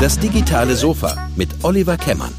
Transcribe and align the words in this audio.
Das 0.00 0.18
digitale 0.18 0.74
Sofa 0.74 1.28
mit 1.36 1.64
Oliver 1.64 1.96
Kemmern. 1.96 2.32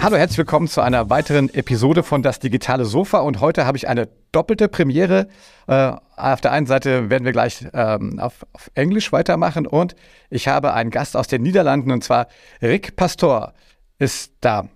Hallo, 0.00 0.16
herzlich 0.16 0.38
willkommen 0.38 0.68
zu 0.68 0.80
einer 0.80 1.10
weiteren 1.10 1.52
Episode 1.52 2.02
von 2.02 2.22
Das 2.22 2.38
digitale 2.38 2.84
Sofa. 2.84 3.18
Und 3.18 3.40
heute 3.40 3.66
habe 3.66 3.76
ich 3.76 3.88
eine 3.88 4.08
doppelte 4.32 4.68
Premiere. 4.68 5.28
Äh, 5.66 5.92
auf 6.16 6.40
der 6.40 6.52
einen 6.52 6.66
Seite 6.66 7.10
werden 7.10 7.24
wir 7.24 7.32
gleich 7.32 7.66
ähm, 7.72 8.18
auf, 8.18 8.46
auf, 8.52 8.70
Englisch 8.74 9.12
weitermachen 9.12 9.66
und 9.66 9.96
ich 10.30 10.48
habe 10.48 10.74
einen 10.74 10.90
Gast 10.90 11.16
aus 11.16 11.28
den 11.28 11.42
Niederlanden 11.42 11.90
und 11.90 12.04
zwar 12.04 12.28
Rick 12.62 12.96
Pastor 12.96 13.52
ist 13.98 14.32
da. 14.40 14.68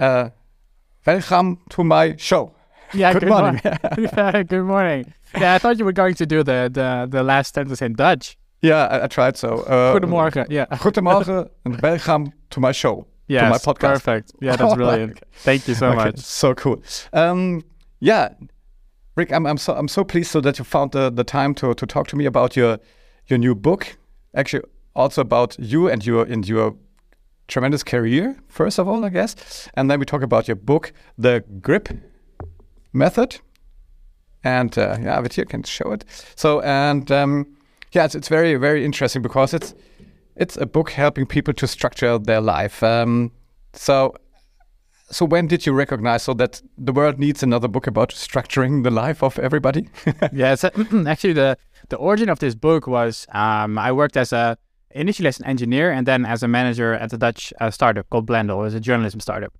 Uh, 0.00 0.30
welcome 1.04 1.58
to 1.68 1.84
my 1.84 2.14
show. 2.18 2.52
Yeah, 2.94 3.12
good, 3.12 3.22
good 3.22 3.28
morning. 3.28 3.60
morning. 4.16 4.46
good 4.48 4.64
morning. 4.64 5.06
Yeah, 5.38 5.54
I 5.54 5.58
thought 5.58 5.78
you 5.78 5.84
were 5.84 5.92
going 5.92 6.14
to 6.14 6.26
do 6.26 6.42
the 6.42 6.70
the, 6.72 7.06
the 7.08 7.22
last 7.22 7.54
sentence 7.54 7.82
in 7.82 7.94
Dutch. 7.94 8.36
Yeah, 8.60 8.86
I, 8.86 9.04
I 9.04 9.06
tried 9.06 9.36
so. 9.36 9.60
Uh, 9.62 9.92
Goedemorgen. 9.98 10.46
Yeah. 10.48 10.66
Goedemorgen 10.70 11.48
and 11.64 11.80
welcome 11.80 12.32
to 12.50 12.60
my 12.60 12.72
show. 12.72 13.06
Yeah, 13.28 13.50
my 13.50 13.58
podcast. 13.58 13.94
Perfect. 13.94 14.32
Yeah, 14.40 14.56
that's 14.56 14.74
brilliant. 14.80 15.20
Thank 15.32 15.66
you 15.68 15.74
so 15.74 15.88
okay, 15.88 15.96
much. 15.96 16.18
So 16.18 16.54
cool. 16.54 16.82
Um, 17.12 17.64
yeah, 18.00 18.34
Rick, 19.16 19.32
I'm, 19.32 19.46
I'm 19.46 19.58
so 19.58 19.74
I'm 19.74 19.88
so 19.88 20.04
pleased 20.04 20.30
so 20.30 20.40
that 20.40 20.58
you 20.58 20.64
found 20.64 20.92
the, 20.92 21.10
the 21.10 21.24
time 21.24 21.54
to 21.56 21.74
to 21.74 21.86
talk 21.86 22.08
to 22.08 22.16
me 22.16 22.26
about 22.26 22.56
your 22.56 22.78
your 23.26 23.38
new 23.38 23.54
book. 23.54 23.96
Actually, 24.34 24.64
also 24.94 25.20
about 25.20 25.56
you 25.58 25.88
and 25.88 26.04
your 26.06 26.24
and 26.24 26.46
your 26.48 26.76
tremendous 27.48 27.82
career. 27.82 28.36
First 28.48 28.78
of 28.78 28.88
all, 28.88 29.04
I 29.04 29.08
guess, 29.08 29.68
and 29.74 29.90
then 29.90 29.98
we 29.98 30.06
talk 30.06 30.22
about 30.22 30.48
your 30.48 30.56
book, 30.56 30.92
The 31.18 31.44
Grip 31.60 31.88
Method. 32.92 33.40
And 34.44 34.76
uh, 34.76 34.98
yeah, 35.00 35.20
but 35.20 35.32
here 35.34 35.44
can 35.44 35.62
show 35.62 35.92
it. 35.92 36.04
So 36.34 36.60
and 36.60 37.10
um, 37.10 37.46
yeah, 37.92 38.04
it's, 38.04 38.14
it's 38.14 38.28
very 38.28 38.56
very 38.56 38.84
interesting 38.84 39.22
because 39.22 39.54
it's 39.54 39.74
it's 40.36 40.56
a 40.56 40.66
book 40.66 40.90
helping 40.90 41.26
people 41.26 41.54
to 41.54 41.66
structure 41.66 42.18
their 42.18 42.40
life. 42.40 42.82
Um, 42.82 43.32
so 43.72 44.14
so 45.10 45.26
when 45.26 45.46
did 45.46 45.66
you 45.66 45.72
recognize 45.72 46.22
so 46.22 46.34
that 46.34 46.62
the 46.78 46.92
world 46.92 47.18
needs 47.18 47.42
another 47.42 47.68
book 47.68 47.86
about 47.86 48.10
structuring 48.10 48.82
the 48.82 48.90
life 48.90 49.22
of 49.22 49.38
everybody? 49.38 49.88
yeah, 50.32 50.54
so, 50.54 50.70
actually 51.06 51.34
the 51.34 51.58
the 51.90 51.96
origin 51.96 52.28
of 52.28 52.38
this 52.38 52.54
book 52.54 52.86
was 52.86 53.26
um, 53.32 53.78
I 53.78 53.92
worked 53.92 54.16
as 54.16 54.32
a 54.32 54.56
initially 54.90 55.28
as 55.28 55.38
an 55.38 55.46
engineer 55.46 55.90
and 55.90 56.06
then 56.06 56.24
as 56.24 56.42
a 56.42 56.48
manager 56.48 56.94
at 56.94 57.12
a 57.12 57.18
Dutch 57.18 57.52
uh, 57.60 57.70
startup 57.70 58.08
called 58.10 58.26
Blendle. 58.26 58.60
It 58.60 58.62
was 58.62 58.74
a 58.74 58.80
journalism 58.80 59.20
startup, 59.20 59.52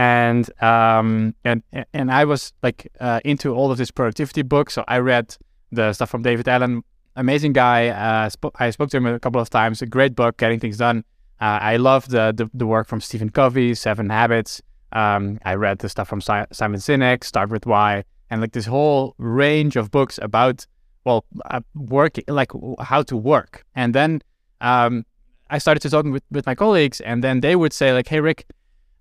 and 0.00 0.62
um, 0.62 1.34
and 1.44 1.62
and 1.92 2.10
I 2.10 2.24
was 2.24 2.54
like 2.62 2.90
uh, 3.00 3.20
into 3.22 3.54
all 3.54 3.70
of 3.70 3.76
this 3.76 3.90
productivity 3.90 4.40
books. 4.40 4.72
So 4.72 4.82
I 4.88 4.98
read 4.98 5.36
the 5.72 5.92
stuff 5.92 6.08
from 6.08 6.22
David 6.22 6.48
Allen, 6.48 6.82
amazing 7.16 7.52
guy. 7.52 7.88
Uh, 7.88 8.30
sp- 8.32 8.56
I 8.58 8.70
spoke 8.70 8.88
to 8.90 8.96
him 8.96 9.04
a 9.04 9.20
couple 9.20 9.42
of 9.42 9.50
times. 9.50 9.82
A 9.82 9.86
great 9.86 10.14
book, 10.14 10.38
Getting 10.38 10.58
Things 10.58 10.78
Done. 10.78 11.04
Uh, 11.38 11.58
I 11.72 11.76
love 11.76 12.08
the, 12.08 12.32
the, 12.34 12.48
the 12.54 12.66
work 12.66 12.86
from 12.86 13.02
Stephen 13.02 13.28
Covey, 13.28 13.74
Seven 13.74 14.08
Habits. 14.08 14.62
Um, 14.92 15.38
I 15.44 15.54
read 15.54 15.80
the 15.80 15.88
stuff 15.90 16.08
from 16.08 16.22
si- 16.22 16.48
Simon 16.50 16.80
Sinek, 16.80 17.22
Start 17.22 17.50
with 17.50 17.66
Why, 17.66 18.04
and 18.30 18.40
like 18.40 18.52
this 18.52 18.66
whole 18.66 19.14
range 19.18 19.76
of 19.76 19.90
books 19.90 20.18
about 20.22 20.66
well, 21.04 21.26
uh, 21.50 21.60
working 21.74 22.24
like 22.26 22.52
how 22.78 23.02
to 23.02 23.16
work. 23.18 23.64
And 23.74 23.94
then 23.94 24.22
um, 24.62 25.04
I 25.50 25.58
started 25.58 25.80
to 25.80 25.90
talk 25.90 26.06
with, 26.06 26.24
with 26.30 26.46
my 26.46 26.54
colleagues, 26.54 27.02
and 27.02 27.22
then 27.22 27.40
they 27.40 27.54
would 27.54 27.74
say 27.74 27.92
like, 27.92 28.08
"Hey, 28.08 28.20
Rick." 28.20 28.46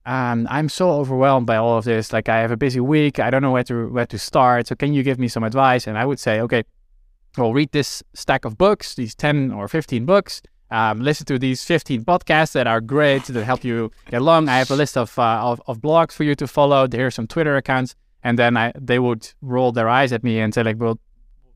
Um, 0.05 0.47
I'm 0.49 0.69
so 0.69 0.91
overwhelmed 0.91 1.45
by 1.45 1.57
all 1.57 1.77
of 1.77 1.85
this. 1.85 2.11
Like 2.13 2.29
I 2.29 2.37
have 2.39 2.51
a 2.51 2.57
busy 2.57 2.79
week. 2.79 3.19
I 3.19 3.29
don't 3.29 3.41
know 3.41 3.51
where 3.51 3.63
to 3.65 3.89
where 3.89 4.05
to 4.07 4.17
start. 4.17 4.67
So 4.67 4.75
can 4.75 4.93
you 4.93 5.03
give 5.03 5.19
me 5.19 5.27
some 5.27 5.43
advice? 5.43 5.87
And 5.87 5.97
I 5.97 6.05
would 6.05 6.19
say, 6.19 6.41
okay, 6.41 6.63
well, 7.37 7.53
read 7.53 7.71
this 7.71 8.03
stack 8.13 8.45
of 8.45 8.57
books, 8.57 8.95
these 8.95 9.15
10 9.15 9.51
or 9.51 9.67
15 9.67 10.05
books. 10.05 10.41
Um, 10.71 11.01
listen 11.01 11.25
to 11.27 11.39
these 11.39 11.63
15 11.63 12.05
podcasts 12.05 12.51
that 12.53 12.67
are 12.67 12.79
great 12.79 13.23
that 13.25 13.43
help 13.43 13.63
you 13.63 13.91
get 14.09 14.21
along. 14.21 14.49
I 14.49 14.57
have 14.57 14.69
a 14.69 14.75
list 14.75 14.97
of, 14.97 15.17
uh, 15.17 15.39
of, 15.41 15.61
of 15.67 15.79
blogs 15.79 16.11
for 16.11 16.23
you 16.23 16.35
to 16.35 16.47
follow. 16.47 16.85
There 16.85 17.07
are 17.07 17.11
some 17.11 17.25
Twitter 17.27 17.55
accounts, 17.55 17.95
and 18.23 18.37
then 18.37 18.55
I 18.55 18.71
they 18.79 18.99
would 18.99 19.27
roll 19.41 19.71
their 19.71 19.89
eyes 19.89 20.13
at 20.13 20.23
me 20.23 20.39
and 20.39 20.53
say 20.53 20.63
like, 20.63 20.79
well, 20.79 20.99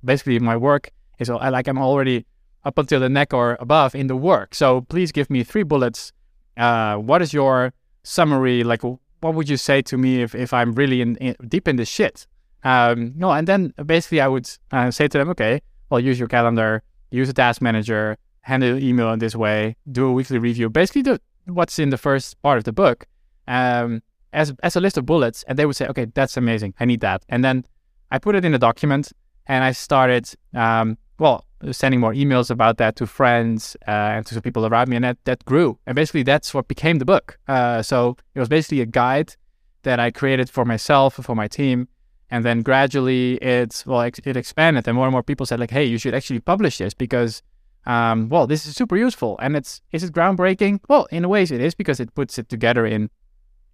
basically 0.03 0.39
my 0.39 0.57
work 0.57 0.89
is 1.19 1.29
like 1.29 1.68
I'm 1.68 1.78
already 1.78 2.25
up 2.66 2.78
until 2.78 3.00
the 3.00 3.09
neck 3.09 3.34
or 3.34 3.57
above 3.59 3.94
in 3.94 4.07
the 4.07 4.16
work. 4.16 4.56
So 4.56 4.81
please 4.81 5.12
give 5.12 5.29
me 5.29 5.44
three 5.44 5.63
bullets. 5.63 6.12
Uh, 6.57 6.95
what 6.95 7.22
is 7.22 7.34
your 7.34 7.73
summary? 8.03 8.64
Like, 8.64 8.84
what 8.84 9.34
would 9.36 9.50
you 9.50 9.58
say 9.58 9.81
to 9.84 9.97
me 9.97 10.22
if, 10.22 10.36
if 10.36 10.53
I'm 10.53 10.74
really 10.74 11.02
in, 11.02 11.16
in 11.18 11.36
deep 11.47 11.68
in 11.68 11.78
the 11.78 11.86
shit? 11.86 12.28
Um, 12.64 13.14
no, 13.16 13.31
and 13.31 13.47
then 13.47 13.74
basically 13.86 14.22
I 14.22 14.28
would 14.28 14.50
uh, 14.72 14.91
say 14.91 15.08
to 15.08 15.18
them, 15.18 15.30
okay, 15.30 15.62
well, 15.90 16.00
use 16.00 16.18
your 16.19 16.28
calendar, 16.28 16.81
use 17.12 17.30
a 17.30 17.34
task 17.34 17.62
manager, 17.62 18.18
handle 18.42 18.78
email 18.78 19.12
in 19.12 19.19
this 19.19 19.36
way, 19.36 19.75
do 19.92 20.06
a 20.06 20.12
weekly 20.12 20.38
review, 20.38 20.69
basically 20.69 21.02
do 21.02 21.18
what's 21.46 21.80
in 21.80 21.90
the 21.90 21.97
first 21.97 22.42
part 22.42 22.58
of 22.58 22.63
the 22.63 22.72
book 22.74 23.06
um, 23.47 24.02
as, 24.31 24.53
as 24.63 24.75
a 24.75 24.80
list 24.80 24.97
of 24.97 25.06
bullets. 25.06 25.44
And 25.47 25.59
they 25.59 25.66
would 25.66 25.75
say, 25.75 25.88
okay, 25.88 26.06
that's 26.06 26.38
amazing. 26.38 26.74
I 26.80 26.86
need 26.86 27.02
that. 27.02 27.24
And 27.30 27.44
then 27.44 27.66
I 28.12 28.19
put 28.19 28.36
it 28.36 28.46
in 28.46 28.53
a 28.53 28.59
document 28.59 29.12
and 29.47 29.63
I 29.63 29.72
started, 29.72 30.30
um, 30.53 30.97
well, 31.19 31.46
sending 31.72 32.00
more 32.00 32.13
emails 32.13 32.50
about 32.50 32.78
that 32.78 32.96
to 32.97 33.07
friends 33.07 33.78
uh, 33.88 33.91
and 33.91 34.25
to 34.25 34.41
people 34.41 34.66
around 34.66 34.90
me. 34.90 34.96
And 34.96 35.06
that, 35.06 35.18
that 35.25 35.46
grew. 35.46 35.78
And 35.85 35.96
basically 35.96 36.24
that's 36.24 36.53
what 36.53 36.68
became 36.68 37.00
the 37.00 37.06
book. 37.06 37.38
Uh, 37.47 37.81
so 37.81 38.18
it 38.35 38.40
was 38.40 38.50
basically 38.50 38.81
a 38.81 38.85
guide 38.85 39.35
that 39.84 40.00
I 40.00 40.12
created 40.12 40.50
for 40.50 40.66
myself, 40.66 41.16
for 41.16 41.35
my 41.35 41.47
team 41.47 41.88
and 42.34 42.44
then 42.44 42.63
gradually 42.63 43.35
it's 43.35 43.85
well 43.85 44.01
it 44.01 44.38
expanded 44.38 44.88
and 44.88 44.96
more 44.96 45.06
and 45.06 45.12
more 45.12 45.22
people 45.22 45.46
said 45.46 45.59
like 45.59 45.69
hey 45.69 45.84
you 45.85 46.00
should 46.00 46.16
actually 46.16 46.40
publish 46.40 46.79
this 46.79 46.94
because 46.94 47.44
um, 47.85 48.28
well 48.30 48.47
this 48.47 48.66
is 48.66 48.75
super 48.75 48.97
useful 48.97 49.38
and 49.40 49.56
it's 49.56 49.81
is 49.91 50.03
it 50.03 50.12
groundbreaking 50.12 50.80
well 50.90 51.06
in 51.12 51.24
a 51.24 51.30
ways 51.30 51.51
it 51.51 51.62
is 51.62 51.75
because 51.75 52.00
it 52.00 52.13
puts 52.16 52.40
it 52.40 52.50
together 52.50 52.88
in 52.88 53.09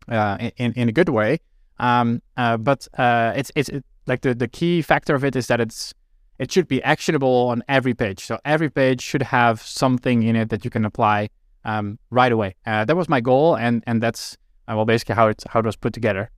uh, 0.09 0.49
in, 0.57 0.73
in 0.73 0.89
a 0.89 0.91
good 0.91 1.07
way 1.07 1.39
um, 1.79 2.21
uh, 2.35 2.57
but 2.57 2.85
uh, 2.97 3.31
it's 3.33 3.49
it's 3.55 3.69
it, 3.69 3.85
like 4.07 4.21
the, 4.21 4.35
the 4.35 4.47
key 4.47 4.81
factor 4.81 5.15
of 5.15 5.23
it 5.23 5.37
is 5.37 5.47
that 5.47 5.61
it's 5.61 5.93
it 6.39 6.51
should 6.51 6.67
be 6.67 6.81
actionable 6.83 7.47
on 7.49 7.63
every 7.67 7.93
page 7.93 8.23
so 8.25 8.39
every 8.45 8.69
page 8.69 9.01
should 9.01 9.23
have 9.23 9.61
something 9.61 10.23
in 10.23 10.35
it 10.35 10.49
that 10.49 10.63
you 10.65 10.71
can 10.71 10.85
apply 10.85 11.29
um, 11.65 11.99
right 12.09 12.31
away 12.31 12.55
uh, 12.65 12.83
that 12.85 12.95
was 12.95 13.07
my 13.07 13.21
goal 13.21 13.55
and 13.55 13.83
and 13.85 14.01
that's 14.01 14.37
uh, 14.67 14.75
well 14.75 14.85
basically 14.85 15.15
how 15.15 15.27
it 15.27 15.43
how 15.49 15.59
it 15.59 15.65
was 15.65 15.75
put 15.75 15.93
together 15.93 16.29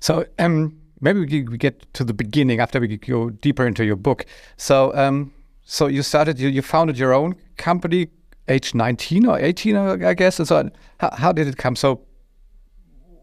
so 0.00 0.24
um, 0.38 0.78
maybe 1.00 1.20
we 1.20 1.58
get 1.58 1.92
to 1.94 2.04
the 2.04 2.14
beginning 2.14 2.60
after 2.60 2.80
we 2.80 2.96
go 2.96 3.30
deeper 3.30 3.66
into 3.66 3.84
your 3.84 3.96
book. 3.96 4.26
So 4.56 4.94
um, 4.94 5.32
so 5.64 5.86
you 5.86 6.02
started, 6.02 6.38
you, 6.38 6.48
you 6.48 6.62
founded 6.62 6.98
your 6.98 7.12
own 7.12 7.34
company 7.56 8.08
age 8.48 8.74
19 8.74 9.26
or 9.26 9.38
18, 9.38 9.76
I 9.76 10.14
guess. 10.14 10.38
And 10.38 10.48
so 10.48 10.70
how, 10.98 11.10
how 11.14 11.32
did 11.32 11.46
it 11.46 11.58
come? 11.58 11.76
So 11.76 12.00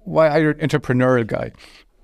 why 0.03 0.29
are 0.29 0.40
you 0.40 0.50
an 0.52 0.59
entrepreneurial 0.59 1.25
guy? 1.25 1.52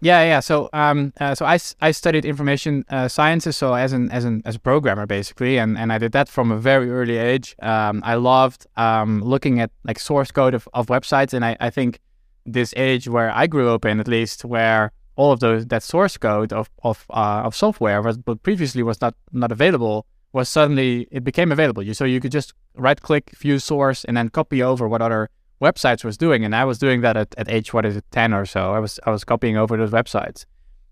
Yeah, 0.04 0.24
yeah. 0.24 0.40
So, 0.40 0.68
um, 0.74 1.14
uh, 1.20 1.36
so 1.36 1.46
I, 1.46 1.60
I 1.80 1.92
studied 1.92 2.26
information 2.26 2.84
uh, 2.90 3.08
sciences, 3.08 3.56
so 3.56 3.76
as 3.76 3.94
an 3.94 4.10
as 4.12 4.26
an 4.26 4.42
as 4.46 4.56
a 4.56 4.60
programmer 4.60 5.06
basically, 5.06 5.60
and, 5.60 5.78
and 5.78 5.94
I 5.94 6.00
did 6.00 6.12
that 6.14 6.28
from 6.28 6.52
a 6.52 6.58
very 6.58 6.90
early 6.90 7.18
age. 7.18 7.56
Um, 7.62 8.02
I 8.04 8.16
loved 8.16 8.66
um, 8.78 9.22
looking 9.22 9.60
at 9.60 9.70
like 9.84 10.00
source 10.00 10.32
code 10.32 10.56
of, 10.56 10.68
of 10.74 10.88
websites, 10.88 11.34
and 11.34 11.46
I, 11.46 11.56
I 11.60 11.70
think 11.70 12.00
this 12.48 12.74
age 12.76 13.08
where 13.08 13.30
I 13.30 13.46
grew 13.46 13.70
up 13.70 13.86
in, 13.86 14.00
at 14.00 14.08
least, 14.08 14.44
where 14.44 14.92
all 15.18 15.32
of 15.32 15.40
those 15.40 15.68
that 15.68 15.84
source 15.84 16.18
code 16.18 16.52
of 16.52 16.68
of 16.84 17.06
uh, 17.12 17.44
of 17.46 17.56
software 17.56 18.02
was 18.02 18.18
but 18.18 18.42
previously 18.42 18.82
was 18.82 19.00
not 19.02 19.14
not 19.32 19.52
available 19.52 20.08
was 20.34 20.50
suddenly 20.50 21.08
it 21.12 21.24
became 21.24 21.52
available. 21.52 21.84
You 21.84 21.94
so 21.94 22.06
you 22.06 22.20
could 22.20 22.32
just 22.32 22.54
right 22.76 23.00
click 23.00 23.32
view 23.38 23.60
source 23.60 24.04
and 24.06 24.18
then 24.18 24.30
copy 24.30 24.64
over 24.64 24.88
what 24.88 25.02
other 25.04 25.30
websites 25.62 26.04
was 26.04 26.18
doing. 26.18 26.44
And 26.44 26.56
I 26.56 26.66
was 26.66 26.78
doing 26.80 27.02
that 27.02 27.16
at, 27.16 27.34
at 27.38 27.50
age 27.50 27.74
what 27.74 27.86
is 27.86 27.96
it 27.96 28.06
ten 28.12 28.34
or 28.34 28.46
so. 28.46 28.74
I 28.74 28.80
was 28.80 29.00
I 29.06 29.12
was 29.12 29.24
copying 29.24 29.58
over 29.58 29.78
those 29.78 29.92
websites, 29.92 30.46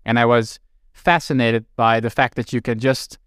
and 0.04 0.18
I 0.18 0.24
was 0.24 0.58
fascinated 0.92 1.64
by 1.76 2.00
the 2.00 2.10
fact 2.10 2.34
that 2.36 2.52
you 2.52 2.60
can 2.60 2.78
just 2.78 3.18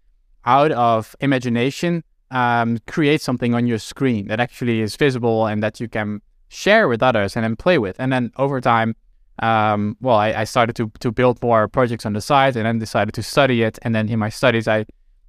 out 0.44 0.72
of 0.72 1.16
imagination 1.20 2.04
um, 2.30 2.78
create 2.86 3.20
something 3.20 3.54
on 3.54 3.66
your 3.66 3.78
screen 3.78 4.26
that 4.28 4.40
actually 4.40 4.80
is 4.80 4.96
visible 4.96 5.46
and 5.46 5.62
that 5.62 5.80
you 5.80 5.88
can 5.88 6.20
share 6.48 6.88
with 6.88 7.02
others 7.02 7.36
and 7.36 7.44
then 7.44 7.56
play 7.56 7.78
with. 7.78 7.96
And 7.98 8.12
then 8.12 8.30
over 8.36 8.60
time, 8.60 8.94
um, 9.40 9.96
well, 10.00 10.16
I, 10.16 10.32
I, 10.32 10.44
started 10.44 10.76
to 10.76 10.90
to 11.00 11.10
build 11.10 11.42
more 11.42 11.66
projects 11.68 12.06
on 12.06 12.12
the 12.12 12.20
side, 12.20 12.56
and 12.56 12.66
then 12.66 12.78
decided 12.78 13.14
to 13.14 13.22
study 13.22 13.62
it. 13.62 13.78
And 13.82 13.94
then 13.94 14.08
in 14.08 14.18
my 14.18 14.28
studies, 14.28 14.68
I 14.68 14.86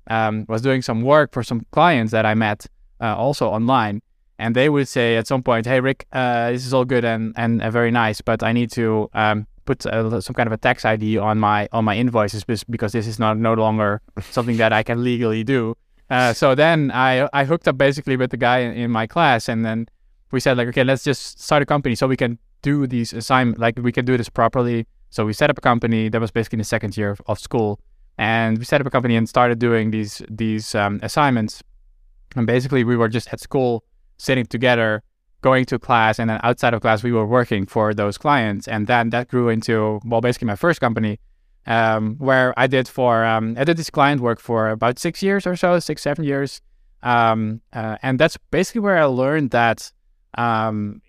um, 0.08 0.46
was 0.48 0.62
doing 0.62 0.82
some 0.84 1.02
work 1.02 1.34
for 1.34 1.44
some 1.44 1.66
clients 1.72 2.12
that 2.12 2.26
I 2.26 2.36
met 2.36 2.68
uh, 3.02 3.16
also 3.16 3.48
online, 3.48 4.02
and 4.38 4.56
they 4.56 4.70
would 4.70 4.88
say 4.88 5.18
at 5.18 5.28
some 5.28 5.44
point, 5.44 5.66
"Hey, 5.66 5.80
Rick, 5.80 6.08
uh, 6.12 6.52
this 6.52 6.66
is 6.66 6.74
all 6.74 6.86
good 6.86 7.06
and 7.06 7.34
and 7.38 7.62
uh, 7.62 7.70
very 7.72 7.92
nice, 7.92 8.22
but 8.22 8.44
I 8.44 8.52
need 8.52 8.72
to 8.72 9.10
um, 9.14 9.48
put 9.66 9.86
uh, 9.86 10.22
some 10.22 10.34
kind 10.34 10.48
of 10.48 10.54
a 10.54 10.58
tax 10.58 10.86
ID 10.86 11.18
on 11.18 11.40
my 11.40 11.68
on 11.72 11.86
my 11.86 11.96
invoices 11.96 12.44
because 12.44 12.92
this 12.92 13.08
is 13.08 13.20
not 13.20 13.38
no 13.38 13.54
longer 13.54 14.02
something 14.32 14.58
that 14.58 14.74
I 14.74 14.84
can 14.84 15.04
legally 15.04 15.44
do." 15.44 15.76
Uh, 16.10 16.34
so 16.34 16.56
then 16.56 16.92
I 16.92 17.28
I 17.34 17.46
hooked 17.46 17.68
up 17.68 17.78
basically 17.78 18.18
with 18.18 18.32
the 18.32 18.38
guy 18.38 18.60
in, 18.60 18.74
in 18.74 18.92
my 18.92 19.08
class, 19.08 19.50
and 19.50 19.66
then 19.66 19.88
we 20.32 20.40
said 20.40 20.58
like, 20.58 20.68
okay, 20.68 20.84
let's 20.84 21.04
just 21.04 21.42
start 21.42 21.64
a 21.64 21.66
company 21.66 21.96
so 21.96 22.08
we 22.08 22.18
can 22.18 22.38
do 22.62 22.88
these 22.88 23.14
assignments, 23.14 23.60
like 23.60 23.78
we 23.80 23.92
can 23.92 24.06
do 24.06 24.18
this 24.18 24.30
properly. 24.30 24.86
So 25.10 25.26
we 25.26 25.34
set 25.34 25.50
up 25.50 25.58
a 25.58 25.62
company 25.62 26.10
that 26.10 26.20
was 26.20 26.32
basically 26.32 26.58
in 26.58 26.60
the 26.60 26.66
second 26.66 26.98
year 26.98 27.12
of, 27.12 27.22
of 27.28 27.40
school. 27.40 27.80
and 28.18 28.58
we 28.58 28.66
set 28.66 28.80
up 28.82 28.88
a 28.88 28.90
company 28.90 29.16
and 29.18 29.28
started 29.28 29.60
doing 29.60 29.92
these 29.92 30.22
these 30.30 30.76
um, 30.76 31.00
assignments. 31.04 31.64
And 32.36 32.46
basically, 32.48 32.84
we 32.84 32.96
were 32.98 33.10
just 33.18 33.28
at 33.34 33.40
school 33.40 33.84
sitting 34.18 34.46
together, 34.46 35.04
going 35.42 35.66
to 35.66 35.80
class, 35.80 36.20
and 36.20 36.30
then 36.30 36.40
outside 36.44 36.74
of 36.74 36.82
class, 36.82 37.04
we 37.04 37.12
were 37.12 37.26
working 37.26 37.66
for 37.66 37.94
those 37.94 38.18
clients. 38.18 38.68
And 38.68 38.88
then 38.88 39.10
that 39.12 39.28
grew 39.28 39.50
into 39.50 40.00
well, 40.06 40.22
basically 40.22 40.48
my 40.48 40.56
first 40.56 40.80
company, 40.82 41.20
um, 41.68 42.16
where 42.18 42.54
I 42.58 42.68
did 42.68 42.88
for 42.88 43.24
um, 43.26 43.56
I 43.58 43.64
did 43.64 43.78
this 43.78 43.90
client 43.90 44.22
work 44.22 44.40
for 44.40 44.70
about 44.70 45.00
six 45.00 45.22
years 45.22 45.46
or 45.48 45.56
so, 45.56 45.80
six 45.80 46.02
seven 46.02 46.24
years, 46.26 46.62
um, 47.04 47.62
uh, 47.74 47.98
and 48.02 48.20
that's 48.20 48.38
basically 48.52 48.82
where 48.82 48.98
I 48.98 49.06
learned 49.06 49.52
that 49.52 49.92
um, 50.38 51.02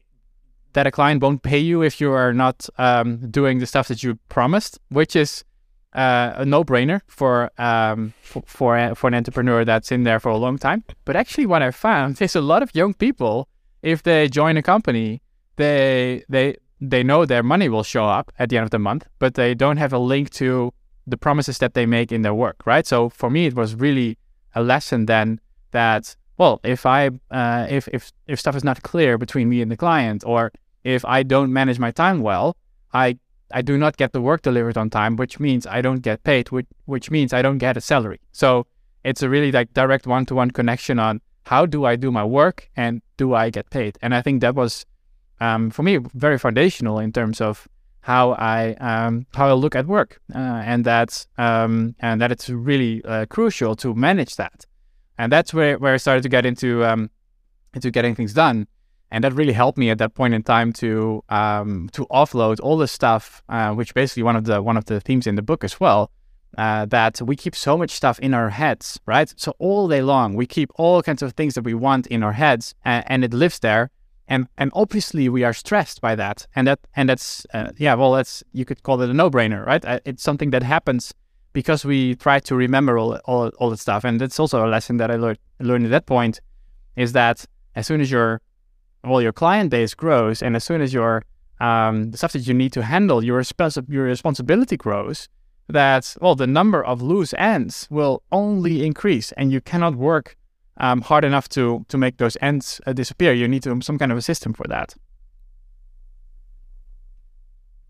that 0.73 0.87
a 0.87 0.91
client 0.91 1.23
won't 1.23 1.43
pay 1.43 1.59
you 1.59 1.83
if 1.83 2.01
you 2.01 2.13
are 2.13 2.33
not 2.33 2.69
um, 2.79 3.31
doing 3.31 3.59
the 3.59 3.67
stuff 3.67 3.89
that 3.89 4.03
you 4.03 4.19
promised, 4.29 4.79
which 4.91 5.17
is 5.17 5.45
uh, 5.93 6.35
a 6.37 6.45
no-brainer 6.45 7.01
for, 7.07 7.51
um, 7.59 8.13
for 8.21 8.43
for 8.47 8.95
for 8.95 9.09
an 9.09 9.15
entrepreneur 9.15 9.65
that's 9.65 9.91
in 9.91 10.03
there 10.03 10.21
for 10.21 10.29
a 10.31 10.37
long 10.37 10.59
time. 10.59 10.85
But 11.05 11.17
actually, 11.17 11.47
what 11.47 11.63
I 11.63 11.71
found 11.71 12.21
is 12.27 12.37
a 12.37 12.41
lot 12.41 12.63
of 12.63 12.75
young 12.75 12.95
people, 12.95 13.49
if 13.83 14.03
they 14.03 14.29
join 14.29 14.57
a 14.57 14.63
company, 14.63 15.23
they 15.57 16.25
they 16.29 16.57
they 16.81 17.03
know 17.03 17.25
their 17.25 17.43
money 17.43 17.69
will 17.69 17.83
show 17.83 18.05
up 18.05 18.33
at 18.39 18.51
the 18.51 18.59
end 18.59 18.65
of 18.65 18.71
the 18.71 18.79
month, 18.79 19.07
but 19.19 19.35
they 19.35 19.55
don't 19.55 19.79
have 19.79 19.93
a 19.93 19.99
link 19.99 20.31
to 20.31 20.73
the 21.07 21.17
promises 21.17 21.59
that 21.59 21.75
they 21.75 21.87
make 21.87 22.13
in 22.13 22.23
their 22.23 22.35
work, 22.35 22.67
right? 22.67 22.87
So 22.87 23.09
for 23.09 23.31
me, 23.31 23.47
it 23.47 23.55
was 23.55 23.75
really 23.75 24.19
a 24.55 24.63
lesson 24.63 25.07
then 25.07 25.41
that 25.71 26.17
well, 26.39 26.61
if 26.63 26.85
I 26.85 27.11
uh, 27.31 27.67
if 27.71 27.89
if 27.89 28.13
if 28.27 28.39
stuff 28.39 28.57
is 28.57 28.65
not 28.65 28.83
clear 28.83 29.19
between 29.19 29.49
me 29.49 29.63
and 29.63 29.71
the 29.71 29.77
client, 29.77 30.23
or 30.27 30.53
if 30.85 31.05
I 31.05 31.23
don't 31.23 31.53
manage 31.53 31.79
my 31.79 31.91
time 31.91 32.21
well, 32.21 32.57
I 32.93 33.19
I 33.53 33.63
do 33.63 33.79
not 33.79 33.97
get 33.97 34.13
the 34.13 34.21
work 34.21 34.43
delivered 34.43 34.77
on 34.77 34.91
time, 34.91 35.17
which 35.17 35.39
means 35.39 35.67
I 35.67 35.81
don't 35.81 36.01
get 36.01 36.25
paid, 36.25 36.51
which 36.51 36.67
which 36.85 37.11
means 37.11 37.33
I 37.33 37.43
don't 37.43 37.59
get 37.59 37.77
a 37.77 37.81
salary. 37.81 38.21
So 38.33 38.67
it's 39.05 39.23
a 39.23 39.29
really 39.29 39.53
like 39.53 39.73
direct 39.73 40.07
one-to-one 40.07 40.51
connection 40.51 40.99
on 40.99 41.21
how 41.45 41.65
do 41.65 41.85
I 41.85 41.97
do 41.97 42.11
my 42.11 42.25
work 42.25 42.69
and 42.77 43.03
do 43.17 43.35
I 43.35 43.51
get 43.51 43.71
paid? 43.71 43.99
And 44.03 44.15
I 44.15 44.21
think 44.23 44.41
that 44.41 44.55
was 44.55 44.85
um, 45.41 45.71
for 45.71 45.83
me 45.83 45.99
very 46.15 46.39
foundational 46.39 46.99
in 46.99 47.13
terms 47.13 47.41
of 47.41 47.69
how 48.01 48.33
I 48.33 48.75
um, 48.75 49.27
how 49.35 49.49
I 49.49 49.53
look 49.53 49.75
at 49.75 49.87
work, 49.87 50.21
uh, 50.35 50.39
and 50.39 50.85
that 50.85 51.27
um, 51.39 51.95
and 52.01 52.21
that 52.21 52.31
it's 52.31 52.49
really 52.49 53.05
uh, 53.05 53.27
crucial 53.27 53.75
to 53.77 53.95
manage 53.95 54.37
that, 54.37 54.65
and 55.19 55.33
that's 55.33 55.53
where, 55.53 55.77
where 55.79 55.95
I 55.95 55.97
started 55.97 56.23
to 56.23 56.29
get 56.29 56.47
into 56.47 56.85
um, 56.85 57.11
into 57.75 57.91
getting 57.91 58.15
things 58.15 58.33
done, 58.33 58.69
and 59.11 59.23
that 59.25 59.33
really 59.33 59.53
helped 59.53 59.79
me 59.79 59.91
at 59.91 59.99
that 59.99 60.15
point 60.15 60.35
in 60.35 60.43
time 60.43 60.73
to 60.75 61.23
um, 61.29 61.89
to 61.93 62.07
offload 62.07 62.59
all 62.61 62.77
the 62.77 62.89
stuff, 62.89 63.43
uh, 63.49 63.73
which 63.73 63.95
basically 63.95 64.23
one 64.23 64.37
of 64.37 64.45
the 64.45 64.63
one 64.63 64.77
of 64.77 64.87
the 64.87 65.01
themes 65.01 65.27
in 65.27 65.37
the 65.37 65.43
book 65.43 65.63
as 65.65 65.79
well, 65.79 66.11
uh, 66.59 66.87
that 66.87 67.21
we 67.23 67.37
keep 67.37 67.55
so 67.55 67.77
much 67.77 67.91
stuff 67.91 68.19
in 68.21 68.35
our 68.35 68.51
heads, 68.51 68.99
right? 69.07 69.33
So 69.37 69.55
all 69.59 69.89
day 69.89 70.03
long 70.03 70.35
we 70.35 70.47
keep 70.47 70.71
all 70.75 71.03
kinds 71.03 71.23
of 71.23 71.35
things 71.35 71.55
that 71.55 71.65
we 71.65 71.75
want 71.75 72.07
in 72.09 72.23
our 72.23 72.33
heads, 72.33 72.75
and, 72.85 73.05
and 73.07 73.25
it 73.25 73.33
lives 73.33 73.61
there. 73.61 73.91
And 74.29 74.49
and 74.59 74.73
obviously 74.75 75.29
we 75.29 75.45
are 75.45 75.53
stressed 75.53 76.01
by 76.01 76.17
that. 76.17 76.47
And 76.57 76.67
that 76.67 76.81
and 76.97 77.09
that's 77.09 77.47
uh, 77.55 77.71
yeah 77.77 77.95
well 77.95 78.13
that's 78.13 78.43
you 78.53 78.65
could 78.65 78.83
call 78.83 79.01
it 79.03 79.11
a 79.11 79.15
no-brainer 79.15 79.65
right? 79.65 79.85
Uh, 79.85 80.01
it's 80.05 80.23
something 80.23 80.51
that 80.51 80.65
happens 80.65 81.15
because 81.53 81.85
we 81.85 82.17
try 82.17 82.41
to 82.41 82.57
remember 82.57 82.99
all 82.99 83.21
all, 83.27 83.51
all 83.59 83.71
that 83.71 83.79
stuff. 83.79 84.05
And 84.05 84.21
that's 84.21 84.41
also 84.41 84.67
a 84.67 84.69
lesson 84.69 84.97
that 84.97 85.13
i 85.13 85.17
learned 85.17 85.39
learned 85.61 85.85
at 85.85 85.91
that 85.91 86.07
point 86.07 86.41
is 86.97 87.13
that 87.13 87.45
as 87.77 87.87
soon 87.87 88.01
as 88.01 88.11
your 88.11 88.41
well 89.07 89.23
your 89.23 89.33
client 89.33 89.71
base 89.71 89.95
grows 89.95 90.43
and 90.43 90.57
as 90.57 90.65
soon 90.65 90.81
as 90.81 90.93
your 90.93 91.23
um, 91.59 92.11
the 92.11 92.19
stuff 92.19 92.33
that 92.33 92.47
you 92.47 92.55
need 92.55 92.73
to 92.73 92.83
handle 92.83 93.25
your 93.25 93.43
your 93.89 94.05
responsibility 94.05 94.77
grows 94.77 95.29
that 95.69 96.15
well 96.21 96.35
the 96.35 96.47
number 96.47 96.85
of 96.85 97.01
loose 97.01 97.33
ends 97.39 97.87
will 97.91 98.23
only 98.31 98.85
increase 98.85 99.33
and 99.33 99.53
you 99.53 99.61
cannot 99.61 99.95
work 99.97 100.37
um, 100.79 101.01
hard 101.01 101.25
enough 101.25 101.49
to 101.51 101.85
to 101.89 101.99
make 101.99 102.19
those 102.19 102.37
ends 102.41 102.81
uh, 102.87 102.93
disappear. 102.93 103.33
You 103.33 103.49
need 103.49 103.63
to, 103.63 103.81
some 103.81 103.99
kind 103.99 104.13
of 104.13 104.19
a 104.19 104.23
system 104.23 104.53
for 104.53 104.67
that. 104.69 104.95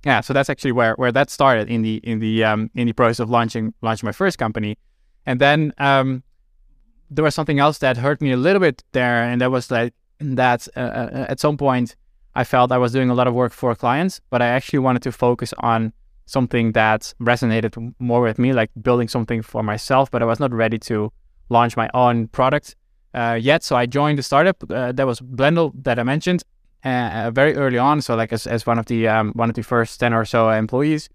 Yeah, 0.05 0.21
so 0.21 0.33
that's 0.33 0.49
actually 0.49 0.73
where 0.73 0.95
where 0.95 1.13
that 1.13 1.31
started 1.31 1.69
in 1.69 1.83
the 1.83 1.97
in 2.05 2.21
the 2.21 2.45
um, 2.45 2.71
in 2.75 2.87
the 2.87 2.93
process 2.93 3.21
of 3.21 3.31
launching 3.31 3.75
launching 3.83 4.07
my 4.07 4.13
first 4.13 4.39
company, 4.39 4.79
and 5.25 5.41
then 5.41 5.73
um, 5.79 6.23
there 7.11 7.25
was 7.25 7.35
something 7.35 7.59
else 7.59 7.79
that 7.79 7.97
hurt 7.97 8.21
me 8.21 8.31
a 8.33 8.37
little 8.37 8.61
bit 8.61 8.85
there, 8.93 9.23
and 9.23 9.41
that 9.41 9.51
was 9.51 9.71
like 9.71 9.95
that 10.19 10.69
uh, 10.77 10.81
uh, 10.81 11.27
at 11.29 11.41
some 11.41 11.57
point 11.57 11.97
I 12.35 12.45
felt 12.45 12.73
I 12.73 12.79
was 12.79 12.93
doing 12.93 13.11
a 13.11 13.15
lot 13.15 13.27
of 13.27 13.35
work 13.35 13.53
for 13.53 13.75
clients, 13.75 14.21
but 14.31 14.43
I 14.43 14.47
actually 14.47 14.81
wanted 14.81 15.03
to 15.03 15.13
focus 15.13 15.55
on 15.59 15.93
something 16.27 16.73
that 16.73 17.15
resonated 17.21 17.95
more 17.99 18.21
with 18.21 18.39
me, 18.39 18.53
like 18.53 18.71
building 18.83 19.09
something 19.09 19.43
for 19.43 19.63
myself, 19.63 20.11
but 20.11 20.23
I 20.23 20.25
was 20.27 20.41
not 20.41 20.53
ready 20.53 20.79
to 20.79 21.13
launch 21.49 21.77
my 21.77 21.89
own 21.95 22.29
product 22.29 22.75
uh, 23.15 23.39
yet. 23.41 23.63
So 23.63 23.77
I 23.77 23.87
joined 23.87 24.19
the 24.19 24.23
startup 24.23 24.57
uh, 24.71 24.93
that 24.93 25.07
was 25.07 25.21
Blendle 25.21 25.73
that 25.85 25.99
I 25.99 26.03
mentioned 26.03 26.43
uh, 26.85 26.89
uh, 26.89 27.31
very 27.31 27.55
early 27.55 27.79
on. 27.79 28.03
So 28.03 28.17
like 28.17 28.33
as, 28.33 28.47
as 28.47 28.67
one 28.67 28.79
of 28.79 28.87
the 28.87 29.09
um, 29.09 29.33
one 29.35 29.49
of 29.49 29.55
the 29.55 29.63
first 29.63 30.01
ten 30.01 30.13
or 30.13 30.25
so 30.25 30.51
employees, 30.51 31.09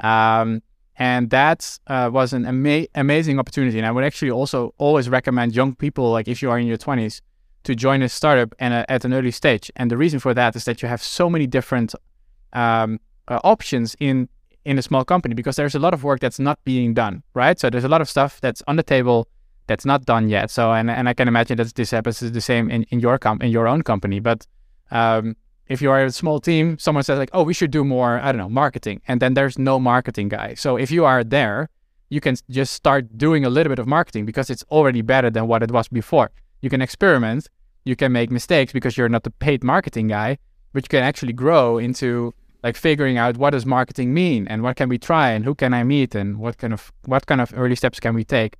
um, 0.00 0.62
and 0.96 1.30
that 1.30 1.78
uh, 1.86 2.10
was 2.12 2.32
an 2.32 2.44
ama- 2.44 2.86
amazing 2.94 3.38
opportunity. 3.38 3.78
And 3.78 3.86
I 3.86 3.90
would 3.90 4.04
actually 4.04 4.30
also 4.30 4.74
always 4.78 5.08
recommend 5.08 5.56
young 5.56 5.74
people, 5.74 6.12
like 6.12 6.28
if 6.28 6.42
you 6.42 6.50
are 6.50 6.58
in 6.58 6.66
your 6.66 6.76
twenties, 6.76 7.22
to 7.68 7.74
join 7.74 8.00
a 8.02 8.08
startup 8.08 8.54
and 8.58 8.72
at 8.88 9.04
an 9.04 9.12
early 9.12 9.30
stage. 9.30 9.70
And 9.76 9.90
the 9.90 9.98
reason 9.98 10.18
for 10.20 10.32
that 10.32 10.56
is 10.56 10.64
that 10.64 10.80
you 10.80 10.88
have 10.88 11.02
so 11.02 11.28
many 11.28 11.46
different 11.46 11.94
um, 12.54 12.98
options 13.28 13.94
in 14.00 14.28
in 14.64 14.78
a 14.78 14.82
small 14.82 15.04
company 15.04 15.34
because 15.34 15.56
there's 15.56 15.74
a 15.74 15.78
lot 15.78 15.94
of 15.94 16.02
work 16.02 16.20
that's 16.20 16.38
not 16.38 16.58
being 16.64 16.94
done, 16.94 17.22
right? 17.34 17.58
So 17.60 17.70
there's 17.70 17.84
a 17.84 17.92
lot 17.94 18.00
of 18.00 18.08
stuff 18.08 18.40
that's 18.40 18.62
on 18.66 18.76
the 18.76 18.82
table 18.82 19.28
that's 19.66 19.84
not 19.84 20.00
done 20.06 20.30
yet. 20.30 20.50
So 20.50 20.72
and 20.72 20.90
and 20.90 21.08
I 21.10 21.14
can 21.14 21.28
imagine 21.28 21.56
that 21.58 21.74
this 21.74 21.90
happens 21.90 22.22
is 22.22 22.32
the 22.32 22.40
same 22.40 22.70
in, 22.70 22.82
in 22.92 23.00
your 23.00 23.18
com- 23.18 23.42
in 23.42 23.50
your 23.50 23.66
own 23.72 23.82
company. 23.82 24.18
But 24.20 24.46
um, 24.90 25.36
if 25.74 25.82
you 25.82 25.90
are 25.90 26.02
a 26.04 26.10
small 26.10 26.40
team, 26.40 26.78
someone 26.78 27.04
says 27.04 27.18
like, 27.18 27.32
oh, 27.34 27.44
we 27.50 27.54
should 27.58 27.72
do 27.78 27.84
more, 27.84 28.12
I 28.24 28.32
don't 28.32 28.42
know, 28.44 28.54
marketing, 28.64 29.02
and 29.08 29.20
then 29.20 29.34
there's 29.34 29.58
no 29.58 29.78
marketing 29.78 30.28
guy. 30.30 30.54
So 30.54 30.78
if 30.84 30.90
you 30.90 31.04
are 31.04 31.22
there, 31.22 31.68
you 32.08 32.20
can 32.20 32.36
just 32.48 32.72
start 32.72 33.02
doing 33.18 33.44
a 33.44 33.50
little 33.50 33.70
bit 33.72 33.78
of 33.78 33.86
marketing 33.86 34.24
because 34.24 34.48
it's 34.48 34.64
already 34.70 35.02
better 35.02 35.30
than 35.30 35.46
what 35.50 35.62
it 35.62 35.70
was 35.70 35.86
before. 35.88 36.30
You 36.62 36.70
can 36.70 36.82
experiment, 36.82 37.48
you 37.84 37.96
can 37.96 38.12
make 38.12 38.30
mistakes 38.30 38.72
because 38.72 38.96
you're 38.96 39.08
not 39.08 39.22
the 39.22 39.30
paid 39.30 39.64
marketing 39.64 40.08
guy, 40.08 40.38
but 40.72 40.84
you 40.84 40.88
can 40.88 41.02
actually 41.02 41.32
grow 41.32 41.78
into 41.78 42.34
like 42.62 42.76
figuring 42.76 43.18
out 43.18 43.36
what 43.36 43.50
does 43.50 43.64
marketing 43.64 44.12
mean 44.12 44.46
and 44.48 44.62
what 44.62 44.76
can 44.76 44.88
we 44.88 44.98
try 44.98 45.30
and 45.30 45.44
who 45.44 45.54
can 45.54 45.72
I 45.72 45.84
meet 45.84 46.14
and 46.14 46.38
what 46.38 46.58
kind 46.58 46.72
of 46.72 46.92
what 47.04 47.26
kind 47.26 47.40
of 47.40 47.52
early 47.56 47.76
steps 47.76 48.00
can 48.00 48.14
we 48.14 48.24
take. 48.24 48.56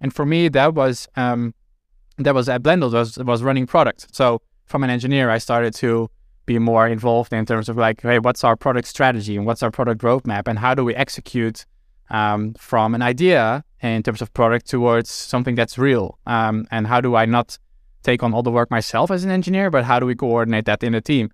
And 0.00 0.12
for 0.12 0.24
me, 0.26 0.48
that 0.48 0.74
was 0.74 1.08
um, 1.16 1.54
that 2.18 2.34
was 2.34 2.48
at 2.48 2.62
Blendle 2.62 2.92
was 2.92 3.18
was 3.18 3.42
running 3.42 3.66
product. 3.66 4.14
So 4.14 4.42
from 4.66 4.82
an 4.84 4.90
engineer, 4.90 5.30
I 5.30 5.38
started 5.38 5.74
to 5.74 6.10
be 6.46 6.58
more 6.58 6.88
involved 6.88 7.32
in 7.32 7.46
terms 7.46 7.68
of 7.68 7.76
like, 7.76 8.02
hey, 8.02 8.18
what's 8.18 8.42
our 8.42 8.56
product 8.56 8.88
strategy 8.88 9.36
and 9.36 9.46
what's 9.46 9.62
our 9.62 9.70
product 9.70 10.02
roadmap 10.02 10.48
and 10.48 10.58
how 10.58 10.74
do 10.74 10.84
we 10.84 10.94
execute 10.94 11.64
um, 12.10 12.54
from 12.54 12.94
an 12.94 13.02
idea 13.02 13.64
in 13.80 14.02
terms 14.02 14.20
of 14.20 14.32
product 14.34 14.66
towards 14.66 15.10
something 15.10 15.54
that's 15.54 15.78
real? 15.78 16.18
Um, 16.26 16.66
and 16.70 16.86
how 16.86 17.00
do 17.00 17.14
I 17.14 17.26
not 17.26 17.58
take 18.02 18.22
on 18.22 18.34
all 18.34 18.42
the 18.42 18.50
work 18.50 18.70
myself 18.70 19.10
as 19.10 19.24
an 19.24 19.30
engineer, 19.30 19.70
but 19.70 19.84
how 19.84 19.98
do 20.00 20.06
we 20.06 20.14
coordinate 20.14 20.64
that 20.66 20.82
in 20.82 20.94
a 20.94 21.00
team? 21.00 21.30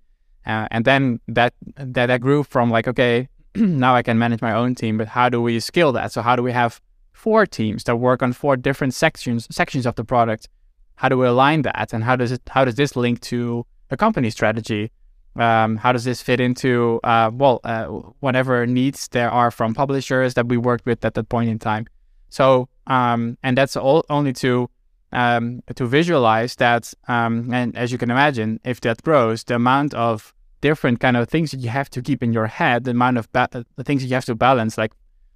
Uh, 0.47 0.67
and 0.71 0.85
then 0.85 1.21
that 1.29 1.55
that 1.77 2.07
that 2.07 2.21
grew 2.21 2.43
from 2.43 2.71
like, 2.71 2.89
okay, 2.89 3.29
now 3.55 3.95
I 3.95 4.03
can 4.03 4.19
manage 4.19 4.41
my 4.41 4.53
own 4.53 4.75
team, 4.75 4.99
but 4.99 5.09
how 5.09 5.29
do 5.29 5.43
we 5.43 5.61
scale 5.61 5.93
that? 5.93 6.13
So 6.13 6.23
how 6.23 6.37
do 6.37 6.43
we 6.43 6.53
have 6.53 6.81
four 7.19 7.45
teams 7.45 7.83
that 7.85 7.97
work 7.97 8.23
on 8.23 8.33
four 8.33 8.57
different 8.57 8.95
sections 8.95 9.49
sections 9.51 9.85
of 9.87 9.95
the 9.97 10.05
product. 10.05 10.49
How 10.95 11.09
do 11.09 11.19
we 11.19 11.27
align 11.27 11.63
that, 11.63 11.93
and 11.93 12.05
how 12.05 12.17
does 12.17 12.33
it 12.33 12.43
how 12.49 12.65
does 12.65 12.77
this 12.77 12.97
link 12.97 13.21
to 13.33 13.67
a 13.91 13.97
company 13.97 14.31
strategy? 14.31 14.91
Um, 15.37 15.77
how 15.77 15.93
does 15.93 16.05
this 16.05 16.23
fit 16.23 16.41
into 16.41 17.01
uh, 17.05 17.31
well 17.33 17.61
uh, 17.65 17.87
whatever 18.25 18.67
needs 18.67 19.09
there 19.09 19.31
are 19.31 19.51
from 19.51 19.75
publishers 19.75 20.35
that 20.35 20.47
we 20.49 20.57
worked 20.57 20.87
with 20.87 21.05
at 21.05 21.15
that 21.15 21.29
point 21.29 21.51
in 21.51 21.59
time? 21.59 21.87
So 22.31 22.69
um, 22.87 23.37
and 23.43 23.59
that's 23.59 23.77
all 23.77 24.05
only 24.09 24.33
to 24.45 24.71
um, 25.13 25.63
to 25.75 25.87
visualize 25.87 26.57
that. 26.57 26.93
Um, 27.07 27.53
and 27.53 27.77
as 27.77 27.93
you 27.93 27.99
can 27.99 28.11
imagine, 28.11 28.61
if 28.65 28.81
that 28.83 29.03
grows, 29.03 29.45
the 29.45 29.55
amount 29.55 29.95
of 29.95 30.35
different 30.61 31.01
kind 31.01 31.17
of 31.17 31.29
things 31.29 31.51
that 31.53 31.61
you 31.61 31.69
have 31.69 31.89
to 31.91 32.03
keep 32.03 32.23
in 32.23 32.33
your 32.33 32.47
head, 32.47 32.85
the 32.85 32.91
amount 32.91 33.19
of 33.19 33.31
ba- 33.33 33.49
the 33.53 33.85
things 33.85 34.03
that 34.03 34.09
you 34.09 34.15
have 34.15 34.25
to 34.27 34.35
balance, 34.35 34.77
like 34.77 34.93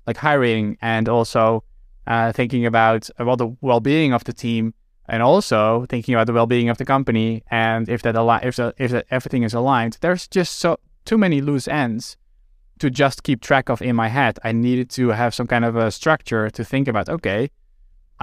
like 0.06 0.16
hiring 0.16 0.76
and 0.82 1.08
also 1.08 1.64
uh, 2.06 2.32
thinking 2.32 2.66
about 2.66 3.08
uh, 3.18 3.24
well 3.24 3.36
the 3.36 3.56
well-being 3.60 4.12
of 4.12 4.24
the 4.24 4.32
team 4.32 4.74
and 5.08 5.22
also 5.22 5.86
thinking 5.88 6.14
about 6.14 6.26
the 6.26 6.32
well-being 6.32 6.68
of 6.68 6.78
the 6.78 6.84
company 6.84 7.42
and 7.50 7.88
if 7.88 8.02
that 8.02 8.16
if 8.42 8.56
the, 8.56 8.74
if 8.78 8.90
the, 8.90 9.04
everything 9.10 9.42
is 9.42 9.54
aligned 9.54 9.98
there's 10.00 10.26
just 10.26 10.58
so 10.58 10.78
too 11.04 11.18
many 11.18 11.40
loose 11.40 11.68
ends 11.68 12.16
to 12.78 12.90
just 12.90 13.22
keep 13.22 13.40
track 13.40 13.68
of 13.68 13.80
in 13.80 13.94
my 13.94 14.08
head 14.08 14.38
i 14.42 14.52
needed 14.52 14.90
to 14.90 15.08
have 15.10 15.34
some 15.34 15.46
kind 15.46 15.64
of 15.64 15.76
a 15.76 15.90
structure 15.90 16.50
to 16.50 16.64
think 16.64 16.88
about 16.88 17.08
okay 17.08 17.50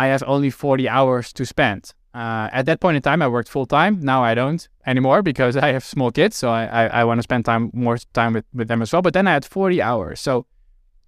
i 0.03 0.05
have 0.07 0.23
only 0.25 0.49
40 0.49 0.89
hours 0.97 1.33
to 1.33 1.45
spend 1.45 1.81
uh, 2.13 2.47
at 2.59 2.65
that 2.65 2.79
point 2.79 2.95
in 2.95 3.01
time 3.01 3.21
i 3.21 3.27
worked 3.27 3.49
full-time 3.49 3.99
now 4.01 4.23
i 4.23 4.33
don't 4.33 4.67
anymore 4.85 5.21
because 5.21 5.55
i 5.55 5.69
have 5.75 5.83
small 5.83 6.11
kids 6.11 6.35
so 6.35 6.49
i, 6.49 6.63
I, 6.65 6.83
I 6.99 7.03
want 7.03 7.17
to 7.19 7.23
spend 7.29 7.45
time 7.45 7.69
more 7.73 7.97
time 8.13 8.33
with, 8.33 8.45
with 8.53 8.67
them 8.67 8.81
as 8.81 8.91
well 8.91 9.01
but 9.01 9.13
then 9.13 9.27
i 9.27 9.33
had 9.33 9.45
40 9.45 9.81
hours 9.81 10.19
so 10.19 10.45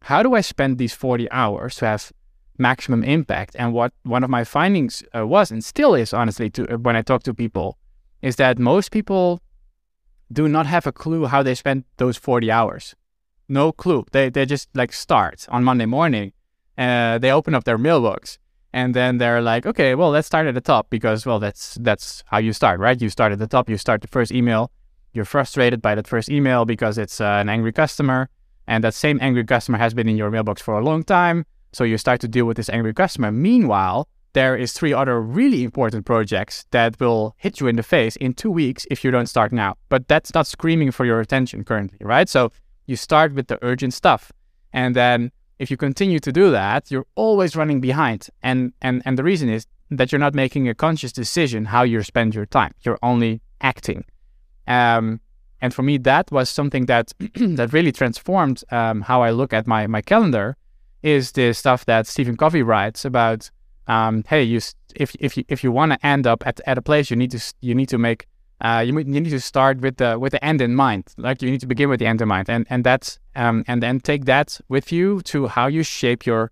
how 0.02 0.20
do 0.24 0.36
i 0.36 0.42
spend 0.42 0.78
these 0.78 0.94
40 0.94 1.32
hours 1.32 1.76
to 1.78 1.86
have 1.86 2.12
maximum 2.62 3.04
impact. 3.04 3.56
And 3.60 3.74
what 3.74 3.92
one 4.04 4.24
of 4.24 4.30
my 4.30 4.44
findings 4.46 5.04
uh, 5.14 5.28
was, 5.28 5.52
and 5.52 5.64
still 5.64 5.94
is 5.96 6.14
honestly, 6.14 6.50
to 6.52 6.74
uh, 6.74 6.78
when 6.78 6.96
I 6.96 7.02
talk 7.02 7.24
to 7.24 7.34
people, 7.34 7.78
is 8.22 8.36
that 8.38 8.60
most 8.60 8.92
people 8.92 9.42
do 10.32 10.48
not 10.48 10.66
have 10.68 10.88
a 10.88 10.92
clue 10.92 11.26
how 11.26 11.44
they 11.44 11.56
spend 11.56 11.84
those 11.98 12.18
40 12.18 12.50
hours. 12.52 12.96
No 13.50 13.74
clue. 13.74 14.06
They 14.12 14.30
they 14.30 14.46
just 14.46 14.70
like 14.74 14.94
start 14.94 15.46
on 15.50 15.64
Monday 15.64 15.88
morning. 15.88 16.32
Uh, 16.78 17.18
they 17.18 17.32
open 17.32 17.54
up 17.54 17.66
their 17.66 17.78
mailbox 17.78 18.40
and 18.74 18.94
then 18.94 19.18
they're 19.18 19.42
like, 19.42 19.66
okay, 19.66 19.96
well, 19.96 20.10
let's 20.10 20.28
start 20.28 20.48
at 20.48 20.54
the 20.54 20.62
top 20.62 20.90
because 20.90 21.26
well, 21.26 21.40
that's 21.40 21.78
that's 21.82 22.24
how 22.28 22.38
you 22.38 22.54
start, 22.54 22.80
right? 22.80 23.02
You 23.02 23.10
start 23.10 23.32
at 23.32 23.40
the 23.40 23.48
top. 23.48 23.70
You 23.70 23.78
start 23.78 24.02
the 24.02 24.08
first 24.08 24.32
email. 24.32 24.72
You're 25.14 25.26
frustrated 25.26 25.82
by 25.82 25.96
that 25.96 26.08
first 26.08 26.30
email 26.30 26.64
because 26.66 26.98
it's 26.98 27.20
uh, 27.20 27.26
an 27.42 27.50
angry 27.50 27.74
customer, 27.74 28.30
and 28.68 28.84
that 28.84 28.94
same 28.94 29.20
angry 29.22 29.44
customer 29.44 29.78
has 29.78 29.94
been 29.94 30.08
in 30.08 30.16
your 30.16 30.32
mailbox 30.32 30.62
for 30.62 30.80
a 30.80 30.84
long 30.84 31.04
time. 31.04 31.46
So 31.74 31.84
you 31.84 31.98
start 31.98 32.22
to 32.22 32.28
deal 32.28 32.46
with 32.46 32.58
this 32.58 32.70
angry 32.70 32.94
customer. 32.94 33.32
Meanwhile, 33.32 34.08
there 34.34 34.56
is 34.56 34.72
three 34.72 34.94
other 34.94 35.22
really 35.22 35.64
important 35.64 36.06
projects 36.06 36.66
that 36.72 37.00
will 37.00 37.36
hit 37.38 37.60
you 37.60 37.68
in 37.68 37.76
the 37.76 37.84
face 37.84 38.16
in 38.18 38.34
two 38.34 38.52
weeks 38.52 38.86
if 38.90 39.04
you 39.04 39.12
don't 39.12 39.28
start 39.28 39.52
now. 39.52 39.76
But 39.90 40.08
that's 40.08 40.34
not 40.34 40.48
screaming 40.48 40.92
for 40.92 41.06
your 41.06 41.20
attention 41.20 41.66
currently, 41.66 42.00
right? 42.02 42.30
So 42.30 42.52
you 42.86 42.96
start 42.96 43.34
with 43.34 43.48
the 43.48 43.60
urgent 43.62 43.94
stuff. 43.94 44.32
And 44.74 44.96
then 44.96 45.32
if 45.62 45.70
you 45.70 45.78
continue 45.78 46.20
to 46.20 46.32
do 46.32 46.50
that, 46.52 46.90
you're 46.92 47.06
always 47.16 47.56
running 47.56 47.80
behind. 47.82 48.28
And 48.42 48.74
and 48.82 49.02
and 49.06 49.18
the 49.18 49.24
reason 49.24 49.48
is 49.50 49.68
that 49.92 50.12
you're 50.12 50.26
not 50.28 50.34
making 50.34 50.68
a 50.68 50.74
conscious 50.74 51.12
decision 51.12 51.66
how 51.66 51.84
you 51.84 52.02
spend 52.04 52.34
your 52.34 52.48
time. 52.48 52.74
You're 52.84 53.00
only 53.04 53.42
acting. 53.62 54.04
Um, 54.68 55.20
and 55.62 55.74
for 55.74 55.84
me, 55.84 55.98
that 56.00 56.32
was 56.32 56.50
something 56.50 56.88
that 56.88 57.14
that 57.58 57.74
really 57.74 57.92
transformed 57.92 58.64
um, 58.72 59.02
how 59.02 59.22
I 59.22 59.32
look 59.32 59.54
at 59.54 59.68
my 59.68 59.88
my 59.88 60.02
calendar. 60.02 60.56
Is 61.04 61.32
the 61.32 61.54
stuff 61.54 61.86
that 61.86 62.06
Stephen 62.08 62.38
Covey 62.38 62.64
writes 62.64 63.06
about 63.06 63.50
um, 63.88 64.24
hey, 64.28 64.44
you 64.44 64.60
if 64.96 65.16
if 65.20 65.38
you 65.38 65.44
if 65.48 65.64
you 65.64 65.72
want 65.72 65.92
to 65.94 66.06
end 66.06 66.26
up 66.28 66.46
at, 66.46 66.60
at 66.66 66.78
a 66.78 66.82
place, 66.82 67.10
you 67.12 67.18
need 67.18 67.32
to 67.32 67.42
you 67.62 67.76
need 67.76 67.90
to 67.90 67.98
make 67.98 68.28
uh, 68.62 68.84
you, 68.86 68.98
you 68.98 69.22
need 69.22 69.30
to 69.30 69.40
start 69.40 69.82
with 69.82 69.98
the 69.98 70.18
with 70.20 70.32
the 70.32 70.44
end 70.46 70.62
in 70.62 70.76
mind. 70.76 71.04
Like 71.18 71.42
you 71.42 71.52
need 71.52 71.62
to 71.62 71.68
begin 71.68 71.90
with 71.90 72.00
the 72.00 72.08
end 72.08 72.22
in 72.22 72.28
mind, 72.28 72.50
and 72.50 72.66
and 72.70 72.84
that's 72.84 73.20
um, 73.36 73.64
and 73.68 73.82
then 73.82 74.00
take 74.00 74.26
that 74.26 74.60
with 74.68 74.92
you 74.92 75.22
to 75.22 75.48
how 75.48 75.68
you 75.68 75.84
shape 75.84 76.26
your 76.26 76.52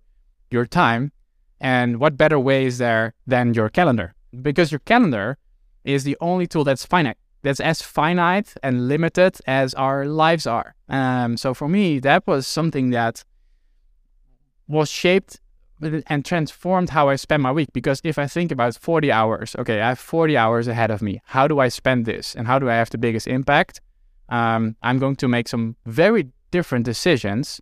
your 0.50 0.66
time. 0.66 1.12
And 1.60 2.00
what 2.00 2.16
better 2.16 2.38
way 2.38 2.64
is 2.64 2.78
there 2.78 3.14
than 3.26 3.54
your 3.54 3.68
calendar? 3.68 4.14
Because 4.42 4.72
your 4.72 4.78
calendar 4.80 5.36
is 5.84 6.04
the 6.04 6.16
only 6.20 6.46
tool 6.46 6.64
that's 6.64 6.86
finite. 6.86 7.18
That's 7.42 7.60
as 7.60 7.82
finite 7.82 8.54
and 8.62 8.88
limited 8.88 9.38
as 9.46 9.74
our 9.74 10.06
lives 10.06 10.46
are. 10.46 10.74
Um, 10.88 11.36
so 11.36 11.54
for 11.54 11.68
me, 11.68 11.98
that 12.00 12.26
was 12.26 12.46
something 12.46 12.90
that 12.90 13.24
was 14.68 14.90
shaped 14.90 15.40
and 16.06 16.24
transformed 16.24 16.90
how 16.90 17.08
I 17.08 17.16
spend 17.16 17.42
my 17.42 17.52
week. 17.52 17.70
Because 17.72 18.00
if 18.04 18.18
I 18.18 18.26
think 18.26 18.52
about 18.52 18.76
40 18.76 19.10
hours, 19.10 19.56
okay, 19.58 19.80
I 19.80 19.88
have 19.88 19.98
40 19.98 20.36
hours 20.36 20.68
ahead 20.68 20.90
of 20.90 21.00
me. 21.00 21.22
How 21.24 21.48
do 21.48 21.58
I 21.60 21.68
spend 21.68 22.04
this? 22.04 22.34
And 22.34 22.46
how 22.46 22.58
do 22.58 22.68
I 22.68 22.74
have 22.74 22.90
the 22.90 22.98
biggest 22.98 23.26
impact? 23.26 23.80
Um, 24.28 24.76
I'm 24.82 24.98
going 24.98 25.16
to 25.16 25.28
make 25.28 25.48
some 25.48 25.76
very 25.86 26.28
different 26.50 26.84
decisions 26.84 27.60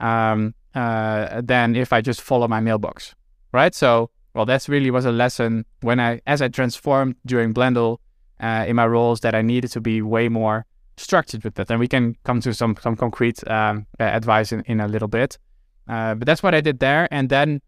um, 0.00 0.54
uh, 0.74 1.40
than 1.42 1.76
if 1.76 1.92
I 1.92 2.00
just 2.00 2.20
follow 2.20 2.48
my 2.48 2.60
mailbox, 2.60 3.14
right? 3.52 3.74
So, 3.74 4.10
well, 4.34 4.46
that's 4.46 4.68
really 4.68 4.90
was 4.90 5.04
a 5.04 5.12
lesson 5.12 5.64
when 5.80 5.98
I, 6.00 6.20
as 6.26 6.42
I 6.42 6.48
transformed 6.48 7.16
during 7.26 7.52
Blendle 7.52 7.98
uh, 8.40 8.64
in 8.68 8.76
my 8.76 8.86
roles, 8.86 9.20
that 9.20 9.34
I 9.34 9.42
needed 9.42 9.72
to 9.72 9.80
be 9.80 10.02
way 10.02 10.28
more 10.28 10.66
structured 10.96 11.44
with 11.44 11.54
that. 11.54 11.70
And 11.70 11.80
we 11.80 11.88
can 11.88 12.16
come 12.24 12.40
to 12.40 12.52
some 12.52 12.76
some 12.80 12.96
concrete 12.96 13.46
um, 13.48 13.86
advice 13.98 14.52
in, 14.52 14.62
in 14.66 14.80
a 14.80 14.88
little 14.88 15.08
bit. 15.08 15.38
Uh, 15.88 16.14
but 16.14 16.26
that's 16.26 16.42
what 16.42 16.54
I 16.54 16.60
did 16.60 16.80
there. 16.80 17.08
And 17.10 17.28
then 17.30 17.60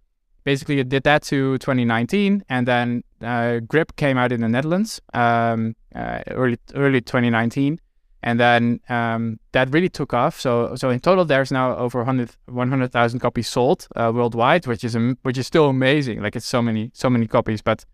basically 0.44 0.78
I 0.80 0.82
did 0.82 1.04
that 1.04 1.22
to 1.24 1.58
2019. 1.58 2.44
And 2.48 2.66
then 2.66 3.02
uh, 3.22 3.60
Grip 3.60 3.96
came 3.96 4.18
out 4.18 4.32
in 4.32 4.40
the 4.40 4.48
Netherlands 4.48 5.00
um, 5.14 5.74
uh, 5.94 6.20
early, 6.28 6.58
early 6.74 7.00
2019. 7.00 7.80
And 8.22 8.38
then 8.38 8.80
um, 8.88 9.40
that 9.52 9.72
really 9.72 9.88
took 9.88 10.12
off. 10.12 10.38
So, 10.38 10.74
so 10.76 10.90
in 10.90 11.00
total, 11.00 11.24
there's 11.24 11.50
now 11.50 11.76
over 11.76 12.00
100 12.00 12.30
100,000 12.46 13.20
copies 13.20 13.48
sold 13.48 13.88
uh, 13.96 14.12
worldwide, 14.14 14.66
which 14.66 14.84
is 14.84 14.96
which 15.22 15.38
is 15.38 15.46
still 15.46 15.68
amazing. 15.68 16.22
Like 16.22 16.36
it's 16.36 16.46
so 16.46 16.60
many 16.60 16.90
so 16.92 17.08
many 17.08 17.26
copies. 17.26 17.62
But 17.62 17.84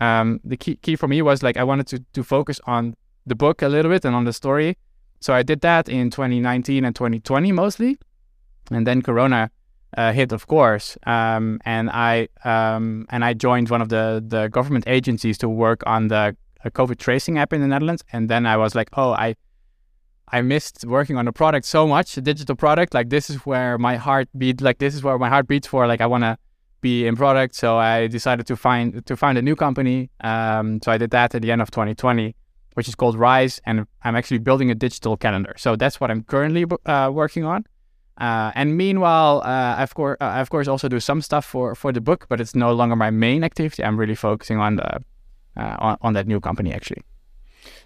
um, 0.00 0.40
the 0.44 0.56
key 0.56 0.76
key 0.76 0.96
for 0.96 1.06
me 1.06 1.22
was 1.22 1.42
like 1.42 1.56
I 1.56 1.64
wanted 1.64 1.86
to 1.88 2.04
to 2.14 2.24
focus 2.24 2.60
on 2.64 2.94
the 3.26 3.36
book 3.36 3.62
a 3.62 3.68
little 3.68 3.90
bit 3.90 4.04
and 4.04 4.14
on 4.14 4.24
the 4.24 4.32
story. 4.32 4.76
So 5.20 5.34
I 5.34 5.42
did 5.42 5.60
that 5.60 5.88
in 5.88 6.10
2019 6.10 6.84
and 6.84 6.96
2020 6.96 7.52
mostly, 7.52 7.98
and 8.70 8.86
then 8.86 9.02
Corona 9.02 9.50
uh, 9.96 10.12
hit, 10.12 10.32
of 10.32 10.46
course, 10.46 10.96
um, 11.06 11.60
and 11.64 11.90
I 11.90 12.28
um, 12.44 13.06
and 13.10 13.24
I 13.24 13.34
joined 13.34 13.70
one 13.70 13.82
of 13.82 13.88
the 13.88 14.24
the 14.26 14.48
government 14.48 14.84
agencies 14.86 15.38
to 15.38 15.48
work 15.48 15.82
on 15.86 16.08
the 16.08 16.36
COVID 16.64 16.98
tracing 16.98 17.38
app 17.38 17.52
in 17.52 17.60
the 17.60 17.66
Netherlands. 17.66 18.04
And 18.12 18.28
then 18.28 18.46
I 18.46 18.56
was 18.56 18.74
like, 18.74 18.90
oh, 18.94 19.12
I 19.12 19.34
I 20.32 20.42
missed 20.42 20.84
working 20.84 21.16
on 21.16 21.26
a 21.26 21.32
product 21.32 21.66
so 21.66 21.86
much, 21.86 22.16
a 22.16 22.20
digital 22.20 22.54
product. 22.54 22.94
Like 22.94 23.10
this 23.10 23.30
is 23.30 23.36
where 23.46 23.78
my 23.78 23.96
heart 23.96 24.28
beat. 24.36 24.60
Like 24.60 24.78
this 24.78 24.94
is 24.94 25.02
where 25.02 25.18
my 25.18 25.28
heart 25.28 25.48
beats 25.48 25.66
for. 25.66 25.86
Like 25.86 26.00
I 26.00 26.06
want 26.06 26.24
to 26.24 26.38
be 26.80 27.06
in 27.06 27.16
product. 27.16 27.54
So 27.54 27.76
I 27.76 28.06
decided 28.06 28.46
to 28.46 28.56
find 28.56 29.04
to 29.06 29.16
find 29.16 29.36
a 29.38 29.42
new 29.42 29.56
company. 29.56 30.10
Um, 30.20 30.80
so 30.82 30.92
I 30.92 30.98
did 30.98 31.10
that 31.10 31.34
at 31.34 31.42
the 31.42 31.50
end 31.50 31.62
of 31.62 31.70
2020, 31.70 32.34
which 32.74 32.88
is 32.88 32.94
called 32.94 33.16
Rise, 33.18 33.60
and 33.66 33.86
I'm 34.02 34.16
actually 34.16 34.38
building 34.38 34.70
a 34.70 34.74
digital 34.74 35.16
calendar. 35.16 35.54
So 35.58 35.76
that's 35.76 36.00
what 36.00 36.10
I'm 36.10 36.22
currently 36.22 36.64
uh, 36.86 37.10
working 37.12 37.44
on. 37.44 37.64
Uh, 38.18 38.52
and 38.54 38.76
meanwhile, 38.76 39.42
uh, 39.44 39.76
of 39.82 39.94
course, 39.94 40.18
uh, 40.20 40.24
I 40.24 40.40
of 40.40 40.50
course 40.50 40.68
also 40.68 40.88
do 40.88 41.00
some 41.00 41.22
stuff 41.22 41.44
for, 41.46 41.74
for 41.74 41.90
the 41.90 42.02
book, 42.02 42.26
but 42.28 42.38
it's 42.38 42.54
no 42.54 42.70
longer 42.72 42.94
my 42.94 43.10
main 43.10 43.42
activity. 43.42 43.82
I'm 43.82 43.98
really 43.98 44.14
focusing 44.14 44.58
on 44.58 44.76
the 44.76 45.00
uh, 45.56 45.76
on, 45.78 45.96
on, 46.02 46.12
that 46.12 46.26
new 46.26 46.38
company 46.38 46.72
actually. 46.72 47.02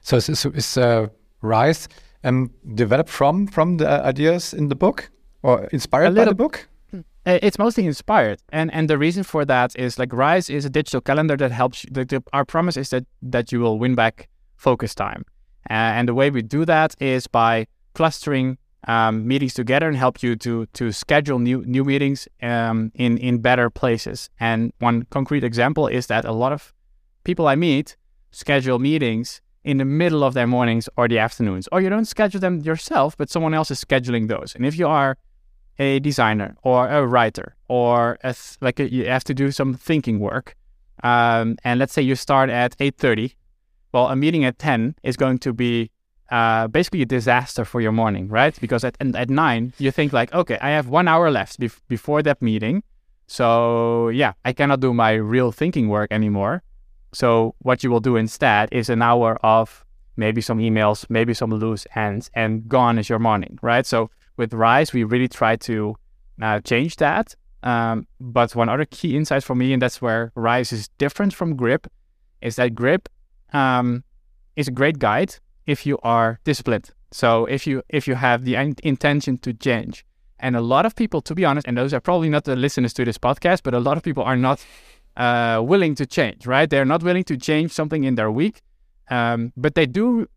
So 0.03 0.17
is, 0.17 0.29
is 0.29 0.77
uh, 0.77 1.07
Rise 1.41 1.89
um, 2.25 2.51
developed 2.75 3.11
from 3.11 3.47
from 3.47 3.77
the 3.77 3.89
ideas 4.05 4.55
in 4.55 4.69
the 4.69 4.75
book 4.75 5.11
or 5.43 5.65
inspired 5.73 6.15
by 6.15 6.25
the 6.25 6.35
book? 6.35 6.69
Hmm. 6.91 7.01
It's 7.27 7.59
mostly 7.59 7.87
inspired, 7.87 8.41
and 8.49 8.73
and 8.73 8.89
the 8.89 8.99
reason 8.99 9.25
for 9.25 9.45
that 9.45 9.77
is 9.79 9.99
like 9.99 10.13
Rise 10.13 10.51
is 10.51 10.65
a 10.65 10.71
digital 10.71 11.01
calendar 11.01 11.37
that 11.37 11.53
helps. 11.53 11.85
The, 11.91 12.05
the, 12.05 12.23
our 12.33 12.45
promise 12.45 12.77
is 12.77 12.91
that 12.91 13.05
that 13.23 13.53
you 13.53 13.61
will 13.61 13.79
win 13.79 13.95
back 13.95 14.29
focus 14.57 14.95
time, 14.95 15.25
uh, 15.71 15.97
and 15.97 16.09
the 16.09 16.15
way 16.15 16.31
we 16.31 16.43
do 16.43 16.65
that 16.65 16.95
is 17.01 17.27
by 17.27 17.67
clustering 17.95 18.59
um, 18.89 19.27
meetings 19.27 19.55
together 19.55 19.89
and 19.89 19.97
help 19.97 20.23
you 20.23 20.37
to 20.37 20.67
to 20.67 20.93
schedule 20.93 21.39
new 21.39 21.65
new 21.67 21.85
meetings 21.85 22.29
um, 22.43 22.91
in 22.95 23.19
in 23.19 23.39
better 23.39 23.71
places. 23.71 24.31
And 24.41 24.73
one 24.79 25.07
concrete 25.11 25.45
example 25.45 25.87
is 25.87 26.07
that 26.07 26.25
a 26.25 26.33
lot 26.33 26.53
of 26.53 26.73
people 27.25 27.47
I 27.47 27.55
meet 27.55 27.97
schedule 28.31 28.79
meetings 28.79 29.41
in 29.65 29.79
the 29.79 29.85
middle 29.85 30.23
of 30.23 30.35
their 30.35 30.47
mornings 30.47 30.89
or 30.97 31.09
the 31.09 31.19
afternoons, 31.19 31.69
or 31.73 31.81
you 31.81 31.89
don't 31.89 32.05
schedule 32.05 32.41
them 32.41 32.61
yourself, 32.61 33.17
but 33.17 33.31
someone 33.31 33.55
else 33.55 33.71
is 33.71 33.83
scheduling 33.83 34.29
those. 34.29 34.55
And 34.55 34.67
if 34.67 34.79
you 34.79 34.87
are 34.87 35.17
a 35.79 35.99
designer 36.01 36.55
or 36.63 36.89
a 36.89 37.07
writer 37.07 37.57
or 37.69 38.19
a 38.23 38.33
th- 38.35 38.59
like 38.61 38.79
a, 38.79 38.93
you 38.93 39.07
have 39.07 39.25
to 39.25 39.35
do 39.35 39.51
some 39.51 39.75
thinking 39.75 40.21
work, 40.21 40.55
um, 41.03 41.57
and 41.65 41.81
let's 41.81 41.93
say 41.93 42.03
you 42.03 42.15
start 42.15 42.51
at 42.51 42.77
eight 42.79 42.97
thirty, 42.97 43.35
well, 43.93 44.09
a 44.09 44.17
meeting 44.17 44.45
at 44.45 44.59
ten 44.59 44.95
is 45.03 45.17
going 45.17 45.39
to 45.39 45.53
be 45.53 45.91
uh, 46.31 46.69
basically 46.69 47.03
a 47.03 47.07
disaster 47.07 47.65
for 47.65 47.81
your 47.81 47.93
morning, 47.93 48.29
right? 48.29 48.59
Because 48.61 48.85
at 48.85 48.97
at 49.01 49.31
nine 49.31 49.73
you 49.79 49.91
think 49.91 50.13
like, 50.13 50.33
okay, 50.33 50.59
I 50.61 50.71
have 50.71 50.89
one 50.89 51.09
hour 51.09 51.31
left 51.31 51.59
bef- 51.59 51.81
before 51.89 52.23
that 52.23 52.41
meeting, 52.41 52.83
so 53.27 54.11
yeah, 54.11 54.35
I 54.45 54.53
cannot 54.53 54.81
do 54.81 54.93
my 54.93 55.13
real 55.15 55.53
thinking 55.53 55.89
work 55.89 56.13
anymore. 56.13 56.63
So 57.15 57.55
what 57.61 57.83
you 57.85 57.91
will 57.91 58.01
do 58.01 58.17
instead 58.17 58.69
is 58.73 58.89
an 58.91 59.01
hour 59.01 59.39
of 59.45 59.85
maybe 60.17 60.41
some 60.41 60.59
emails, 60.59 61.07
maybe 61.09 61.35
some 61.35 61.51
loose 61.51 61.87
ends, 61.95 62.31
and 62.35 62.69
gone 62.69 62.99
is 62.99 63.09
your 63.09 63.19
morning, 63.19 63.59
right? 63.63 63.87
So 63.87 64.11
with 64.37 64.53
Rise, 64.53 64.93
we 64.93 65.05
really 65.05 65.29
try 65.29 65.57
to 65.57 65.97
uh, 66.43 66.61
change 66.61 66.97
that. 66.97 67.35
Um, 67.63 68.07
but 68.21 68.55
one 68.55 68.69
other 68.69 68.85
key 68.85 69.17
insight 69.17 69.43
for 69.43 69.55
me, 69.55 69.73
and 69.73 69.81
that's 69.81 70.03
where 70.03 70.33
Rise 70.35 70.73
is 70.73 70.89
different 70.99 71.33
from 71.33 71.57
Grip, 71.57 71.87
is 72.43 72.57
that 72.57 72.75
Grip 72.75 73.09
um, 73.53 74.05
is 74.57 74.69
a 74.69 74.71
great 74.71 74.99
guide 74.99 75.37
if 75.67 75.87
you 75.87 75.99
are 76.03 76.41
disciplined. 76.45 76.91
So 77.11 77.47
if 77.47 77.67
you 77.67 77.83
if 77.89 78.09
you 78.09 78.17
have 78.17 78.45
the 78.45 78.57
intention 78.83 79.39
to 79.39 79.55
change, 79.55 80.05
and 80.41 80.57
a 80.57 80.61
lot 80.61 80.85
of 80.85 80.95
people, 80.95 81.23
to 81.23 81.35
be 81.35 81.45
honest, 81.45 81.67
and 81.67 81.79
those 81.79 81.95
are 81.95 82.01
probably 82.01 82.29
not 82.29 82.45
the 82.45 82.57
listeners 82.57 82.93
to 82.95 83.05
this 83.05 83.17
podcast, 83.17 83.63
but 83.63 83.73
a 83.73 83.81
lot 83.81 83.97
of 83.97 84.03
people 84.03 84.25
are 84.25 84.37
not 84.37 84.65
uh, 85.17 85.63
willing 85.65 85.95
to 85.97 86.07
change. 86.07 86.47
Right? 86.47 86.69
They're 86.69 86.85
not 86.85 87.03
willing 87.03 87.25
to 87.25 87.37
change 87.37 87.73
something 87.73 88.05
in 88.05 88.15
their 88.15 88.31
week, 88.31 88.63
um, 89.11 89.53
but 89.57 89.75
they 89.75 89.87
do 89.87 90.29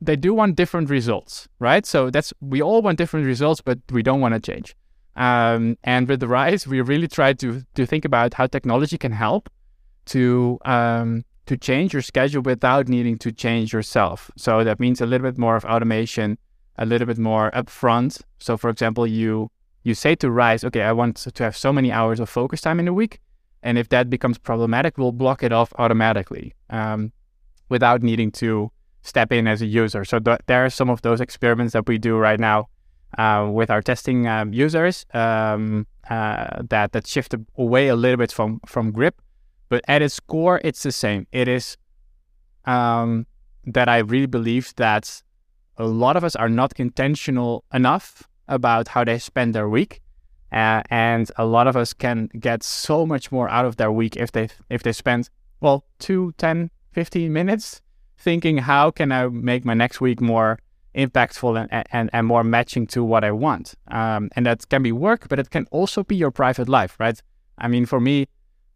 they 0.00 0.16
do 0.16 0.34
want 0.34 0.56
different 0.56 0.90
results. 0.90 1.48
Right? 1.58 1.86
So 1.86 2.10
that's 2.10 2.32
we 2.40 2.62
all 2.62 2.82
want 2.82 2.98
different 2.98 3.26
results, 3.26 3.60
but 3.60 3.78
we 3.90 4.02
don't 4.02 4.20
want 4.20 4.34
to 4.34 4.40
change. 4.40 4.76
Um, 5.16 5.78
and 5.84 6.08
with 6.08 6.20
the 6.20 6.28
rise, 6.28 6.66
we 6.66 6.80
really 6.80 7.08
try 7.08 7.32
to 7.34 7.62
to 7.74 7.86
think 7.86 8.04
about 8.04 8.34
how 8.34 8.46
technology 8.46 8.98
can 8.98 9.12
help 9.12 9.48
to 10.06 10.58
um, 10.64 11.24
to 11.46 11.56
change 11.56 11.92
your 11.92 12.02
schedule 12.02 12.42
without 12.42 12.88
needing 12.88 13.18
to 13.18 13.32
change 13.32 13.72
yourself. 13.72 14.30
So 14.36 14.64
that 14.64 14.80
means 14.80 15.00
a 15.00 15.06
little 15.06 15.30
bit 15.30 15.38
more 15.38 15.56
of 15.56 15.64
automation, 15.64 16.38
a 16.78 16.86
little 16.86 17.06
bit 17.06 17.18
more 17.18 17.50
upfront. 17.52 18.22
So, 18.38 18.56
for 18.56 18.70
example, 18.70 19.06
you 19.06 19.50
you 19.82 19.94
say 19.94 20.14
to 20.16 20.30
Rise, 20.30 20.64
okay, 20.64 20.82
I 20.82 20.92
want 20.92 21.16
to 21.16 21.44
have 21.44 21.56
so 21.56 21.72
many 21.72 21.92
hours 21.92 22.18
of 22.18 22.28
focus 22.28 22.60
time 22.62 22.80
in 22.80 22.88
a 22.88 22.92
week, 22.92 23.20
and 23.64 23.78
if 23.78 23.88
that 23.88 24.08
becomes 24.08 24.38
problematic, 24.38 24.96
we'll 24.98 25.10
block 25.10 25.42
it 25.42 25.50
off 25.50 25.72
automatically 25.78 26.54
um, 26.70 27.10
without 27.70 28.02
needing 28.02 28.30
to 28.30 28.70
step 29.02 29.32
in 29.32 29.48
as 29.48 29.62
a 29.62 29.66
user. 29.66 30.04
So 30.04 30.18
th- 30.18 30.38
there 30.46 30.64
are 30.64 30.70
some 30.70 30.90
of 30.90 31.02
those 31.02 31.20
experiments 31.20 31.72
that 31.72 31.88
we 31.88 31.98
do 31.98 32.16
right 32.16 32.38
now 32.38 32.68
uh, 33.18 33.48
with 33.50 33.70
our 33.70 33.82
testing 33.82 34.28
um, 34.28 34.52
users 34.52 35.06
um, 35.14 35.86
uh, 36.10 36.62
that 36.68 36.92
that 36.92 37.06
shift 37.06 37.34
away 37.56 37.88
a 37.88 37.96
little 37.96 38.18
bit 38.18 38.30
from 38.30 38.60
from 38.66 38.92
grip, 38.92 39.20
but 39.70 39.82
at 39.88 40.02
its 40.02 40.20
core, 40.20 40.60
it's 40.62 40.82
the 40.82 40.92
same. 40.92 41.26
It 41.32 41.48
is 41.48 41.76
um, 42.66 43.26
that 43.64 43.88
I 43.88 43.98
really 43.98 44.26
believe 44.26 44.74
that 44.76 45.22
a 45.78 45.86
lot 45.86 46.16
of 46.16 46.24
us 46.24 46.36
are 46.36 46.50
not 46.50 46.78
intentional 46.78 47.64
enough 47.72 48.22
about 48.46 48.88
how 48.88 49.04
they 49.04 49.18
spend 49.18 49.54
their 49.54 49.68
week. 49.68 50.02
Uh, 50.54 50.82
and 50.88 51.32
a 51.36 51.44
lot 51.44 51.66
of 51.66 51.76
us 51.76 51.92
can 51.92 52.28
get 52.38 52.62
so 52.62 53.04
much 53.04 53.32
more 53.32 53.48
out 53.48 53.64
of 53.64 53.74
their 53.74 53.90
week 53.90 54.16
if 54.16 54.30
they 54.30 54.48
if 54.70 54.84
they 54.84 54.92
spend 54.92 55.28
well 55.60 55.84
2 55.98 56.32
10 56.38 56.70
15 56.92 57.32
minutes 57.32 57.82
thinking 58.16 58.58
how 58.58 58.88
can 58.88 59.10
i 59.10 59.26
make 59.26 59.64
my 59.64 59.74
next 59.74 60.00
week 60.00 60.20
more 60.20 60.60
impactful 60.94 61.60
and, 61.60 61.84
and, 61.90 62.08
and 62.12 62.26
more 62.28 62.44
matching 62.44 62.86
to 62.86 63.02
what 63.02 63.24
i 63.24 63.32
want? 63.32 63.74
Um, 63.88 64.30
and 64.36 64.46
that 64.46 64.68
can 64.68 64.84
be 64.84 64.92
work 64.92 65.28
but 65.28 65.40
it 65.40 65.50
can 65.50 65.66
also 65.72 66.04
be 66.04 66.14
your 66.14 66.30
private 66.30 66.68
life 66.68 66.94
right? 67.00 67.20
I 67.58 67.66
mean 67.66 67.84
for 67.84 67.98
me 67.98 68.28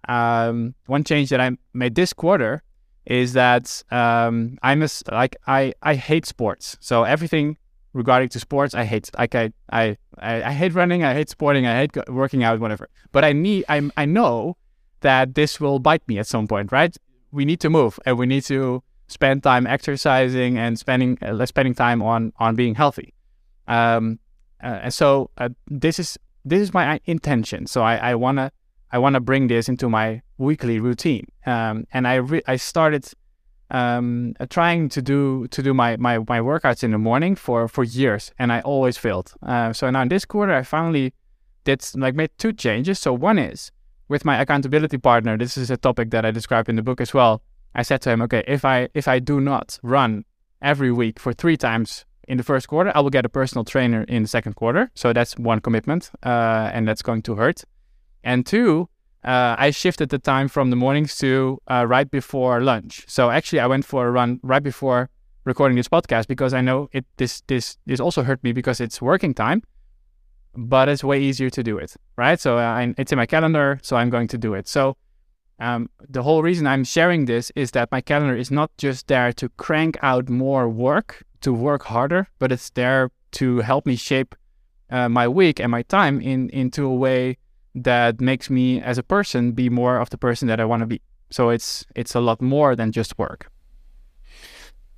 um, 0.08 0.74
one 0.86 1.04
change 1.04 1.28
that 1.30 1.40
i 1.40 1.52
made 1.74 1.94
this 1.94 2.12
quarter 2.12 2.64
is 3.06 3.34
that 3.34 3.84
um, 3.92 4.58
i'm 4.64 4.82
a, 4.82 4.88
like 5.12 5.36
i 5.46 5.72
i 5.82 5.94
hate 5.94 6.26
sports. 6.26 6.76
So 6.80 7.04
everything 7.04 7.56
regarding 7.92 8.28
to 8.30 8.40
sports, 8.40 8.74
I 8.74 8.84
hate 8.84 9.10
like 9.18 9.34
I 9.34 9.52
I 9.70 9.96
I, 10.18 10.52
hate 10.52 10.74
running, 10.74 11.04
I 11.04 11.14
hate 11.14 11.28
sporting, 11.28 11.66
I 11.66 11.76
hate 11.76 12.08
working 12.08 12.42
out, 12.44 12.60
whatever. 12.60 12.88
But 13.12 13.24
I 13.24 13.32
need 13.32 13.64
I 13.68 13.90
I 13.96 14.04
know 14.04 14.56
that 15.00 15.34
this 15.34 15.60
will 15.60 15.78
bite 15.78 16.06
me 16.08 16.18
at 16.18 16.26
some 16.26 16.46
point, 16.46 16.72
right? 16.72 16.96
We 17.30 17.44
need 17.44 17.60
to 17.60 17.70
move 17.70 17.98
and 18.04 18.18
we 18.18 18.26
need 18.26 18.44
to 18.44 18.82
spend 19.06 19.42
time 19.42 19.66
exercising 19.66 20.58
and 20.58 20.78
spending 20.78 21.18
uh, 21.22 21.46
spending 21.46 21.74
time 21.74 22.02
on 22.02 22.32
on 22.38 22.56
being 22.56 22.74
healthy. 22.74 23.14
Um, 23.66 24.18
uh, 24.62 24.80
and 24.84 24.94
so 24.94 25.30
uh, 25.38 25.50
this 25.66 25.98
is 25.98 26.18
this 26.44 26.60
is 26.60 26.74
my 26.74 27.00
intention. 27.04 27.66
So 27.66 27.82
I 27.82 27.96
I 27.96 28.14
wanna 28.14 28.50
I 28.90 28.98
wanna 28.98 29.20
bring 29.20 29.48
this 29.48 29.68
into 29.68 29.88
my 29.88 30.22
weekly 30.38 30.80
routine. 30.80 31.26
Um, 31.46 31.86
and 31.92 32.06
I 32.06 32.16
re- 32.16 32.42
I 32.46 32.56
started 32.56 33.10
um, 33.70 34.34
trying 34.50 34.88
to 34.90 35.02
do 35.02 35.46
to 35.48 35.62
do 35.62 35.74
my, 35.74 35.96
my 35.96 36.18
my 36.18 36.40
workouts 36.40 36.82
in 36.82 36.90
the 36.90 36.98
morning 36.98 37.36
for 37.36 37.68
for 37.68 37.84
years, 37.84 38.32
and 38.38 38.52
I 38.52 38.60
always 38.60 38.96
failed. 38.96 39.34
Uh, 39.42 39.72
so 39.72 39.90
now 39.90 40.02
in 40.02 40.08
this 40.08 40.24
quarter, 40.24 40.52
I 40.52 40.62
finally 40.62 41.12
did 41.64 41.84
like 41.94 42.14
made 42.14 42.30
two 42.38 42.52
changes. 42.52 42.98
So 42.98 43.12
one 43.12 43.38
is 43.38 43.70
with 44.08 44.24
my 44.24 44.40
accountability 44.40 44.98
partner. 44.98 45.36
This 45.36 45.56
is 45.56 45.70
a 45.70 45.76
topic 45.76 46.10
that 46.10 46.24
I 46.24 46.30
describe 46.30 46.68
in 46.68 46.76
the 46.76 46.82
book 46.82 47.00
as 47.00 47.12
well. 47.12 47.42
I 47.74 47.82
said 47.82 48.00
to 48.02 48.10
him, 48.10 48.22
okay, 48.22 48.42
if 48.46 48.64
I 48.64 48.88
if 48.94 49.06
I 49.06 49.18
do 49.18 49.40
not 49.40 49.78
run 49.82 50.24
every 50.62 50.90
week 50.90 51.20
for 51.20 51.32
three 51.32 51.56
times 51.56 52.04
in 52.26 52.36
the 52.36 52.44
first 52.44 52.68
quarter, 52.68 52.92
I 52.94 53.00
will 53.00 53.10
get 53.10 53.24
a 53.24 53.28
personal 53.28 53.64
trainer 53.64 54.02
in 54.04 54.22
the 54.22 54.28
second 54.28 54.56
quarter. 54.56 54.90
So 54.94 55.12
that's 55.12 55.38
one 55.38 55.60
commitment, 55.60 56.10
uh, 56.22 56.70
and 56.72 56.88
that's 56.88 57.02
going 57.02 57.22
to 57.22 57.34
hurt. 57.34 57.64
And 58.24 58.44
two, 58.44 58.88
uh, 59.24 59.56
I 59.58 59.70
shifted 59.70 60.10
the 60.10 60.18
time 60.18 60.48
from 60.48 60.70
the 60.70 60.76
mornings 60.76 61.16
to 61.18 61.60
uh, 61.68 61.86
right 61.86 62.10
before 62.10 62.60
lunch. 62.60 63.04
So 63.08 63.30
actually, 63.30 63.60
I 63.60 63.66
went 63.66 63.84
for 63.84 64.06
a 64.06 64.10
run 64.10 64.40
right 64.42 64.62
before 64.62 65.10
recording 65.44 65.76
this 65.76 65.88
podcast 65.88 66.28
because 66.28 66.54
I 66.54 66.60
know 66.60 66.88
it 66.92 67.04
this 67.16 67.42
this 67.46 67.78
this 67.86 68.00
also 68.00 68.22
hurt 68.22 68.42
me 68.44 68.52
because 68.52 68.80
it's 68.80 69.02
working 69.02 69.34
time, 69.34 69.62
but 70.54 70.88
it's 70.88 71.02
way 71.02 71.20
easier 71.20 71.50
to 71.50 71.62
do 71.62 71.78
it, 71.78 71.96
right? 72.16 72.38
So 72.38 72.58
I, 72.58 72.94
it's 72.96 73.12
in 73.12 73.16
my 73.16 73.26
calendar, 73.26 73.80
so 73.82 73.96
I'm 73.96 74.10
going 74.10 74.28
to 74.28 74.38
do 74.38 74.54
it. 74.54 74.68
So 74.68 74.96
um, 75.58 75.90
the 76.08 76.22
whole 76.22 76.42
reason 76.42 76.66
I'm 76.66 76.84
sharing 76.84 77.24
this 77.24 77.50
is 77.56 77.72
that 77.72 77.90
my 77.90 78.00
calendar 78.00 78.36
is 78.36 78.50
not 78.50 78.70
just 78.78 79.08
there 79.08 79.32
to 79.34 79.48
crank 79.50 79.96
out 80.02 80.28
more 80.28 80.68
work, 80.68 81.24
to 81.40 81.52
work 81.52 81.82
harder, 81.84 82.28
but 82.38 82.52
it's 82.52 82.70
there 82.70 83.10
to 83.32 83.58
help 83.58 83.84
me 83.84 83.96
shape 83.96 84.34
uh, 84.90 85.08
my 85.08 85.26
week 85.26 85.60
and 85.60 85.70
my 85.70 85.82
time 85.82 86.20
in 86.20 86.48
into 86.50 86.86
a 86.86 86.94
way 86.94 87.36
that 87.84 88.20
makes 88.20 88.50
me 88.50 88.80
as 88.80 88.98
a 88.98 89.02
person 89.02 89.52
be 89.52 89.68
more 89.68 89.98
of 89.98 90.10
the 90.10 90.18
person 90.18 90.48
that 90.48 90.60
I 90.60 90.64
want 90.64 90.80
to 90.80 90.86
be. 90.86 91.00
So 91.30 91.50
it's 91.50 91.84
it's 91.94 92.14
a 92.14 92.20
lot 92.20 92.40
more 92.40 92.74
than 92.76 92.92
just 92.92 93.18
work. 93.18 93.50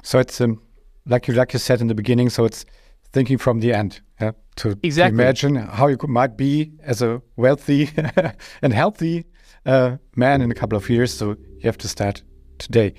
So 0.03 0.19
it's 0.19 0.41
um, 0.41 0.61
like 1.07 1.29
you 1.29 1.35
like 1.35 1.53
you 1.53 1.59
said 1.59 1.81
in 1.81 1.89
the 1.89 1.95
beginning. 1.95 2.31
So 2.31 2.45
it's 2.45 2.65
thinking 3.13 3.39
from 3.39 3.61
the 3.61 3.73
end 3.73 4.01
yeah? 4.21 4.33
to, 4.57 4.79
exactly. 4.83 5.23
imagine 5.23 5.57
how 5.57 5.89
you 5.89 5.97
could, 5.97 6.11
might 6.11 6.37
be 6.37 6.73
as 6.83 7.03
a 7.03 7.21
wealthy 7.37 7.91
and 8.63 8.73
healthy 8.73 9.25
uh, 9.67 9.97
man 10.17 10.41
in 10.41 10.51
a 10.51 10.55
couple 10.55 10.79
of 10.79 10.89
years. 10.89 11.13
So 11.13 11.31
you 11.31 11.65
have 11.65 11.79
to 11.79 11.89
start 11.89 12.23
today. 12.59 12.95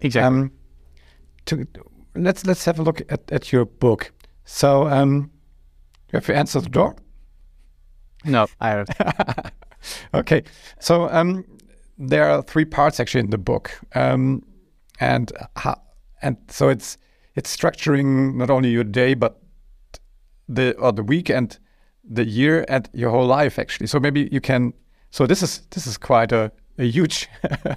Exactly. 0.00 0.26
Um, 0.26 0.52
to, 1.46 1.66
let's 2.14 2.44
let's 2.46 2.64
have 2.64 2.78
a 2.78 2.82
look 2.82 3.00
at, 3.10 3.30
at 3.32 3.52
your 3.52 3.64
book. 3.64 4.12
So 4.44 4.88
um, 4.88 5.30
you 6.12 6.16
have 6.16 6.26
to 6.26 6.36
answer 6.36 6.60
the 6.60 6.68
door. 6.68 6.96
No, 8.26 8.46
I 8.60 8.74
don't. 8.74 8.90
okay, 10.14 10.42
so 10.80 11.08
um, 11.10 11.44
there 11.98 12.28
are 12.28 12.42
three 12.42 12.64
parts 12.64 13.00
actually 13.00 13.20
in 13.20 13.30
the 13.30 13.38
book, 13.38 13.78
um, 13.94 14.44
and 15.00 15.32
and 16.22 16.36
so 16.48 16.68
it's 16.68 16.98
it's 17.34 17.54
structuring 17.54 18.34
not 18.34 18.50
only 18.50 18.70
your 18.70 18.84
day 18.84 19.14
but 19.14 19.40
the 20.48 20.74
or 20.76 20.92
the 20.92 21.02
week 21.02 21.30
and 21.30 21.58
the 22.08 22.24
year 22.24 22.64
and 22.68 22.88
your 22.92 23.10
whole 23.10 23.26
life 23.26 23.58
actually. 23.58 23.86
So 23.86 24.00
maybe 24.00 24.28
you 24.32 24.40
can. 24.40 24.72
So 25.10 25.26
this 25.26 25.42
is 25.42 25.62
this 25.70 25.86
is 25.86 25.96
quite 25.96 26.32
a, 26.32 26.52
a 26.78 26.84
huge 26.84 27.28
a 27.64 27.76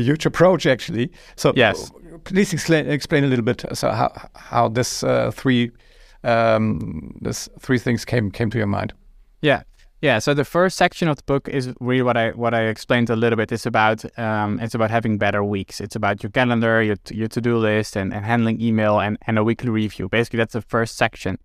huge 0.00 0.26
approach 0.26 0.66
actually. 0.66 1.10
So 1.36 1.52
yes, 1.56 1.90
please 2.24 2.52
explain 2.52 2.88
explain 2.88 3.24
a 3.24 3.26
little 3.26 3.44
bit. 3.44 3.64
So 3.74 3.90
how 3.90 4.12
how 4.34 4.68
this 4.68 5.02
uh, 5.02 5.30
three 5.30 5.70
um, 6.24 7.16
this 7.20 7.48
three 7.60 7.78
things 7.78 8.04
came 8.04 8.30
came 8.30 8.50
to 8.50 8.58
your 8.58 8.66
mind. 8.66 8.92
Yeah. 9.40 9.62
Yeah, 10.02 10.18
so 10.18 10.34
the 10.34 10.44
first 10.44 10.76
section 10.76 11.06
of 11.06 11.18
the 11.18 11.22
book 11.22 11.48
is 11.48 11.72
really 11.78 12.02
what 12.02 12.16
I 12.16 12.30
what 12.30 12.54
I 12.54 12.62
explained 12.62 13.08
a 13.08 13.14
little 13.14 13.36
bit. 13.36 13.52
It's 13.52 13.66
about 13.66 14.04
um, 14.18 14.58
it's 14.58 14.74
about 14.74 14.90
having 14.90 15.16
better 15.16 15.44
weeks. 15.44 15.80
It's 15.80 15.94
about 15.94 16.24
your 16.24 16.30
calendar, 16.30 16.82
your 16.82 16.96
your 17.12 17.28
to 17.28 17.40
do 17.40 17.56
list, 17.56 17.94
and, 17.94 18.12
and 18.12 18.24
handling 18.24 18.60
email 18.60 18.98
and, 18.98 19.16
and 19.28 19.38
a 19.38 19.44
weekly 19.44 19.70
review. 19.70 20.08
Basically, 20.08 20.38
that's 20.38 20.54
the 20.54 20.60
first 20.60 20.96
section. 20.96 21.38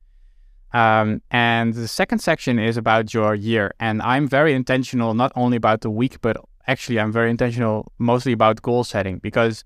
Um, 0.73 1.21
and 1.29 1.75
the 1.75 1.87
second 1.87 2.17
section 2.17 2.57
is 2.57 2.77
about 2.77 3.13
your 3.13 3.35
year. 3.35 3.75
And 3.79 4.01
I'm 4.01 4.27
very 4.27 4.55
intentional, 4.55 5.13
not 5.13 5.31
only 5.35 5.55
about 5.55 5.81
the 5.81 5.91
week, 5.91 6.19
but 6.21 6.37
actually 6.65 6.99
I'm 6.99 7.11
very 7.11 7.29
intentional 7.29 7.91
mostly 7.99 8.31
about 8.31 8.63
goal 8.63 8.83
setting 8.83 9.19
because 9.19 9.63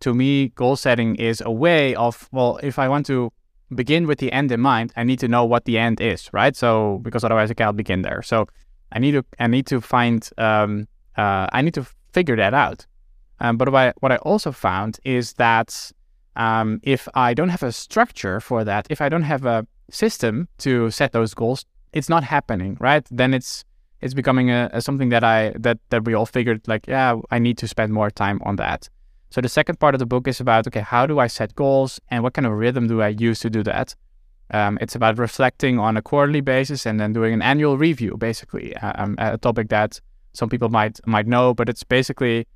to 0.00 0.12
me, 0.12 0.48
goal 0.50 0.76
setting 0.76 1.14
is 1.16 1.40
a 1.40 1.50
way 1.50 1.94
of 1.94 2.28
well, 2.30 2.60
if 2.62 2.78
I 2.78 2.90
want 2.90 3.06
to 3.06 3.32
begin 3.74 4.06
with 4.06 4.18
the 4.18 4.32
end 4.32 4.50
in 4.52 4.60
mind, 4.60 4.92
I 4.96 5.04
need 5.04 5.18
to 5.20 5.28
know 5.28 5.44
what 5.44 5.64
the 5.64 5.78
end 5.78 6.00
is, 6.00 6.32
right? 6.32 6.56
So 6.56 7.00
because 7.02 7.24
otherwise 7.24 7.50
I 7.50 7.54
cannot 7.54 7.76
begin 7.76 8.02
there. 8.02 8.22
So 8.22 8.46
I 8.92 8.98
need 8.98 9.12
to 9.12 9.24
I 9.38 9.46
need 9.46 9.66
to 9.66 9.80
find 9.80 10.28
um, 10.38 10.88
uh, 11.16 11.46
I 11.52 11.62
need 11.62 11.74
to 11.74 11.86
figure 12.12 12.36
that 12.36 12.54
out. 12.54 12.86
Um, 13.40 13.56
but 13.56 13.68
what 13.70 13.80
I, 13.80 13.92
what 14.00 14.12
I 14.12 14.16
also 14.16 14.52
found 14.52 15.00
is 15.04 15.34
that 15.34 15.92
um, 16.36 16.80
if 16.82 17.08
I 17.14 17.34
don't 17.34 17.48
have 17.48 17.62
a 17.62 17.72
structure 17.72 18.40
for 18.40 18.64
that, 18.64 18.86
if 18.90 19.00
I 19.00 19.08
don't 19.08 19.22
have 19.22 19.44
a 19.44 19.66
system 19.90 20.48
to 20.58 20.90
set 20.90 21.12
those 21.12 21.34
goals, 21.34 21.64
it's 21.92 22.08
not 22.08 22.24
happening, 22.24 22.76
right? 22.80 23.06
Then 23.10 23.34
it's 23.34 23.64
it's 24.00 24.14
becoming 24.14 24.50
a, 24.50 24.68
a 24.72 24.80
something 24.80 25.08
that 25.10 25.24
I 25.24 25.52
that 25.58 25.78
that 25.90 26.04
we 26.04 26.14
all 26.14 26.26
figured 26.26 26.66
like, 26.66 26.86
yeah, 26.86 27.16
I 27.30 27.38
need 27.38 27.58
to 27.58 27.68
spend 27.68 27.92
more 27.92 28.10
time 28.10 28.40
on 28.44 28.56
that. 28.56 28.88
So 29.34 29.40
the 29.40 29.48
second 29.48 29.80
part 29.80 29.96
of 29.96 29.98
the 29.98 30.06
book 30.06 30.28
is 30.28 30.38
about 30.38 30.64
okay, 30.68 30.82
how 30.82 31.06
do 31.06 31.18
I 31.18 31.26
set 31.26 31.56
goals 31.56 32.00
and 32.08 32.22
what 32.22 32.34
kind 32.34 32.46
of 32.46 32.52
rhythm 32.52 32.86
do 32.86 33.02
I 33.02 33.08
use 33.08 33.40
to 33.40 33.50
do 33.50 33.64
that? 33.64 33.96
Um, 34.52 34.78
it's 34.80 34.94
about 34.94 35.18
reflecting 35.18 35.76
on 35.80 35.96
a 35.96 36.02
quarterly 36.02 36.40
basis 36.40 36.86
and 36.86 37.00
then 37.00 37.12
doing 37.12 37.34
an 37.34 37.42
annual 37.42 37.76
review, 37.76 38.16
basically, 38.16 38.76
um, 38.76 39.16
a 39.18 39.36
topic 39.36 39.70
that 39.70 40.00
some 40.34 40.48
people 40.48 40.68
might 40.68 41.00
might 41.04 41.26
know, 41.26 41.52
but 41.52 41.68
it's 41.68 41.82
basically 41.82 42.46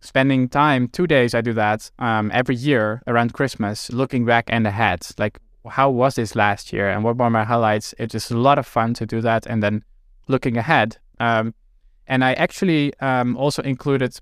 spending 0.00 0.48
time. 0.48 0.88
Two 0.88 1.06
days 1.06 1.36
I 1.36 1.40
do 1.40 1.52
that 1.52 1.88
um, 2.00 2.32
every 2.34 2.56
year 2.56 3.00
around 3.06 3.32
Christmas, 3.32 3.92
looking 3.92 4.24
back 4.24 4.46
and 4.48 4.66
ahead, 4.66 5.06
like 5.18 5.38
how 5.68 5.88
was 5.88 6.16
this 6.16 6.34
last 6.34 6.72
year 6.72 6.90
and 6.90 7.04
what 7.04 7.16
were 7.16 7.30
my 7.30 7.44
highlights. 7.44 7.94
It's 7.96 8.10
just 8.10 8.32
a 8.32 8.36
lot 8.36 8.58
of 8.58 8.66
fun 8.66 8.94
to 8.94 9.06
do 9.06 9.20
that, 9.20 9.46
and 9.46 9.62
then 9.62 9.84
looking 10.26 10.56
ahead. 10.56 10.96
Um, 11.20 11.54
and 12.08 12.24
I 12.24 12.32
actually 12.32 12.92
um, 12.98 13.36
also 13.36 13.62
included 13.62 14.18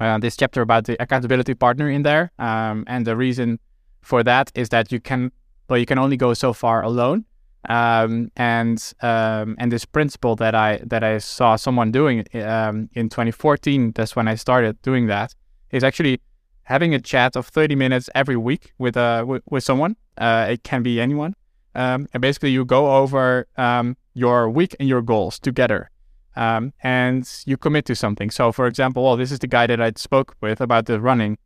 uh, 0.00 0.18
this 0.18 0.36
chapter 0.36 0.60
about 0.62 0.84
the 0.84 1.00
accountability 1.00 1.54
partner 1.54 1.88
in 1.90 2.02
there. 2.02 2.32
Um, 2.38 2.84
and 2.86 3.06
the 3.06 3.16
reason 3.16 3.58
for 4.02 4.22
that 4.22 4.52
is 4.54 4.68
that 4.70 4.92
you 4.92 5.00
can, 5.00 5.32
well, 5.68 5.78
you 5.78 5.86
can 5.86 5.98
only 5.98 6.16
go 6.16 6.34
so 6.34 6.52
far 6.52 6.82
alone. 6.82 7.24
Um, 7.68 8.30
and 8.36 8.80
um, 9.02 9.56
and 9.58 9.72
this 9.72 9.84
principle 9.84 10.36
that 10.36 10.54
I 10.54 10.80
that 10.84 11.02
I 11.02 11.18
saw 11.18 11.56
someone 11.56 11.90
doing 11.90 12.24
um, 12.34 12.88
in 12.92 13.08
2014, 13.08 13.92
that's 13.92 14.14
when 14.14 14.28
I 14.28 14.36
started 14.36 14.80
doing 14.82 15.06
that, 15.06 15.34
is 15.72 15.82
actually 15.82 16.20
having 16.62 16.94
a 16.94 17.00
chat 17.00 17.36
of 17.36 17.46
30 17.46 17.74
minutes 17.74 18.08
every 18.14 18.36
week 18.36 18.72
with 18.78 18.96
uh 18.96 19.24
with, 19.26 19.42
with 19.50 19.64
someone. 19.64 19.96
Uh, 20.16 20.46
it 20.50 20.62
can 20.62 20.84
be 20.84 21.00
anyone. 21.00 21.34
Um, 21.74 22.06
and 22.14 22.20
basically, 22.20 22.50
you 22.50 22.64
go 22.64 22.96
over 22.96 23.48
um, 23.56 23.96
your 24.14 24.48
week 24.48 24.76
and 24.78 24.88
your 24.88 25.02
goals 25.02 25.38
together. 25.38 25.90
Um, 26.36 26.72
and 26.82 27.28
you 27.46 27.56
commit 27.56 27.86
to 27.86 27.94
something. 27.94 28.30
So, 28.30 28.52
for 28.52 28.66
example, 28.66 29.04
well, 29.04 29.16
this 29.16 29.32
is 29.32 29.38
the 29.38 29.46
guy 29.46 29.66
that 29.66 29.80
I 29.80 29.92
spoke 29.96 30.36
with 30.40 30.60
about 30.60 30.86
the 30.86 31.00
running, 31.00 31.38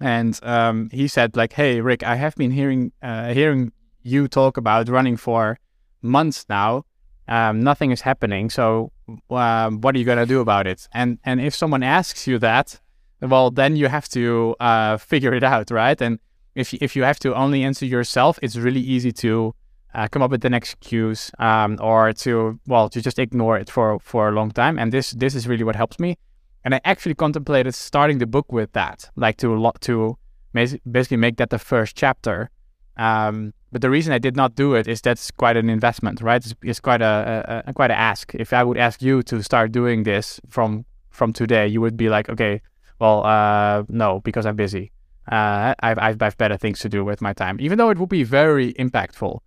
and 0.00 0.38
um, 0.42 0.90
he 0.92 1.08
said 1.08 1.36
like, 1.36 1.54
"Hey, 1.54 1.80
Rick, 1.80 2.02
I 2.02 2.16
have 2.16 2.34
been 2.36 2.50
hearing 2.50 2.92
uh, 3.02 3.32
hearing 3.32 3.72
you 4.02 4.28
talk 4.28 4.56
about 4.56 4.88
running 4.88 5.16
for 5.16 5.58
months 6.02 6.44
now. 6.48 6.84
Um, 7.28 7.62
nothing 7.62 7.90
is 7.90 8.02
happening. 8.02 8.50
So, 8.50 8.92
um, 9.30 9.80
what 9.80 9.94
are 9.94 9.98
you 9.98 10.04
gonna 10.04 10.26
do 10.26 10.40
about 10.40 10.66
it?" 10.66 10.88
And 10.92 11.18
and 11.24 11.40
if 11.40 11.54
someone 11.54 11.82
asks 11.82 12.26
you 12.26 12.38
that, 12.40 12.80
well, 13.20 13.50
then 13.50 13.76
you 13.76 13.88
have 13.88 14.08
to 14.10 14.56
uh, 14.60 14.96
figure 14.98 15.32
it 15.32 15.42
out, 15.42 15.70
right? 15.70 16.00
And 16.00 16.18
if 16.54 16.74
if 16.74 16.96
you 16.96 17.04
have 17.04 17.18
to 17.20 17.34
only 17.34 17.62
answer 17.62 17.86
yourself, 17.86 18.38
it's 18.42 18.56
really 18.56 18.80
easy 18.80 19.12
to 19.12 19.54
uh, 19.94 20.08
come 20.08 20.22
up 20.22 20.30
with 20.30 20.44
an 20.44 20.54
excuse 20.54 21.30
um, 21.38 21.78
or 21.80 22.12
to 22.12 22.58
well 22.66 22.88
to 22.88 23.00
just 23.00 23.18
ignore 23.18 23.58
it 23.58 23.70
for 23.70 23.98
for 24.00 24.28
a 24.28 24.32
long 24.32 24.50
time. 24.50 24.78
And 24.78 24.92
this 24.92 25.10
this 25.10 25.34
is 25.34 25.46
really 25.46 25.64
what 25.64 25.76
helps 25.76 25.98
me. 25.98 26.16
And 26.64 26.74
I 26.74 26.80
actually 26.84 27.14
contemplated 27.14 27.74
starting 27.74 28.18
the 28.18 28.26
book 28.26 28.52
with 28.52 28.72
that, 28.72 29.10
like 29.16 29.36
to 29.38 29.54
lot 29.54 29.80
to 29.82 30.16
basically 30.52 31.16
make 31.16 31.36
that 31.36 31.50
the 31.50 31.58
first 31.58 31.96
chapter. 31.96 32.50
Um, 32.96 33.52
but 33.72 33.80
the 33.80 33.90
reason 33.90 34.12
I 34.12 34.18
did 34.18 34.36
not 34.36 34.54
do 34.54 34.74
it 34.74 34.86
is 34.86 35.00
that's 35.00 35.30
quite 35.30 35.56
an 35.56 35.70
investment, 35.70 36.20
right? 36.20 36.44
It's, 36.44 36.54
it's 36.62 36.78
quite 36.78 37.00
a, 37.00 37.62
a, 37.66 37.70
a 37.70 37.72
quite 37.72 37.90
a 37.90 37.98
ask. 37.98 38.34
If 38.34 38.52
I 38.52 38.62
would 38.62 38.76
ask 38.76 39.02
you 39.02 39.22
to 39.24 39.42
start 39.42 39.72
doing 39.72 40.04
this 40.04 40.40
from 40.48 40.84
from 41.10 41.32
today, 41.32 41.66
you 41.66 41.80
would 41.80 41.96
be 41.96 42.08
like, 42.08 42.28
okay, 42.28 42.60
well, 42.98 43.24
uh, 43.24 43.82
no, 43.88 44.20
because 44.20 44.46
I'm 44.46 44.56
busy. 44.56 44.92
Uh, 45.30 45.74
I've, 45.80 45.98
I've 45.98 46.36
better 46.36 46.56
things 46.56 46.80
to 46.80 46.88
do 46.88 47.04
with 47.04 47.20
my 47.20 47.32
time, 47.32 47.60
even 47.60 47.78
though 47.78 47.90
it 47.90 47.98
would 47.98 48.08
be 48.08 48.24
very 48.24 48.72
impactful. 48.74 49.40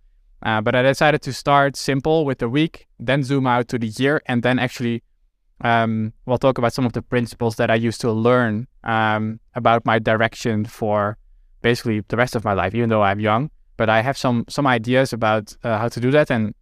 Uh, 0.46 0.60
but 0.60 0.76
I 0.76 0.82
decided 0.82 1.22
to 1.22 1.32
start 1.32 1.76
simple 1.76 2.24
with 2.24 2.38
the 2.38 2.48
week, 2.48 2.86
then 3.00 3.24
zoom 3.24 3.46
out 3.46 3.66
to 3.68 3.78
the 3.78 3.88
year, 3.88 4.22
and 4.26 4.42
then 4.44 4.58
actually 4.58 5.02
um, 5.62 6.12
we'll 6.24 6.38
talk 6.38 6.56
about 6.58 6.72
some 6.72 6.86
of 6.86 6.92
the 6.92 7.02
principles 7.02 7.56
that 7.56 7.70
I 7.70 7.74
used 7.74 8.00
to 8.02 8.12
learn 8.12 8.68
um, 8.84 9.40
about 9.54 9.84
my 9.84 9.98
direction 9.98 10.64
for 10.64 11.18
basically 11.62 12.02
the 12.06 12.16
rest 12.16 12.36
of 12.36 12.44
my 12.44 12.52
life, 12.52 12.74
even 12.76 12.88
though 12.90 13.02
I'm 13.02 13.20
young. 13.20 13.50
But 13.76 13.88
I 13.90 14.02
have 14.02 14.16
some 14.16 14.44
some 14.48 14.66
ideas 14.66 15.12
about 15.12 15.44
uh, 15.64 15.78
how 15.78 15.88
to 15.88 16.00
do 16.00 16.10
that, 16.12 16.30
and 16.30 16.54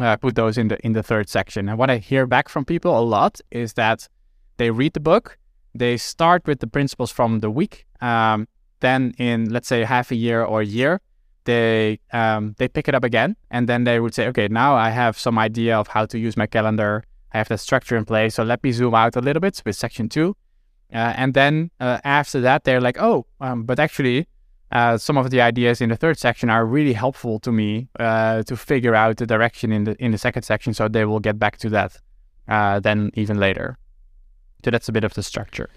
uh, 0.00 0.16
put 0.16 0.34
those 0.34 0.58
in 0.58 0.68
the 0.68 0.78
in 0.84 0.92
the 0.92 1.02
third 1.02 1.28
section. 1.28 1.68
And 1.68 1.78
what 1.78 1.90
I 1.90 1.98
hear 1.98 2.26
back 2.26 2.48
from 2.48 2.64
people 2.64 2.98
a 2.98 3.04
lot 3.16 3.40
is 3.50 3.74
that 3.74 4.08
they 4.56 4.70
read 4.70 4.94
the 4.94 5.00
book 5.00 5.38
they 5.74 5.96
start 5.96 6.46
with 6.46 6.60
the 6.60 6.66
principles 6.66 7.10
from 7.10 7.40
the 7.40 7.50
week. 7.50 7.86
Um, 8.00 8.48
then 8.80 9.14
in 9.18 9.50
let's 9.50 9.68
say 9.68 9.84
half 9.84 10.10
a 10.10 10.14
year 10.16 10.44
or 10.44 10.60
a 10.60 10.66
year, 10.66 11.00
they 11.44 12.00
um, 12.12 12.54
they 12.58 12.68
pick 12.68 12.88
it 12.88 12.94
up 12.94 13.04
again, 13.04 13.36
and 13.50 13.68
then 13.68 13.84
they 13.84 14.00
would 14.00 14.14
say, 14.14 14.26
okay, 14.28 14.48
now 14.48 14.74
I 14.74 14.90
have 14.90 15.18
some 15.18 15.38
idea 15.38 15.78
of 15.78 15.88
how 15.88 16.06
to 16.06 16.18
use 16.18 16.36
my 16.36 16.46
calendar. 16.46 17.04
I 17.32 17.38
have 17.38 17.48
the 17.48 17.58
structure 17.58 17.96
in 17.96 18.04
place. 18.04 18.34
So 18.34 18.42
let 18.42 18.62
me 18.62 18.72
zoom 18.72 18.94
out 18.94 19.16
a 19.16 19.20
little 19.20 19.40
bit 19.40 19.62
with 19.64 19.76
section 19.76 20.08
two, 20.08 20.36
uh, 20.92 21.14
and 21.16 21.34
then 21.34 21.70
uh, 21.80 21.98
after 22.04 22.40
that, 22.40 22.64
they're 22.64 22.80
like, 22.80 22.98
oh, 23.00 23.26
um, 23.40 23.64
but 23.64 23.78
actually. 23.78 24.26
Uh, 24.74 24.96
some 24.96 25.18
of 25.18 25.28
the 25.28 25.38
ideas 25.38 25.82
in 25.82 25.90
the 25.90 25.96
third 25.96 26.18
section 26.18 26.48
are 26.48 26.64
really 26.64 26.94
helpful 26.94 27.38
to 27.38 27.52
me 27.52 27.86
uh, 28.00 28.42
to 28.44 28.56
figure 28.56 28.94
out 28.94 29.18
the 29.18 29.26
direction 29.26 29.70
in 29.70 29.84
the 29.84 29.94
in 30.02 30.12
the 30.12 30.16
second 30.16 30.44
section, 30.44 30.72
so 30.72 30.88
they 30.88 31.04
will 31.04 31.20
get 31.20 31.38
back 31.38 31.58
to 31.58 31.68
that 31.68 32.00
uh, 32.48 32.80
then 32.80 33.10
even 33.12 33.38
later. 33.38 33.76
So 34.64 34.70
that's 34.70 34.88
a 34.88 34.92
bit 34.92 35.04
of 35.04 35.12
the 35.12 35.22
structure. 35.22 35.68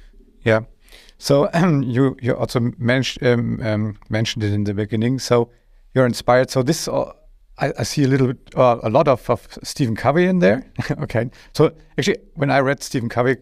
Yeah. 0.46 0.62
So 1.18 1.50
um, 1.54 1.84
you 1.96 2.18
you 2.22 2.36
also 2.36 2.72
mentioned 2.78 3.28
um, 3.28 3.62
um, 3.62 3.98
mentioned 4.10 4.44
it 4.44 4.54
in 4.54 4.64
the 4.64 4.74
beginning. 4.74 5.20
So 5.20 5.50
you're 5.94 6.06
inspired. 6.06 6.50
So 6.50 6.64
this 6.64 6.88
uh, 6.88 7.12
I, 7.58 7.72
I, 7.80 7.84
see 7.84 8.04
a 8.04 8.08
little 8.08 8.28
bit, 8.28 8.54
uh, 8.58 8.80
a 8.84 8.90
lot 8.90 9.08
of, 9.08 9.30
of 9.30 9.48
Stephen 9.64 9.96
Covey 9.96 10.26
in 10.26 10.40
there. 10.40 10.70
okay. 11.00 11.30
So 11.54 11.72
actually, 11.98 12.18
when 12.36 12.52
I 12.52 12.60
read 12.60 12.84
Stephen 12.84 13.08
Covey 13.08 13.38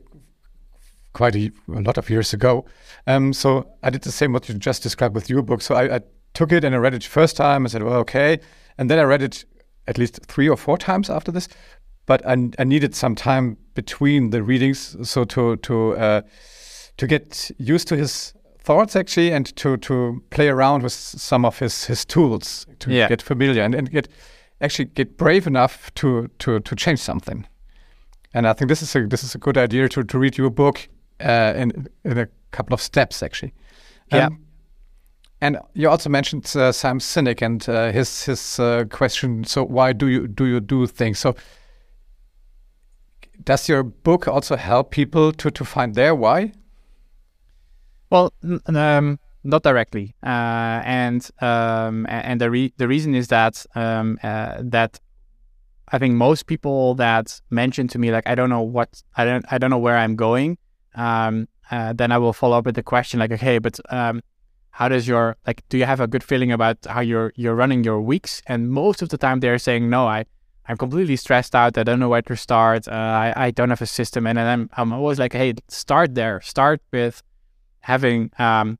quite 1.13 1.35
a, 1.35 1.51
a 1.67 1.81
lot 1.81 1.97
of 1.97 2.09
years 2.09 2.31
ago, 2.33 2.65
um, 3.07 3.33
so 3.33 3.67
I 3.81 3.89
did 3.89 4.03
the 4.03 4.11
same 4.11 4.33
what 4.33 4.47
you 4.47 4.55
just 4.55 4.83
described 4.83 5.15
with 5.15 5.29
your 5.29 5.41
book. 5.41 5.61
So 5.63 5.73
I, 5.73 5.95
I 5.95 6.01
took 6.33 6.51
it 6.51 6.63
and 6.63 6.75
I 6.75 6.77
read 6.77 6.93
it 6.93 7.03
first 7.03 7.35
time. 7.35 7.65
I 7.65 7.69
said, 7.69 7.81
well, 7.81 7.99
okay, 8.01 8.39
and 8.77 8.89
then 8.89 8.99
I 8.99 9.03
read 9.03 9.23
it 9.23 9.45
at 9.87 9.97
least 9.97 10.23
three 10.27 10.47
or 10.47 10.57
four 10.57 10.77
times 10.77 11.09
after 11.09 11.31
this 11.31 11.49
but 12.05 12.25
I, 12.25 12.49
I, 12.59 12.63
needed 12.63 12.95
some 12.95 13.15
time 13.15 13.57
between 13.73 14.29
the 14.29 14.43
readings 14.43 14.95
so 15.09 15.23
to 15.25 15.57
to 15.57 15.95
uh, 15.97 16.21
to 16.97 17.07
get 17.07 17.51
used 17.57 17.87
to 17.87 17.95
his 17.95 18.33
thoughts 18.59 18.95
actually 18.95 19.31
and 19.31 19.55
to 19.55 19.77
to 19.77 20.23
play 20.29 20.47
around 20.47 20.83
with 20.83 20.93
some 20.93 21.45
of 21.45 21.59
his 21.59 21.85
his 21.85 22.05
tools 22.05 22.65
to 22.79 22.91
yeah. 22.91 23.09
get 23.09 23.21
familiar 23.21 23.61
and, 23.63 23.75
and 23.75 23.91
get 23.91 24.07
actually 24.61 24.85
get 24.85 25.17
brave 25.17 25.47
enough 25.47 25.93
to 25.95 26.29
to 26.39 26.59
to 26.61 26.75
change 26.75 26.99
something 26.99 27.45
and 28.33 28.47
I 28.47 28.53
think 28.53 28.69
this 28.69 28.81
is 28.81 28.95
a 28.95 29.05
this 29.07 29.23
is 29.23 29.35
a 29.35 29.37
good 29.37 29.57
idea 29.57 29.89
to 29.89 30.03
to 30.03 30.19
read 30.19 30.37
your 30.37 30.49
book 30.49 30.87
uh, 31.19 31.53
in 31.55 31.87
in 32.05 32.17
a 32.17 32.27
couple 32.51 32.73
of 32.73 32.81
steps 32.81 33.21
actually 33.21 33.53
um, 34.11 34.19
yeah 34.19 34.29
and 35.41 35.57
you 35.73 35.89
also 35.89 36.09
mentioned 36.09 36.45
uh, 36.55 36.71
Sinek 36.71 37.41
and 37.41 37.67
uh, 37.67 37.91
his 37.91 38.23
his 38.23 38.59
uh, 38.59 38.85
question 38.89 39.43
so 39.43 39.65
why 39.65 39.91
do 39.91 40.07
you 40.07 40.27
do 40.27 40.45
you 40.45 40.61
do 40.61 40.87
things 40.87 41.19
so 41.19 41.35
does 43.43 43.67
your 43.67 43.83
book 43.83 44.27
also 44.27 44.55
help 44.55 44.91
people 44.91 45.31
to, 45.33 45.51
to 45.51 45.65
find 45.65 45.95
their 45.95 46.15
why? 46.15 46.53
Well, 48.13 48.31
um, 48.67 49.19
not 49.43 49.63
directly, 49.63 50.13
uh, 50.23 50.81
and 50.85 51.27
um, 51.41 52.05
and 52.07 52.39
the 52.39 52.51
re- 52.51 52.71
the 52.77 52.87
reason 52.87 53.15
is 53.15 53.29
that 53.29 53.65
um, 53.73 54.19
uh, 54.21 54.57
that 54.59 54.99
I 55.87 55.97
think 55.97 56.13
most 56.13 56.45
people 56.45 56.93
that 56.95 57.41
mention 57.49 57.87
to 57.87 57.97
me 57.97 58.11
like 58.11 58.27
I 58.27 58.35
don't 58.35 58.51
know 58.51 58.61
what 58.61 59.01
I 59.17 59.25
don't 59.25 59.43
I 59.51 59.57
don't 59.57 59.71
know 59.71 59.79
where 59.79 59.97
I'm 59.97 60.15
going, 60.15 60.59
um, 60.93 61.47
uh, 61.71 61.93
then 61.93 62.11
I 62.11 62.19
will 62.19 62.33
follow 62.33 62.55
up 62.55 62.67
with 62.67 62.75
the 62.75 62.83
question 62.83 63.19
like 63.19 63.31
okay, 63.31 63.57
but 63.57 63.79
um, 63.89 64.21
how 64.69 64.87
does 64.89 65.07
your 65.07 65.35
like 65.47 65.67
do 65.69 65.79
you 65.79 65.85
have 65.85 65.99
a 65.99 66.05
good 66.05 66.23
feeling 66.23 66.51
about 66.51 66.77
how 66.85 67.01
you're 67.01 67.33
you're 67.35 67.55
running 67.55 67.83
your 67.83 67.99
weeks? 67.99 68.43
And 68.45 68.69
most 68.69 69.01
of 69.01 69.09
the 69.09 69.17
time 69.17 69.39
they're 69.39 69.57
saying 69.57 69.89
no, 69.89 70.07
I 70.07 70.25
I'm 70.67 70.77
completely 70.77 71.15
stressed 71.15 71.55
out. 71.55 71.79
I 71.79 71.83
don't 71.83 71.99
know 71.99 72.09
where 72.09 72.21
to 72.21 72.37
start. 72.37 72.87
Uh, 72.87 72.91
I, 72.91 73.33
I 73.47 73.51
don't 73.51 73.71
have 73.71 73.81
a 73.81 73.87
system. 73.87 74.27
And 74.27 74.37
then 74.37 74.47
I'm, 74.47 74.69
I'm 74.77 74.93
always 74.93 75.17
like, 75.17 75.33
hey, 75.33 75.55
start 75.67 76.13
there. 76.15 76.39
Start 76.41 76.79
with 76.93 77.23
having 77.83 78.31
um, 78.39 78.79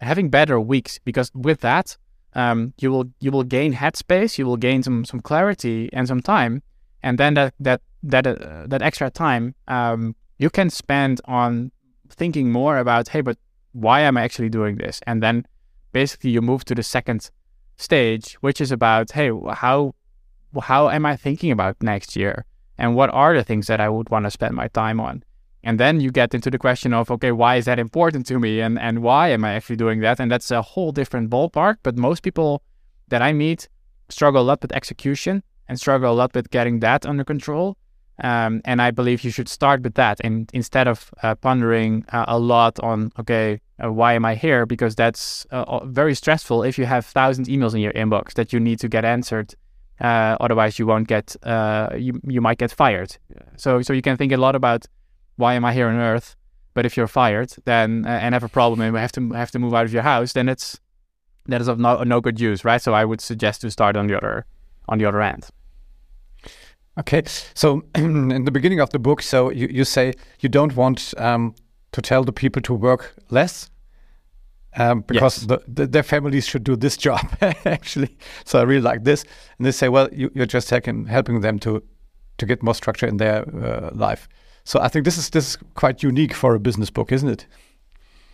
having 0.00 0.30
better 0.30 0.58
weeks 0.58 0.98
because 1.04 1.30
with 1.34 1.60
that, 1.60 1.96
um, 2.34 2.72
you 2.78 2.90
will 2.90 3.06
you 3.20 3.30
will 3.30 3.44
gain 3.44 3.74
headspace. 3.74 4.38
You 4.38 4.46
will 4.46 4.56
gain 4.56 4.82
some 4.82 5.04
some 5.04 5.20
clarity 5.20 5.90
and 5.92 6.08
some 6.08 6.20
time. 6.20 6.62
And 7.02 7.18
then 7.18 7.34
that 7.34 7.54
that 7.60 7.80
that 8.02 8.26
uh, 8.26 8.66
that 8.66 8.82
extra 8.82 9.10
time 9.10 9.54
um, 9.68 10.14
you 10.38 10.50
can 10.50 10.70
spend 10.70 11.20
on 11.24 11.72
thinking 12.08 12.52
more 12.52 12.78
about, 12.78 13.08
hey, 13.08 13.20
but 13.20 13.36
why 13.72 14.00
am 14.00 14.16
I 14.16 14.22
actually 14.22 14.48
doing 14.48 14.76
this? 14.76 15.00
And 15.06 15.22
then 15.22 15.46
basically 15.92 16.30
you 16.30 16.40
move 16.40 16.64
to 16.66 16.74
the 16.74 16.82
second 16.82 17.30
stage, 17.76 18.34
which 18.40 18.60
is 18.60 18.70
about, 18.70 19.12
hey, 19.12 19.30
how 19.52 19.94
how 20.62 20.88
am 20.88 21.04
I 21.04 21.16
thinking 21.16 21.50
about 21.50 21.82
next 21.82 22.16
year? 22.16 22.44
And 22.78 22.94
what 22.94 23.10
are 23.10 23.34
the 23.34 23.44
things 23.44 23.66
that 23.66 23.80
I 23.80 23.88
would 23.88 24.10
want 24.10 24.24
to 24.24 24.30
spend 24.30 24.54
my 24.54 24.68
time 24.68 25.00
on? 25.00 25.24
And 25.66 25.80
then 25.80 25.98
you 25.98 26.12
get 26.12 26.32
into 26.32 26.48
the 26.48 26.58
question 26.58 26.94
of, 26.94 27.10
okay, 27.10 27.32
why 27.32 27.56
is 27.56 27.64
that 27.64 27.80
important 27.80 28.24
to 28.26 28.38
me? 28.38 28.60
And, 28.60 28.78
and 28.78 29.02
why 29.02 29.30
am 29.30 29.44
I 29.44 29.54
actually 29.54 29.74
doing 29.74 29.98
that? 29.98 30.20
And 30.20 30.30
that's 30.30 30.52
a 30.52 30.62
whole 30.62 30.92
different 30.92 31.28
ballpark. 31.28 31.78
But 31.82 31.98
most 31.98 32.22
people 32.22 32.62
that 33.08 33.20
I 33.20 33.32
meet 33.32 33.68
struggle 34.08 34.42
a 34.42 34.46
lot 34.46 34.62
with 34.62 34.70
execution 34.70 35.42
and 35.68 35.76
struggle 35.76 36.12
a 36.12 36.14
lot 36.14 36.36
with 36.36 36.50
getting 36.50 36.78
that 36.80 37.04
under 37.04 37.24
control. 37.24 37.76
Um, 38.22 38.62
and 38.64 38.80
I 38.80 38.92
believe 38.92 39.24
you 39.24 39.32
should 39.32 39.48
start 39.48 39.82
with 39.82 39.94
that. 39.94 40.20
And 40.22 40.48
instead 40.54 40.86
of 40.86 41.10
uh, 41.24 41.34
pondering 41.34 42.04
uh, 42.12 42.26
a 42.28 42.38
lot 42.38 42.78
on, 42.78 43.10
okay, 43.18 43.60
uh, 43.82 43.92
why 43.92 44.12
am 44.12 44.24
I 44.24 44.36
here? 44.36 44.66
Because 44.66 44.94
that's 44.94 45.46
uh, 45.50 45.84
very 45.84 46.14
stressful 46.14 46.62
if 46.62 46.78
you 46.78 46.86
have 46.86 47.04
thousand 47.04 47.48
emails 47.48 47.74
in 47.74 47.80
your 47.80 47.92
inbox 47.92 48.34
that 48.34 48.52
you 48.52 48.60
need 48.60 48.78
to 48.78 48.88
get 48.88 49.04
answered 49.04 49.56
uh, 50.00 50.36
otherwise, 50.40 50.78
you 50.78 50.86
won't 50.86 51.08
get 51.08 51.36
uh, 51.42 51.88
you 51.96 52.20
you 52.24 52.40
might 52.40 52.58
get 52.58 52.70
fired. 52.70 53.16
So 53.56 53.82
so 53.82 53.92
you 53.92 54.02
can 54.02 54.16
think 54.16 54.32
a 54.32 54.36
lot 54.36 54.54
about 54.54 54.86
why 55.36 55.54
am 55.54 55.64
I 55.64 55.72
here 55.72 55.88
on 55.88 55.96
Earth? 55.96 56.36
But 56.74 56.84
if 56.84 56.96
you're 56.96 57.06
fired, 57.06 57.54
then 57.64 58.04
uh, 58.06 58.10
and 58.10 58.34
have 58.34 58.44
a 58.44 58.48
problem 58.48 58.80
and 58.80 58.92
we 58.92 59.00
have 59.00 59.12
to 59.12 59.30
have 59.32 59.50
to 59.52 59.58
move 59.58 59.74
out 59.74 59.86
of 59.86 59.92
your 59.92 60.02
house, 60.02 60.32
then 60.32 60.48
it's 60.48 60.78
that 61.46 61.60
is 61.60 61.68
of 61.68 61.78
no 61.78 62.02
no 62.02 62.20
good 62.20 62.40
use, 62.40 62.64
right? 62.64 62.82
So 62.82 62.92
I 62.92 63.04
would 63.04 63.20
suggest 63.20 63.60
to 63.62 63.70
start 63.70 63.96
on 63.96 64.06
the 64.06 64.16
other 64.16 64.44
on 64.88 64.98
the 64.98 65.06
other 65.06 65.22
end. 65.22 65.48
Okay, 66.98 67.22
so 67.54 67.82
in 67.94 68.44
the 68.44 68.50
beginning 68.50 68.80
of 68.80 68.90
the 68.90 68.98
book, 68.98 69.22
so 69.22 69.50
you, 69.50 69.68
you 69.70 69.84
say 69.84 70.14
you 70.40 70.48
don't 70.48 70.76
want 70.76 71.12
um, 71.18 71.54
to 71.92 72.00
tell 72.00 72.24
the 72.24 72.32
people 72.32 72.62
to 72.62 72.74
work 72.74 73.14
less, 73.30 73.70
um, 74.76 75.00
because 75.02 75.38
yes. 75.38 75.46
the, 75.46 75.64
the, 75.66 75.86
their 75.86 76.02
families 76.02 76.46
should 76.46 76.64
do 76.64 76.74
this 76.76 76.96
job 77.06 77.20
actually. 77.64 78.16
So 78.44 78.58
I 78.58 78.62
really 78.62 78.80
like 78.80 79.04
this, 79.04 79.24
and 79.58 79.66
they 79.66 79.72
say, 79.72 79.88
well, 79.88 80.08
you, 80.12 80.30
are 80.38 80.46
just 80.46 80.70
helping 80.70 81.06
helping 81.06 81.40
them 81.40 81.58
to 81.60 81.82
to 82.38 82.46
get 82.46 82.62
more 82.62 82.74
structure 82.74 83.06
in 83.06 83.16
their 83.18 83.44
uh, 83.64 83.90
life. 83.94 84.28
So 84.66 84.80
I 84.80 84.88
think 84.88 85.04
this 85.04 85.16
is 85.16 85.30
this 85.30 85.50
is 85.50 85.58
quite 85.74 86.02
unique 86.02 86.34
for 86.34 86.56
a 86.56 86.58
business 86.58 86.90
book, 86.90 87.12
isn't 87.12 87.28
it? 87.28 87.46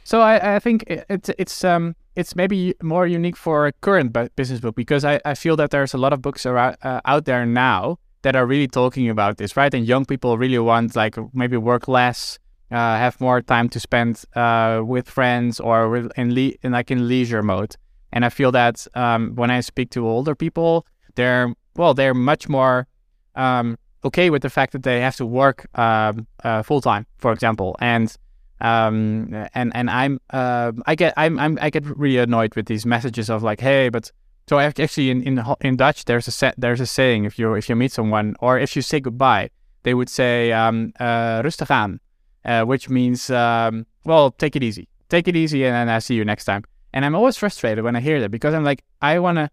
So 0.04 0.22
I, 0.22 0.56
I 0.56 0.58
think 0.58 0.84
it's 0.88 1.30
it's 1.38 1.62
um 1.62 1.94
it's 2.16 2.34
maybe 2.34 2.74
more 2.82 3.06
unique 3.06 3.36
for 3.36 3.66
a 3.66 3.72
current 3.72 4.16
business 4.34 4.60
book 4.60 4.74
because 4.74 5.04
I, 5.04 5.20
I 5.26 5.34
feel 5.34 5.56
that 5.56 5.70
there's 5.70 5.94
a 5.94 5.98
lot 5.98 6.12
of 6.12 6.20
books 6.22 6.46
around, 6.46 6.76
uh, 6.82 7.00
out 7.04 7.26
there 7.26 7.44
now 7.46 7.98
that 8.22 8.34
are 8.34 8.46
really 8.46 8.66
talking 8.66 9.10
about 9.10 9.36
this, 9.36 9.56
right? 9.56 9.72
And 9.74 9.86
young 9.86 10.06
people 10.06 10.38
really 10.38 10.58
want 10.58 10.96
like 10.96 11.16
maybe 11.34 11.58
work 11.58 11.86
less, 11.86 12.38
uh, 12.70 12.76
have 12.76 13.20
more 13.20 13.42
time 13.42 13.68
to 13.68 13.80
spend 13.80 14.24
uh, 14.34 14.82
with 14.84 15.08
friends 15.08 15.60
or 15.60 15.96
in, 16.16 16.34
le- 16.34 16.56
in 16.62 16.72
like 16.72 16.90
in 16.90 17.08
leisure 17.08 17.42
mode. 17.42 17.76
And 18.10 18.24
I 18.24 18.30
feel 18.30 18.52
that 18.52 18.86
um, 18.94 19.34
when 19.34 19.50
I 19.50 19.60
speak 19.60 19.90
to 19.90 20.06
older 20.06 20.34
people, 20.34 20.86
they're 21.14 21.54
well, 21.76 21.94
they're 21.94 22.14
much 22.14 22.48
more 22.48 22.86
um, 23.34 23.76
okay 24.04 24.30
with 24.30 24.42
the 24.42 24.50
fact 24.50 24.72
that 24.72 24.82
they 24.82 25.00
have 25.00 25.16
to 25.16 25.26
work 25.26 25.66
um, 25.78 26.26
uh, 26.44 26.62
full 26.62 26.80
time, 26.80 27.06
for 27.18 27.32
example, 27.32 27.76
and 27.80 28.16
um, 28.60 29.46
and 29.54 29.74
and 29.74 29.90
I'm 29.90 30.20
uh, 30.30 30.72
I 30.86 30.94
get 30.94 31.14
I'm, 31.16 31.38
I'm 31.38 31.58
I 31.60 31.70
get 31.70 31.84
really 31.84 32.18
annoyed 32.18 32.54
with 32.54 32.66
these 32.66 32.86
messages 32.86 33.28
of 33.28 33.42
like, 33.42 33.60
hey, 33.60 33.88
but 33.88 34.10
so 34.48 34.58
actually 34.58 35.10
in 35.10 35.22
in 35.22 35.44
in 35.60 35.76
Dutch 35.76 36.04
there's 36.04 36.28
a 36.28 36.30
set, 36.30 36.54
there's 36.56 36.80
a 36.80 36.86
saying 36.86 37.24
if 37.24 37.38
you 37.38 37.54
if 37.54 37.68
you 37.68 37.76
meet 37.76 37.92
someone 37.92 38.36
or 38.40 38.58
if 38.58 38.76
you 38.76 38.82
say 38.82 39.00
goodbye, 39.00 39.50
they 39.82 39.94
would 39.94 40.08
say 40.08 40.52
um, 40.52 40.92
uh, 41.00 41.42
rustig 41.42 41.70
aan, 41.70 42.00
uh, 42.44 42.64
which 42.64 42.88
means 42.88 43.30
um, 43.30 43.86
well 44.04 44.30
take 44.30 44.56
it 44.56 44.62
easy, 44.62 44.88
take 45.08 45.28
it 45.28 45.36
easy, 45.36 45.64
and 45.64 45.74
then 45.74 45.88
I 45.88 45.98
see 45.98 46.14
you 46.14 46.24
next 46.24 46.44
time. 46.44 46.64
And 46.94 47.04
I'm 47.04 47.14
always 47.14 47.36
frustrated 47.36 47.82
when 47.82 47.96
I 47.96 48.00
hear 48.00 48.20
that 48.20 48.30
because 48.30 48.54
I'm 48.54 48.64
like 48.64 48.84
I 49.00 49.18
wanna 49.18 49.50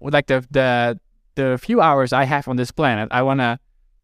like 0.00 0.26
the 0.26 0.44
the 0.50 0.98
the 1.36 1.58
few 1.58 1.80
hours 1.80 2.12
I 2.12 2.24
have 2.24 2.48
on 2.48 2.56
this 2.56 2.72
planet, 2.72 3.08
I 3.12 3.22
wanna 3.22 3.60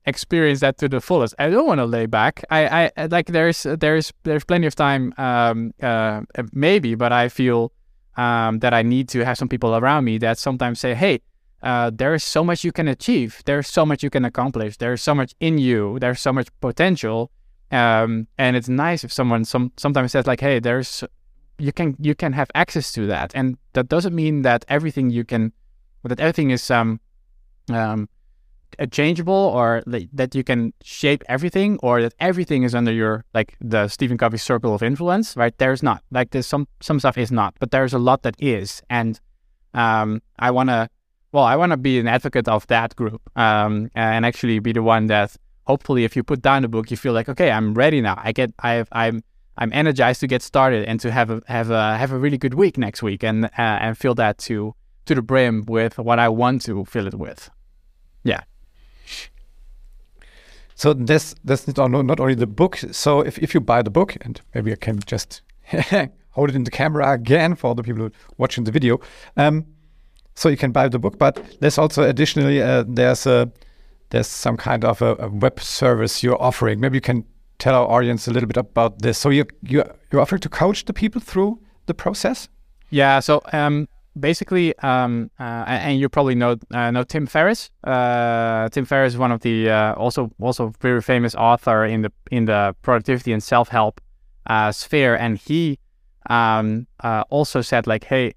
experience 0.07 0.61
that 0.61 0.79
to 0.79 0.89
the 0.89 1.01
fullest. 1.01 1.35
I 1.39 1.51
don't 1.51 1.67
want 1.67 1.79
to 1.79 1.87
lay 1.87 2.07
back. 2.07 2.45
I, 2.51 2.91
I 2.97 3.07
like 3.07 3.27
there's 3.27 3.63
there's 3.63 4.13
there's 4.23 4.45
plenty 4.45 4.67
of 4.67 4.75
time, 4.75 5.15
um, 5.19 5.73
uh, 5.83 6.23
maybe, 6.53 6.95
but 6.95 7.13
I 7.13 7.29
feel 7.29 7.73
um, 8.17 8.59
that 8.61 8.75
I 8.75 8.83
need 8.83 9.09
to 9.11 9.25
have 9.25 9.39
some 9.39 9.49
people 9.49 9.77
around 9.77 10.05
me 10.05 10.19
that 10.19 10.39
sometimes 10.39 10.81
say, 10.81 10.95
"Hey, 10.95 11.21
uh, 11.63 11.91
there 11.93 12.15
is 12.15 12.25
so 12.25 12.45
much 12.45 12.65
you 12.65 12.73
can 12.73 12.89
achieve. 12.89 13.43
There's 13.45 13.69
so 13.69 13.87
much 13.87 14.03
you 14.03 14.11
can 14.11 14.25
accomplish. 14.25 14.77
There's 14.77 15.03
so 15.03 15.15
much 15.15 15.35
in 15.41 15.59
you. 15.59 15.99
There's 16.01 16.21
so 16.21 16.33
much 16.33 16.49
potential." 16.61 17.31
Um, 17.71 18.29
and 18.39 18.57
it's 18.57 18.69
nice 18.69 19.05
if 19.05 19.13
someone 19.13 19.45
some 19.45 19.73
sometimes 19.77 20.13
says 20.13 20.27
like, 20.27 20.41
"Hey, 20.41 20.61
there's 20.61 21.05
you 21.59 21.73
can 21.73 21.97
you 21.99 22.15
can 22.15 22.33
have 22.33 22.51
access 22.55 22.93
to 22.93 23.07
that," 23.07 23.33
and 23.35 23.57
that 23.73 23.89
doesn't 23.89 24.15
mean 24.15 24.43
that 24.43 24.65
everything 24.69 25.11
you 25.11 25.25
can 25.25 25.53
that 26.05 26.21
everything 26.21 26.51
is 26.51 26.71
um 26.71 27.01
um 27.73 28.09
changeable 28.91 29.35
or 29.55 29.83
like, 29.87 30.09
that 30.13 30.35
you 30.35 30.45
can 30.45 30.73
shape 30.83 31.23
everything 31.29 31.79
or 31.83 32.03
that 32.03 32.15
everything 32.21 32.63
is 32.63 32.75
under 32.75 32.93
your 32.93 33.25
like 33.35 33.57
the 33.61 33.89
Stephen 33.89 34.19
Covey 34.19 34.39
circle 34.39 34.75
of 34.75 34.83
influence, 34.83 35.37
right? 35.37 35.57
There's 35.59 35.83
not 35.83 36.03
like 36.11 36.31
there's 36.31 36.47
some 36.47 36.67
some 36.81 36.99
stuff 36.99 37.19
is 37.19 37.33
not, 37.33 37.55
but 37.59 37.71
there's 37.71 37.93
a 37.93 37.99
lot 37.99 38.23
that 38.23 38.37
is, 38.39 38.83
and 38.91 39.21
um, 39.75 40.23
I 40.39 40.51
want 40.51 40.71
to 40.71 40.89
well, 41.33 41.45
I 41.45 41.57
want 41.57 41.73
to 41.73 41.77
be 41.77 41.99
an 41.99 42.07
advocate 42.07 42.47
of 42.47 42.67
that 42.69 42.95
group 42.95 43.21
um, 43.37 43.91
and 43.97 44.25
actually 44.25 44.61
be 44.61 44.73
the 44.73 44.85
one 44.85 45.09
that 45.09 45.37
hopefully 45.67 46.05
if 46.05 46.15
you 46.15 46.23
put 46.23 46.43
down 46.43 46.63
the 46.63 46.69
book, 46.69 46.91
you 46.91 46.97
feel 46.97 47.13
like 47.13 47.29
okay, 47.29 47.51
I'm 47.51 47.75
ready 47.75 48.01
now. 48.01 48.21
I 48.23 48.33
get 48.33 48.53
I 48.61 48.85
I'm 48.93 49.23
I'm 49.57 49.73
energized 49.73 50.21
to 50.21 50.27
get 50.27 50.43
started 50.43 50.87
and 50.87 51.01
to 51.01 51.11
have 51.11 51.31
a 51.31 51.43
have 51.47 51.71
a 51.71 51.97
have 51.97 52.13
a 52.13 52.19
really 52.19 52.39
good 52.39 52.55
week 52.55 52.79
next 52.79 53.03
week 53.03 53.23
and 53.23 53.47
uh, 53.47 53.51
and 53.59 53.97
fill 53.97 54.15
that 54.17 54.39
to 54.39 54.75
to 55.07 55.15
the 55.15 55.23
brim 55.23 55.65
with 55.67 55.99
what 55.99 56.19
I 56.19 56.29
want 56.29 56.63
to 56.63 56.85
fill 56.85 57.07
it 57.07 57.15
with. 57.15 57.51
Yeah. 58.25 58.43
So 60.75 60.93
this 60.93 61.35
this 61.45 61.67
not, 61.77 61.91
not 61.91 62.21
only 62.21 62.35
the 62.35 62.47
book. 62.47 62.77
So 62.77 63.21
if, 63.21 63.39
if 63.39 63.55
you 63.55 63.61
buy 63.61 63.83
the 63.83 63.91
book, 63.91 64.17
and 64.21 64.41
maybe 64.55 64.73
I 64.73 64.77
can 64.77 64.99
just 65.07 65.43
hold 66.31 66.51
it 66.51 66.57
in 66.57 66.65
the 66.65 66.71
camera 66.71 67.13
again 67.13 67.55
for 67.55 67.75
the 67.75 67.83
people 67.83 68.11
watching 68.39 68.65
the 68.65 68.73
video. 68.73 69.01
Um, 69.37 69.67
so 70.35 70.49
you 70.49 70.57
can 70.57 70.73
buy 70.73 70.89
the 70.89 70.99
book, 70.99 71.19
but 71.19 71.41
there's 71.61 71.79
also 71.79 72.03
additionally 72.03 72.61
uh, 72.61 72.85
there's 72.89 73.27
a 73.27 73.51
there's 74.11 74.27
some 74.27 74.57
kind 74.57 74.85
of 74.85 75.01
a, 75.01 75.15
a, 75.17 75.29
web 75.29 75.61
service 75.61 76.23
you're 76.23 76.41
offering. 76.41 76.79
Maybe 76.81 76.97
you 76.97 77.01
can 77.01 77.25
tell 77.59 77.75
our 77.75 77.89
audience 77.89 78.29
a 78.29 78.31
little 78.31 78.47
bit 78.47 78.57
about 78.57 79.01
this. 79.01 79.17
So 79.19 79.31
you 79.31 79.47
you 79.63 79.85
you're 80.11 80.21
offering 80.21 80.41
to 80.41 80.49
coach 80.49 80.85
the 80.85 80.93
people 80.93 81.21
through 81.21 81.61
the 81.87 81.95
process. 81.95 82.49
Yeah. 82.91 83.21
So 83.21 83.43
um, 83.53 83.89
basically, 84.19 84.77
um, 84.79 85.31
uh, 85.39 85.65
and 85.67 85.99
you 85.99 86.09
probably 86.09 86.35
know 86.35 86.57
uh, 86.73 86.91
know 86.91 87.05
Tim 87.05 87.27
Ferriss. 87.27 87.71
Uh, 87.83 88.69
Tim 88.71 88.85
Ferriss 88.85 89.15
is 89.15 89.19
one 89.19 89.33
of 89.33 89.41
the 89.41 89.71
uh, 89.71 89.95
also 89.95 90.31
also 90.41 90.73
very 90.81 91.01
famous 91.01 91.35
author 91.35 91.85
in 91.85 92.03
the 92.03 92.13
in 92.31 92.47
the 92.47 92.75
productivity 92.83 93.33
and 93.33 93.43
self 93.43 93.69
help 93.69 94.01
uh, 94.47 94.73
sphere, 94.73 95.15
and 95.15 95.39
he 95.39 95.79
um, 96.31 96.87
uh, 97.01 97.25
also 97.31 97.61
said 97.61 97.87
like, 97.87 98.05
hey, 98.05 98.35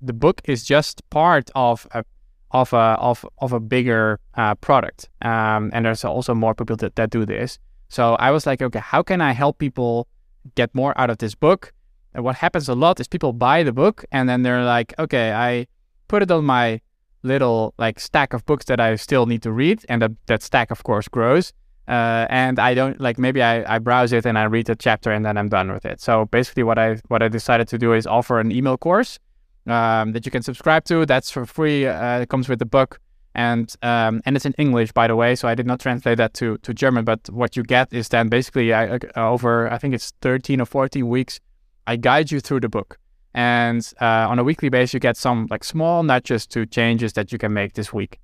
the 0.00 0.12
book 0.12 0.40
is 0.44 0.64
just 0.64 1.08
part 1.10 1.50
of 1.54 1.86
a 1.92 2.04
of 2.50 2.72
a 2.72 2.96
of 2.98 3.24
of 3.38 3.52
a 3.52 3.60
bigger 3.60 4.18
product, 4.60 5.08
um, 5.22 5.70
and 5.72 5.84
there's 5.84 6.04
also 6.04 6.34
more 6.34 6.54
people 6.54 6.76
that, 6.76 6.96
that 6.96 7.10
do 7.10 7.24
this. 7.24 7.58
So 7.88 8.14
I 8.14 8.30
was 8.30 8.46
like, 8.46 8.62
okay, 8.62 8.78
how 8.78 9.02
can 9.02 9.20
I 9.20 9.32
help 9.32 9.58
people 9.58 10.06
get 10.54 10.72
more 10.74 10.94
out 10.96 11.10
of 11.10 11.18
this 11.18 11.34
book? 11.34 11.72
And 12.14 12.24
what 12.24 12.36
happens 12.36 12.68
a 12.68 12.74
lot 12.74 13.00
is 13.00 13.08
people 13.08 13.32
buy 13.32 13.62
the 13.62 13.72
book 13.72 14.04
and 14.10 14.28
then 14.28 14.42
they're 14.42 14.64
like, 14.64 14.94
okay, 14.98 15.32
I 15.32 15.66
put 16.08 16.22
it 16.22 16.30
on 16.30 16.44
my 16.44 16.80
little 17.22 17.74
like 17.78 18.00
stack 18.00 18.32
of 18.32 18.44
books 18.46 18.64
that 18.66 18.80
I 18.80 18.96
still 18.96 19.26
need 19.26 19.42
to 19.42 19.52
read, 19.52 19.84
and 19.88 20.02
that, 20.02 20.12
that 20.26 20.42
stack 20.42 20.70
of 20.70 20.82
course 20.82 21.08
grows. 21.08 21.52
Uh, 21.88 22.26
and 22.30 22.58
I 22.60 22.74
don't 22.74 23.00
like 23.00 23.18
maybe 23.18 23.42
I, 23.42 23.74
I 23.74 23.78
browse 23.78 24.12
it 24.12 24.24
and 24.24 24.38
I 24.38 24.44
read 24.44 24.70
a 24.70 24.76
chapter 24.76 25.10
and 25.10 25.24
then 25.24 25.36
I'm 25.36 25.48
done 25.48 25.72
with 25.72 25.84
it. 25.84 26.00
So 26.00 26.26
basically, 26.26 26.62
what 26.62 26.78
I 26.78 27.00
what 27.08 27.22
I 27.22 27.28
decided 27.28 27.66
to 27.68 27.78
do 27.78 27.92
is 27.94 28.06
offer 28.06 28.38
an 28.38 28.52
email 28.52 28.76
course 28.76 29.18
um, 29.66 30.12
that 30.12 30.24
you 30.24 30.30
can 30.30 30.42
subscribe 30.42 30.84
to. 30.84 31.04
That's 31.04 31.30
for 31.30 31.46
free. 31.46 31.86
Uh, 31.86 32.20
it 32.20 32.28
comes 32.28 32.48
with 32.48 32.60
the 32.60 32.66
book 32.66 33.00
and 33.34 33.74
um, 33.82 34.20
and 34.24 34.36
it's 34.36 34.46
in 34.46 34.54
English, 34.56 34.92
by 34.92 35.08
the 35.08 35.16
way. 35.16 35.34
So 35.34 35.48
I 35.48 35.56
did 35.56 35.66
not 35.66 35.80
translate 35.80 36.18
that 36.18 36.32
to 36.34 36.58
to 36.58 36.72
German. 36.72 37.04
But 37.04 37.28
what 37.30 37.56
you 37.56 37.64
get 37.64 37.92
is 37.92 38.08
then 38.08 38.28
basically 38.28 38.72
uh, 38.72 38.98
over 39.16 39.72
I 39.72 39.78
think 39.78 39.94
it's 39.94 40.12
13 40.20 40.60
or 40.60 40.66
14 40.66 41.08
weeks 41.08 41.40
I 41.86 41.96
guide 41.96 42.30
you 42.30 42.40
through 42.40 42.60
the 42.60 42.68
book. 42.68 42.98
And 43.34 43.88
uh, 44.00 44.26
on 44.28 44.38
a 44.38 44.44
weekly 44.44 44.68
basis, 44.68 44.94
you 44.94 45.00
get 45.00 45.16
some 45.16 45.46
like 45.50 45.64
small 45.64 46.02
nudges 46.02 46.46
to 46.48 46.66
changes 46.66 47.12
that 47.12 47.30
you 47.32 47.38
can 47.38 47.52
make 47.52 47.74
this 47.74 47.92
week 47.92 48.18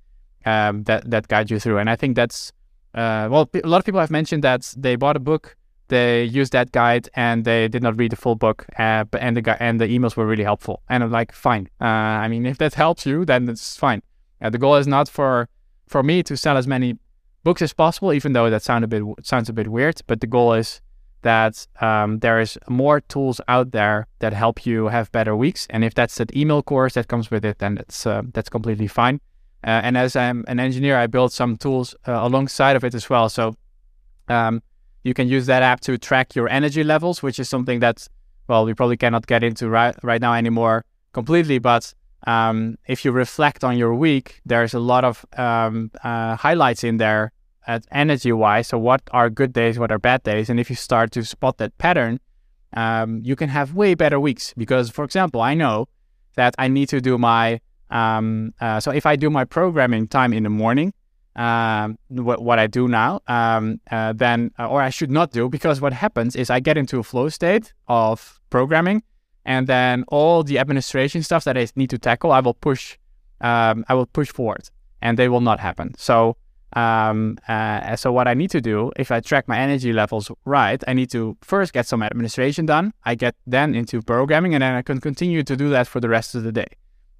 um, 0.45 0.83
that, 0.83 1.09
that 1.09 1.27
guide 1.27 1.49
you 1.49 1.59
through. 1.59 1.77
And 1.77 1.89
I 1.89 1.95
think 1.95 2.15
that's, 2.15 2.51
uh, 2.93 3.27
well, 3.31 3.49
a 3.63 3.67
lot 3.67 3.77
of 3.77 3.85
people 3.85 3.99
have 3.99 4.11
mentioned 4.11 4.43
that 4.43 4.73
they 4.77 4.95
bought 4.95 5.15
a 5.15 5.19
book, 5.19 5.55
they 5.87 6.25
used 6.25 6.51
that 6.51 6.73
guide, 6.73 7.07
and 7.15 7.45
they 7.45 7.69
did 7.69 7.81
not 7.81 7.97
read 7.97 8.11
the 8.11 8.17
full 8.17 8.35
book. 8.35 8.65
Uh, 8.77 9.05
and, 9.17 9.37
the, 9.37 9.63
and 9.63 9.79
the 9.79 9.87
emails 9.87 10.17
were 10.17 10.25
really 10.25 10.43
helpful. 10.43 10.81
And 10.89 11.03
I'm 11.03 11.11
like, 11.11 11.31
fine. 11.31 11.69
Uh, 11.79 11.85
I 11.85 12.27
mean, 12.27 12.45
if 12.45 12.57
that 12.57 12.73
helps 12.73 13.05
you, 13.05 13.23
then 13.23 13.47
it's 13.47 13.77
fine. 13.77 14.01
Uh, 14.41 14.49
the 14.49 14.57
goal 14.57 14.75
is 14.75 14.87
not 14.87 15.07
for, 15.07 15.47
for 15.87 16.03
me 16.03 16.21
to 16.23 16.35
sell 16.35 16.57
as 16.57 16.67
many 16.67 16.97
books 17.43 17.61
as 17.61 17.71
possible, 17.71 18.11
even 18.11 18.33
though 18.33 18.49
that 18.49 18.61
sound 18.61 18.83
a 18.83 18.87
bit, 18.87 19.03
sounds 19.23 19.47
a 19.47 19.53
bit 19.53 19.69
weird. 19.69 20.01
But 20.05 20.19
the 20.19 20.27
goal 20.27 20.53
is 20.53 20.81
that 21.21 21.67
um, 21.81 22.19
there 22.19 22.39
is 22.39 22.57
more 22.69 23.01
tools 23.01 23.41
out 23.47 23.71
there 23.71 24.07
that 24.19 24.33
help 24.33 24.65
you 24.65 24.87
have 24.87 25.11
better 25.11 25.35
weeks. 25.35 25.67
And 25.69 25.83
if 25.83 25.93
that's 25.93 26.15
that 26.15 26.35
email 26.35 26.61
course 26.61 26.93
that 26.93 27.07
comes 27.07 27.31
with 27.31 27.43
it, 27.45 27.59
then 27.59 27.75
that's 27.75 28.05
uh, 28.05 28.21
that's 28.33 28.49
completely 28.49 28.87
fine. 28.87 29.19
Uh, 29.63 29.81
and 29.83 29.97
as 29.97 30.15
I'm 30.15 30.45
an 30.47 30.59
engineer, 30.59 30.97
I 30.97 31.07
built 31.07 31.33
some 31.33 31.57
tools 31.57 31.95
uh, 32.07 32.19
alongside 32.21 32.75
of 32.75 32.83
it 32.83 32.93
as 32.93 33.09
well. 33.09 33.29
So 33.29 33.55
um, 34.27 34.61
you 35.03 35.13
can 35.13 35.27
use 35.27 35.45
that 35.47 35.63
app 35.63 35.79
to 35.81 35.97
track 35.97 36.35
your 36.35 36.47
energy 36.49 36.83
levels, 36.83 37.23
which 37.23 37.39
is 37.39 37.49
something 37.49 37.79
that 37.79 38.07
well 38.47 38.65
we 38.65 38.73
probably 38.73 38.97
cannot 38.97 39.27
get 39.27 39.43
into 39.43 39.69
right 39.69 39.95
right 40.03 40.21
now 40.21 40.33
anymore 40.33 40.85
completely. 41.13 41.59
But 41.59 41.93
um, 42.25 42.77
if 42.87 43.03
you 43.05 43.11
reflect 43.11 43.63
on 43.63 43.77
your 43.77 43.93
week, 43.95 44.41
there's 44.45 44.73
a 44.73 44.79
lot 44.79 45.03
of 45.03 45.25
um, 45.37 45.91
uh, 46.03 46.35
highlights 46.35 46.83
in 46.83 46.97
there 46.97 47.31
at 47.67 47.85
energy 47.91 48.31
wise. 48.31 48.67
So, 48.67 48.79
what 48.79 49.01
are 49.11 49.29
good 49.29 49.53
days, 49.53 49.77
what 49.77 49.91
are 49.91 49.99
bad 49.99 50.23
days? 50.23 50.49
And 50.49 50.59
if 50.59 50.69
you 50.69 50.75
start 50.75 51.11
to 51.11 51.23
spot 51.23 51.57
that 51.57 51.77
pattern, 51.77 52.19
um, 52.73 53.21
you 53.23 53.35
can 53.35 53.49
have 53.49 53.73
way 53.73 53.93
better 53.93 54.19
weeks. 54.19 54.53
Because, 54.57 54.89
for 54.89 55.03
example, 55.03 55.41
I 55.41 55.53
know 55.53 55.87
that 56.35 56.55
I 56.57 56.67
need 56.67 56.89
to 56.89 57.01
do 57.01 57.17
my, 57.17 57.59
um, 57.89 58.53
uh, 58.61 58.79
so 58.79 58.91
if 58.91 59.05
I 59.05 59.15
do 59.15 59.29
my 59.29 59.45
programming 59.45 60.07
time 60.07 60.33
in 60.33 60.43
the 60.43 60.49
morning, 60.49 60.93
um, 61.35 61.97
what, 62.07 62.41
what 62.41 62.57
I 62.57 62.67
do 62.67 62.87
now, 62.87 63.21
um, 63.27 63.79
uh, 63.91 64.13
then, 64.13 64.51
uh, 64.57 64.67
or 64.67 64.81
I 64.81 64.89
should 64.89 65.11
not 65.11 65.31
do, 65.31 65.49
because 65.49 65.79
what 65.79 65.93
happens 65.93 66.35
is 66.35 66.49
I 66.49 66.59
get 66.59 66.77
into 66.77 66.99
a 66.99 67.03
flow 67.03 67.29
state 67.29 67.73
of 67.87 68.39
programming, 68.49 69.03
and 69.45 69.67
then 69.67 70.03
all 70.07 70.43
the 70.43 70.57
administration 70.57 71.21
stuff 71.21 71.43
that 71.43 71.57
I 71.57 71.67
need 71.75 71.91
to 71.91 71.99
tackle, 71.99 72.31
I 72.31 72.39
will 72.39 72.55
push, 72.55 72.97
um, 73.41 73.85
I 73.87 73.93
will 73.93 74.07
push 74.07 74.29
forward, 74.29 74.69
and 75.01 75.17
they 75.17 75.29
will 75.29 75.41
not 75.41 75.59
happen. 75.59 75.93
So 75.97 76.37
um, 76.77 77.39
uh, 77.47 77.95
so 77.95 78.11
what 78.11 78.27
I 78.27 78.35
need 78.35 78.51
to 78.51 78.61
do, 78.61 78.91
if 78.97 79.11
I 79.11 79.19
track 79.19 79.47
my 79.47 79.57
energy 79.57 79.93
levels 79.93 80.31
right, 80.45 80.83
I 80.87 80.93
need 80.93 81.09
to 81.11 81.35
first 81.41 81.73
get 81.73 81.87
some 81.87 82.03
administration 82.03 82.67
done. 82.67 82.93
I 83.03 83.15
get 83.15 83.35
then 83.47 83.73
into 83.73 84.01
programming, 84.01 84.53
and 84.53 84.61
then 84.61 84.75
I 84.75 84.83
can 84.83 85.01
continue 85.01 85.41
to 85.41 85.55
do 85.55 85.69
that 85.69 85.87
for 85.87 85.99
the 85.99 86.09
rest 86.09 86.35
of 86.35 86.43
the 86.43 86.51
day. 86.51 86.67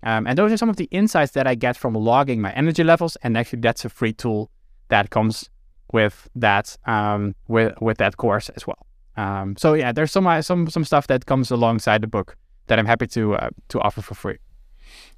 Um, 0.04 0.28
and 0.28 0.38
those 0.38 0.52
are 0.52 0.58
some 0.58 0.70
of 0.70 0.76
the 0.76 0.88
insights 0.91 1.32
that 1.32 1.48
I 1.48 1.56
get 1.56 1.76
from 1.76 1.96
logging 1.96 2.39
my 2.39 2.54
energy 2.54 2.84
levels. 2.84 3.17
And 3.24 3.36
actually, 3.36 3.62
that's 3.62 3.84
a 3.84 3.89
free 3.89 4.13
tool 4.13 4.52
that 4.89 5.10
comes 5.10 5.50
with 5.91 6.30
that 6.36 6.78
um, 6.86 7.34
with 7.48 7.74
with 7.82 7.98
that 7.98 8.17
course 8.17 8.50
as 8.50 8.67
well. 8.67 8.86
Um, 9.15 9.56
so 9.58 9.74
yeah, 9.74 9.91
there's 9.91 10.12
some 10.12 10.28
uh, 10.28 10.43
some 10.43 10.70
some 10.70 10.84
stuff 10.84 11.08
that 11.08 11.26
comes 11.26 11.50
alongside 11.50 12.02
the 12.02 12.08
book 12.08 12.38
that 12.67 12.78
I'm 12.78 12.86
happy 12.86 13.08
to 13.08 13.36
uh, 13.36 13.50
to 13.70 13.80
offer 13.80 14.04
for 14.04 14.13
free. 14.13 14.38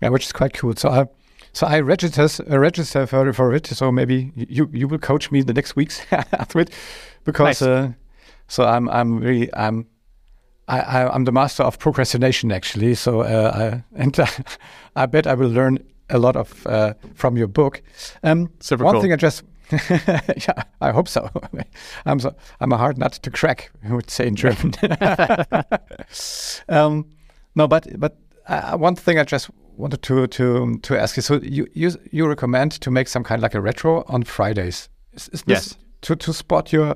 Yeah, 0.01 0.09
which 0.09 0.25
is 0.25 0.31
quite 0.31 0.53
cool. 0.53 0.75
So 0.75 0.89
I 0.89 1.05
so 1.53 1.67
I 1.67 1.79
register 1.79 2.27
uh, 2.49 2.57
register 2.59 3.05
for, 3.07 3.33
for 3.33 3.53
it. 3.53 3.67
So 3.67 3.91
maybe 3.91 4.31
you 4.35 4.69
you 4.73 4.87
will 4.87 4.99
coach 4.99 5.31
me 5.31 5.41
the 5.43 5.53
next 5.53 5.75
weeks 5.75 6.01
after 6.11 6.59
it, 6.59 6.69
because 7.25 7.61
Nice. 7.61 7.61
uh, 7.61 7.91
so 8.47 8.63
I'm 8.65 8.89
I'm 8.89 9.19
really 9.19 9.49
I'm 9.53 9.85
I, 10.67 10.79
I 10.79 11.13
I'm 11.15 11.25
the 11.25 11.31
master 11.31 11.63
of 11.63 11.77
procrastination 11.79 12.51
actually. 12.51 12.95
So 12.95 13.21
uh, 13.21 13.51
I, 13.55 13.83
and 14.01 14.17
I 14.95 15.05
bet 15.05 15.27
I 15.27 15.33
will 15.33 15.49
learn 15.49 15.79
a 16.09 16.17
lot 16.17 16.35
of 16.35 16.65
uh, 16.67 16.93
from 17.15 17.37
your 17.37 17.47
book. 17.47 17.81
Um, 18.23 18.49
Super 18.59 18.83
one 18.85 18.93
cool. 18.95 19.01
thing 19.01 19.13
I 19.13 19.15
just 19.15 19.43
yeah 19.89 20.63
I 20.81 20.91
hope 20.91 21.07
so. 21.07 21.29
I'm 22.05 22.19
so 22.19 22.33
I'm 22.59 22.71
a 22.71 22.77
hard 22.77 22.97
nut 22.97 23.13
to 23.13 23.29
crack. 23.31 23.71
I 23.87 23.93
would 23.93 24.09
say 24.09 24.27
in 24.27 24.35
German. 24.35 24.73
um, 26.69 27.05
no, 27.55 27.67
but 27.67 27.87
but 27.99 28.17
uh, 28.47 28.77
one 28.77 28.95
thing 28.95 29.19
I 29.19 29.23
just 29.23 29.49
wanted 29.79 30.01
to 30.03 30.27
to 30.27 30.77
to 30.79 31.01
ask 31.01 31.17
you. 31.17 31.21
So 31.23 31.39
you 31.41 31.67
you 31.73 31.91
you 32.11 32.27
recommend 32.27 32.71
to 32.81 32.91
make 32.91 33.07
some 33.09 33.23
kind 33.23 33.39
of 33.39 33.43
like 33.43 33.57
a 33.57 33.61
retro 33.61 34.03
on 34.07 34.23
Fridays? 34.23 34.89
Is, 35.13 35.29
is 35.29 35.43
this 35.43 35.47
Yes. 35.47 35.77
to 36.01 36.15
to 36.15 36.33
spot 36.33 36.73
your 36.73 36.95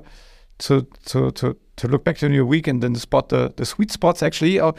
to 0.58 0.86
to 1.06 1.30
to 1.32 1.56
to 1.76 1.88
look 1.88 2.04
back 2.04 2.18
to 2.18 2.28
your 2.30 2.44
week 2.46 2.68
and 2.68 2.82
then 2.82 2.94
spot 2.96 3.28
the 3.28 3.52
the 3.56 3.64
sweet 3.64 3.90
spots 3.90 4.22
actually, 4.22 4.60
or 4.60 4.74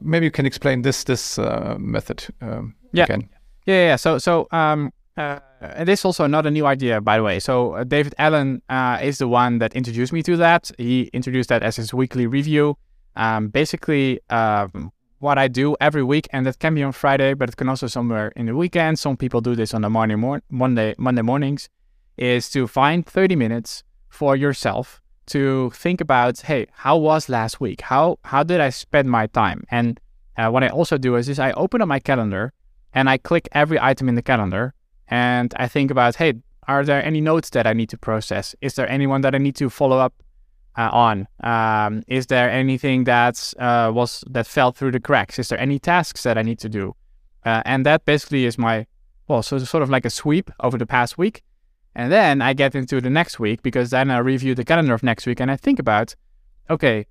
maybe 0.00 0.24
you 0.26 0.32
can 0.32 0.46
explain 0.46 0.82
this 0.82 1.04
this 1.04 1.38
uh, 1.38 1.76
method 1.78 2.24
um, 2.40 2.74
Yeah. 2.92 3.04
again. 3.04 3.28
Yeah, 3.66 3.74
yeah. 3.74 3.86
yeah. 3.88 3.96
So, 3.96 4.18
so 4.18 4.46
um, 4.50 4.90
uh, 5.16 5.38
and 5.60 5.86
this 5.88 6.00
is 6.00 6.04
also 6.04 6.26
not 6.26 6.46
a 6.46 6.50
new 6.50 6.66
idea, 6.66 7.00
by 7.00 7.16
the 7.16 7.22
way. 7.22 7.40
So, 7.40 7.72
uh, 7.74 7.84
David 7.84 8.14
Allen 8.18 8.62
uh, 8.68 8.98
is 9.02 9.18
the 9.18 9.26
one 9.28 9.58
that 9.58 9.74
introduced 9.74 10.12
me 10.12 10.22
to 10.22 10.36
that. 10.36 10.70
He 10.78 11.10
introduced 11.12 11.48
that 11.48 11.62
as 11.62 11.76
his 11.76 11.92
weekly 11.92 12.26
review. 12.26 12.76
Um, 13.16 13.48
basically, 13.48 14.20
um, 14.30 14.90
what 15.18 15.38
I 15.38 15.48
do 15.48 15.76
every 15.80 16.02
week, 16.02 16.28
and 16.32 16.46
that 16.46 16.58
can 16.58 16.74
be 16.74 16.82
on 16.82 16.92
Friday, 16.92 17.34
but 17.34 17.48
it 17.48 17.56
can 17.56 17.68
also 17.68 17.86
somewhere 17.86 18.32
in 18.36 18.46
the 18.46 18.54
weekend. 18.54 18.98
Some 18.98 19.16
people 19.16 19.40
do 19.40 19.54
this 19.54 19.74
on 19.74 19.82
the 19.82 19.90
morning, 19.90 20.20
mor- 20.20 20.42
Monday, 20.50 20.94
Monday 20.98 21.22
mornings, 21.22 21.68
is 22.16 22.50
to 22.50 22.66
find 22.66 23.04
30 23.06 23.36
minutes 23.36 23.82
for 24.08 24.36
yourself 24.36 25.00
to 25.26 25.70
think 25.70 26.00
about, 26.00 26.40
hey, 26.40 26.66
how 26.72 26.96
was 26.96 27.28
last 27.28 27.60
week? 27.60 27.82
How 27.82 28.18
how 28.24 28.42
did 28.42 28.60
I 28.60 28.70
spend 28.70 29.10
my 29.10 29.26
time? 29.26 29.64
And 29.70 30.00
uh, 30.36 30.50
what 30.50 30.64
I 30.64 30.68
also 30.68 30.96
do 30.96 31.16
is, 31.16 31.28
is 31.28 31.38
I 31.38 31.52
open 31.52 31.82
up 31.82 31.88
my 31.88 31.98
calendar 31.98 32.52
and 32.94 33.10
I 33.10 33.18
click 33.18 33.48
every 33.52 33.78
item 33.80 34.08
in 34.08 34.14
the 34.14 34.22
calendar 34.22 34.74
and 35.08 35.52
I 35.56 35.68
think 35.68 35.90
about, 35.90 36.16
hey, 36.16 36.34
are 36.66 36.84
there 36.84 37.04
any 37.04 37.20
notes 37.20 37.50
that 37.50 37.66
I 37.66 37.72
need 37.72 37.88
to 37.90 37.98
process? 37.98 38.54
Is 38.60 38.74
there 38.74 38.88
anyone 38.88 39.22
that 39.22 39.34
I 39.34 39.38
need 39.38 39.56
to 39.56 39.68
follow 39.70 39.98
up 39.98 40.14
uh, 40.76 40.90
on? 40.92 41.28
Um, 41.42 42.02
is 42.06 42.26
there 42.26 42.50
anything 42.50 43.04
that 43.04 43.52
uh, 43.58 43.90
was 43.94 44.24
that 44.30 44.46
fell 44.46 44.72
through 44.72 44.92
the 44.92 45.00
cracks? 45.00 45.38
Is 45.38 45.48
there 45.48 45.60
any 45.60 45.78
tasks 45.78 46.22
that 46.22 46.38
I 46.38 46.42
need 46.42 46.58
to 46.60 46.68
do? 46.68 46.94
Uh, 47.44 47.62
and 47.64 47.86
that 47.86 48.04
basically 48.04 48.44
is 48.44 48.58
my 48.58 48.86
well, 49.28 49.42
so 49.42 49.56
it's 49.56 49.68
sort 49.68 49.82
of 49.82 49.90
like 49.90 50.06
a 50.06 50.10
sweep 50.10 50.50
over 50.60 50.78
the 50.78 50.86
past 50.86 51.18
week, 51.18 51.42
and 51.94 52.10
then 52.10 52.40
I 52.40 52.54
get 52.54 52.74
into 52.74 53.00
the 53.00 53.10
next 53.10 53.38
week 53.38 53.62
because 53.62 53.90
then 53.90 54.10
I 54.10 54.18
review 54.18 54.54
the 54.54 54.64
calendar 54.64 54.94
of 54.94 55.02
next 55.02 55.26
week 55.26 55.40
and 55.40 55.50
I 55.50 55.56
think 55.56 55.78
about, 55.78 56.14
okay, 56.70 57.06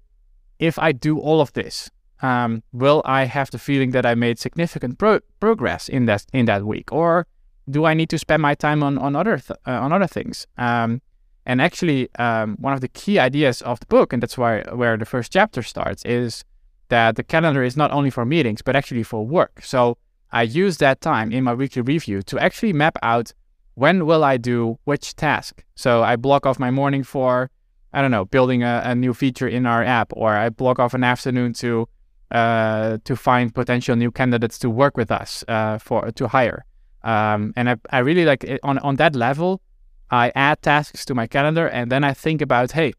if 0.60 0.80
I 0.80 0.92
do 0.92 1.20
all 1.20 1.42
of 1.42 1.54
this, 1.54 1.92
um, 2.22 2.64
will 2.72 3.02
I 3.06 3.26
have 3.26 3.52
the 3.52 3.60
feeling 3.60 3.92
that 3.92 4.06
I 4.06 4.16
made 4.16 4.40
significant 4.40 4.98
pro- 4.98 5.20
progress 5.40 5.88
in 5.88 6.06
that 6.06 6.26
in 6.34 6.46
that 6.46 6.66
week, 6.66 6.92
or 6.92 7.28
do 7.70 7.86
I 7.86 7.94
need 7.94 8.10
to 8.10 8.18
spend 8.18 8.42
my 8.42 8.56
time 8.56 8.82
on 8.82 8.98
on 8.98 9.16
other 9.16 9.38
th- 9.38 9.60
uh, 9.68 9.72
on 9.72 9.94
other 9.94 10.08
things? 10.08 10.48
Um, 10.58 11.02
and 11.48 11.62
actually, 11.62 12.10
um, 12.20 12.58
one 12.60 12.74
of 12.74 12.82
the 12.82 12.90
key 12.90 13.18
ideas 13.18 13.62
of 13.62 13.80
the 13.80 13.86
book, 13.86 14.12
and 14.12 14.22
that's 14.22 14.38
why 14.38 14.64
where 14.74 14.98
the 14.98 15.06
first 15.06 15.32
chapter 15.32 15.64
starts, 15.64 16.04
is 16.06 16.44
that 16.90 17.16
the 17.16 17.24
calendar 17.24 17.64
is 17.64 17.78
not 17.78 17.90
only 17.92 18.10
for 18.10 18.26
meetings 18.26 18.62
but 18.62 18.76
actually 18.76 19.04
for 19.04 19.26
work. 19.26 19.62
So 19.64 19.98
I 20.32 20.44
use 20.44 20.78
that 20.78 21.00
time 21.00 21.32
in 21.32 21.46
my 21.46 21.54
weekly 21.54 21.82
review 21.82 22.22
to 22.24 22.38
actually 22.38 22.74
map 22.74 22.98
out 23.02 23.32
when 23.76 24.06
will 24.06 24.26
I 24.26 24.36
do 24.36 24.78
which 24.84 25.16
task. 25.16 25.64
So 25.76 26.04
I 26.04 26.18
block 26.18 26.46
off 26.46 26.60
my 26.60 26.70
morning 26.70 27.04
for 27.04 27.50
I 27.94 28.02
don't 28.02 28.12
know 28.12 28.26
building 28.26 28.64
a, 28.64 28.82
a 28.84 28.94
new 28.94 29.14
feature 29.14 29.48
in 29.48 29.66
our 29.66 29.84
app, 29.84 30.12
or 30.14 30.34
I 30.36 30.50
block 30.50 30.80
off 30.80 30.94
an 30.94 31.06
afternoon 31.06 31.54
to 31.54 31.88
uh, 32.30 32.98
to 33.06 33.16
find 33.16 33.56
potential 33.56 33.96
new 33.96 34.12
candidates 34.12 34.60
to 34.60 34.70
work 34.70 34.98
with 34.98 35.12
us 35.12 35.46
uh, 35.48 35.78
for 35.78 36.12
to 36.12 36.28
hire. 36.28 36.66
Um, 37.04 37.54
and 37.56 37.70
I, 37.70 37.76
I 37.90 38.00
really 38.00 38.26
like 38.26 38.44
it 38.44 38.60
on 38.64 38.80
on 38.80 38.98
that 38.98 39.16
level. 39.16 39.62
I 40.10 40.32
add 40.36 40.62
tasks 40.62 41.06
to 41.06 41.16
my 41.16 41.28
calendar, 41.28 41.68
and 41.68 41.92
then 41.92 42.04
I 42.04 42.14
think 42.14 42.42
about, 42.42 42.72
hey, 42.72 42.94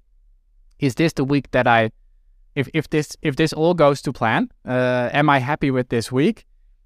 is 0.78 0.94
this 0.94 1.12
the 1.12 1.24
week 1.24 1.50
that 1.50 1.66
I, 1.66 1.90
if 2.54 2.68
if 2.74 2.88
this 2.90 3.16
if 3.22 3.36
this 3.36 3.52
all 3.52 3.74
goes 3.74 4.02
to 4.02 4.12
plan, 4.12 4.50
uh, 4.66 5.08
am 5.12 5.28
I 5.30 5.38
happy 5.38 5.70
with 5.70 5.88
this 5.88 6.12
week? 6.12 6.44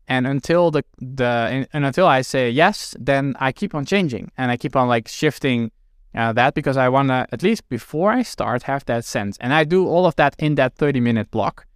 And 0.08 0.26
until 0.26 0.70
the 0.70 0.85
the 0.98 1.66
and, 1.72 1.85
until 1.85 2.06
I 2.06 2.22
say 2.22 2.50
yes, 2.50 2.94
then 2.98 3.35
I 3.40 3.52
keep 3.52 3.74
on 3.74 3.85
changing 3.85 4.30
and 4.37 4.50
I 4.50 4.56
keep 4.56 4.76
on 4.76 4.88
like 4.88 5.08
shifting 5.08 5.70
uh, 6.14 6.32
that 6.35 6.54
because 6.54 6.76
I 6.76 6.88
wanna 6.88 7.26
at 7.32 7.42
least 7.42 7.68
before 7.68 8.12
I 8.12 8.22
start 8.22 8.64
have 8.64 8.85
that 8.87 9.04
sense, 9.04 9.37
and 9.40 9.52
I 9.52 9.64
do 9.64 9.87
all 9.87 10.06
of 10.06 10.16
that 10.16 10.35
in 10.38 10.54
that 10.56 10.74
thirty 10.74 11.00
minute 11.00 11.30
block. 11.30 11.66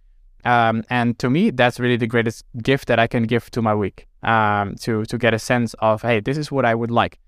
Um, 0.45 0.83
and 0.89 1.19
to 1.19 1.29
me, 1.29 1.49
that's 1.49 1.79
really 1.79 1.97
the 1.97 2.07
greatest 2.07 2.45
gift 2.63 2.87
that 2.87 2.99
I 2.99 3.07
can 3.07 3.23
give 3.23 3.51
to 3.51 3.61
my 3.61 3.75
week. 3.75 4.07
Um, 4.23 4.75
to 4.81 5.05
to 5.05 5.17
get 5.17 5.33
a 5.33 5.39
sense 5.39 5.73
of, 5.79 6.01
hey, 6.01 6.19
this 6.19 6.37
is 6.37 6.51
what 6.51 6.65
I 6.65 6.75
would 6.75 6.91
like. 6.91 7.19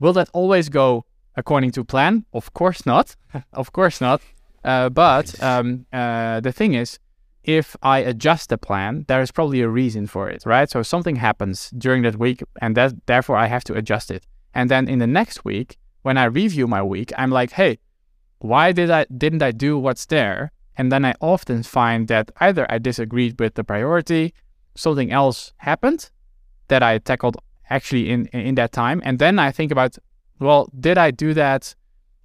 Will 0.00 0.12
that 0.14 0.28
always 0.32 0.68
go 0.68 1.04
according 1.36 1.72
to 1.72 1.84
plan? 1.84 2.24
Of 2.32 2.52
course 2.54 2.86
not. 2.86 3.16
of 3.52 3.72
course 3.72 4.00
not. 4.00 4.20
Uh, 4.64 4.88
but 4.88 5.40
um, 5.42 5.86
uh, 5.92 6.40
the 6.40 6.52
thing 6.52 6.74
is, 6.74 6.98
if 7.44 7.76
I 7.82 8.00
adjust 8.00 8.50
the 8.50 8.58
plan, 8.58 9.04
there 9.08 9.22
is 9.22 9.30
probably 9.30 9.62
a 9.62 9.68
reason 9.68 10.06
for 10.06 10.28
it, 10.28 10.42
right? 10.44 10.68
So 10.68 10.82
something 10.82 11.16
happens 11.16 11.70
during 11.70 12.02
that 12.02 12.16
week, 12.16 12.42
and 12.60 12.76
that 12.76 13.06
therefore 13.06 13.36
I 13.36 13.46
have 13.46 13.64
to 13.64 13.74
adjust 13.74 14.10
it. 14.10 14.26
And 14.54 14.70
then 14.70 14.88
in 14.88 14.98
the 14.98 15.06
next 15.06 15.44
week, 15.44 15.78
when 16.02 16.18
I 16.18 16.24
review 16.24 16.66
my 16.66 16.82
week, 16.82 17.12
I'm 17.16 17.30
like, 17.30 17.52
hey, 17.52 17.78
why 18.40 18.72
did 18.72 18.90
I 18.90 19.06
didn't 19.16 19.42
I 19.42 19.52
do 19.52 19.78
what's 19.78 20.06
there? 20.06 20.52
And 20.76 20.92
then 20.92 21.04
I 21.04 21.14
often 21.20 21.62
find 21.62 22.06
that 22.08 22.30
either 22.38 22.66
I 22.70 22.78
disagreed 22.78 23.40
with 23.40 23.54
the 23.54 23.64
priority, 23.64 24.34
something 24.76 25.10
else 25.10 25.52
happened 25.56 26.10
that 26.68 26.82
I 26.82 26.98
tackled 26.98 27.36
actually 27.70 28.10
in 28.10 28.26
in 28.26 28.54
that 28.56 28.72
time, 28.72 29.00
and 29.04 29.18
then 29.18 29.38
I 29.38 29.52
think 29.52 29.72
about, 29.72 29.98
well, 30.38 30.68
did 30.78 30.98
I 30.98 31.10
do 31.10 31.34
that 31.34 31.74